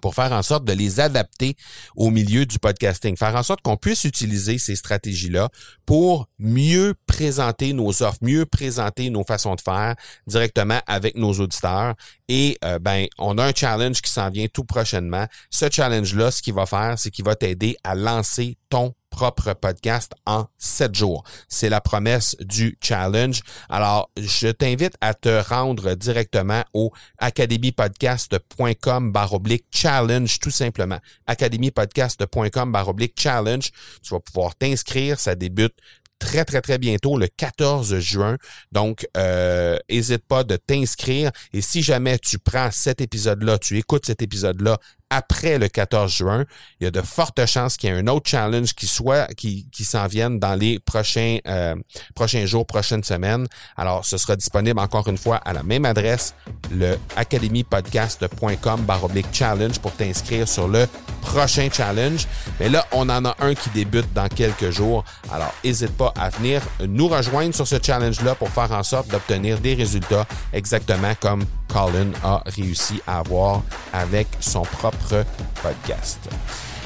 pour 0.00 0.14
faire 0.14 0.32
en 0.32 0.42
sorte 0.42 0.64
de 0.64 0.72
les 0.72 1.00
adapter 1.00 1.56
au 1.96 2.10
milieu 2.10 2.46
du 2.46 2.58
podcasting, 2.58 3.16
faire 3.16 3.36
en 3.36 3.42
sorte 3.42 3.62
qu'on 3.62 3.76
puisse 3.76 4.04
utiliser 4.04 4.58
ces 4.58 4.76
stratégies-là 4.76 5.48
pour 5.86 6.28
mieux 6.38 6.94
présenter 7.06 7.72
nos 7.72 8.02
offres, 8.02 8.18
mieux 8.22 8.46
présenter 8.46 9.10
nos 9.10 9.24
façons 9.24 9.54
de 9.54 9.60
faire 9.60 9.94
directement 10.26 10.80
avec 10.86 11.16
nos 11.16 11.32
auditeurs. 11.32 11.94
Et 12.28 12.56
euh, 12.64 12.78
ben, 12.78 13.06
on 13.18 13.38
a 13.38 13.44
un 13.44 13.52
challenge 13.54 14.00
qui 14.02 14.10
s'en 14.10 14.30
vient 14.30 14.46
tout 14.46 14.64
prochainement. 14.64 15.26
Ce 15.50 15.66
challenge-là, 15.70 16.30
ce 16.30 16.42
qu'il 16.42 16.54
va 16.54 16.66
faire, 16.66 16.98
c'est 16.98 17.10
qu'il 17.10 17.24
va 17.24 17.34
t'aider 17.34 17.76
à 17.84 17.94
lancer 17.94 18.56
ton 18.68 18.94
propre 19.20 19.52
podcast 19.52 20.14
en 20.24 20.46
sept 20.56 20.94
jours. 20.94 21.24
C'est 21.46 21.68
la 21.68 21.82
promesse 21.82 22.36
du 22.40 22.78
challenge. 22.80 23.42
Alors, 23.68 24.10
je 24.16 24.48
t'invite 24.48 24.94
à 25.02 25.12
te 25.12 25.46
rendre 25.46 25.92
directement 25.94 26.64
au 26.72 26.90
academypodcast.com 27.18 29.12
baroblique 29.12 29.66
challenge, 29.70 30.38
tout 30.38 30.50
simplement. 30.50 31.00
academypodcast.com 31.26 32.72
baroblique 32.72 33.12
challenge. 33.20 33.72
Tu 34.02 34.14
vas 34.14 34.20
pouvoir 34.20 34.54
t'inscrire. 34.56 35.20
Ça 35.20 35.34
débute 35.34 35.74
très, 36.18 36.46
très, 36.46 36.62
très 36.62 36.78
bientôt, 36.78 37.18
le 37.18 37.26
14 37.26 37.98
juin. 37.98 38.38
Donc, 38.72 39.06
euh, 39.18 39.76
hésite 39.90 40.24
pas 40.26 40.44
de 40.44 40.56
t'inscrire. 40.56 41.30
Et 41.52 41.60
si 41.60 41.82
jamais 41.82 42.18
tu 42.18 42.38
prends 42.38 42.70
cet 42.70 43.02
épisode-là, 43.02 43.58
tu 43.58 43.76
écoutes 43.76 44.06
cet 44.06 44.22
épisode-là 44.22 44.78
après 45.10 45.58
le 45.58 45.68
14 45.68 46.12
juin, 46.12 46.44
il 46.80 46.84
y 46.84 46.86
a 46.86 46.90
de 46.90 47.02
fortes 47.02 47.44
chances 47.46 47.76
qu'il 47.76 47.90
y 47.90 47.92
ait 47.92 47.96
un 47.96 48.06
autre 48.06 48.30
challenge 48.30 48.74
qui 48.74 48.86
soit 48.86 49.26
qui, 49.34 49.66
qui 49.72 49.84
s'en 49.84 50.06
vienne 50.06 50.38
dans 50.38 50.54
les 50.54 50.78
prochains 50.78 51.38
euh, 51.46 51.74
prochains 52.14 52.46
jours, 52.46 52.64
prochaines 52.64 53.04
semaines. 53.04 53.46
Alors, 53.76 54.04
ce 54.04 54.16
sera 54.16 54.36
disponible 54.36 54.78
encore 54.78 55.08
une 55.08 55.18
fois 55.18 55.36
à 55.36 55.52
la 55.52 55.62
même 55.62 55.84
adresse, 55.84 56.34
le 56.70 56.96
academypodcast.com 57.16 58.82
baroblique 58.82 59.26
challenge 59.32 59.80
pour 59.80 59.92
t'inscrire 59.92 60.48
sur 60.48 60.68
le 60.68 60.86
prochain 61.22 61.68
challenge. 61.72 62.26
Mais 62.60 62.68
là, 62.68 62.86
on 62.92 63.08
en 63.08 63.24
a 63.24 63.36
un 63.40 63.54
qui 63.54 63.70
débute 63.70 64.12
dans 64.14 64.28
quelques 64.28 64.70
jours. 64.70 65.04
Alors, 65.32 65.52
n'hésite 65.64 65.96
pas 65.96 66.12
à 66.16 66.30
venir 66.30 66.62
nous 66.86 67.08
rejoindre 67.08 67.54
sur 67.54 67.66
ce 67.66 67.76
challenge-là 67.82 68.36
pour 68.36 68.48
faire 68.50 68.70
en 68.72 68.82
sorte 68.82 69.08
d'obtenir 69.08 69.58
des 69.58 69.74
résultats 69.74 70.26
exactement 70.52 71.14
comme 71.20 71.44
Colin 71.72 72.10
a 72.22 72.42
réussi 72.46 73.00
à 73.06 73.18
avoir 73.18 73.62
avec 73.92 74.26
son 74.40 74.62
propre 74.62 75.24
podcast. 75.62 76.18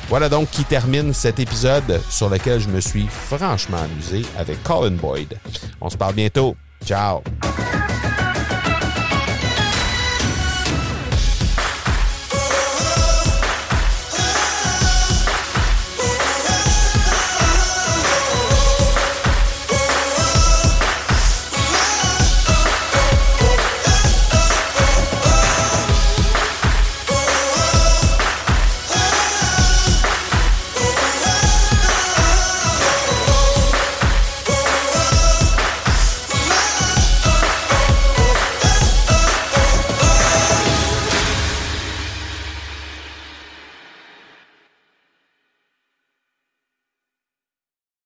Voilà 0.09 0.28
donc 0.28 0.51
qui 0.51 0.64
termine 0.64 1.14
cet 1.14 1.39
épisode 1.39 2.01
sur 2.11 2.28
lequel 2.28 2.61
je 2.61 2.68
me 2.68 2.80
suis 2.80 3.07
franchement 3.07 3.78
amusé 3.78 4.22
avec 4.39 4.62
Colin 4.62 4.97
Boyd. 4.97 5.39
On 5.80 5.89
se 5.89 5.97
parle 5.97 6.14
bientôt. 6.14 6.57
Ciao! 6.85 7.22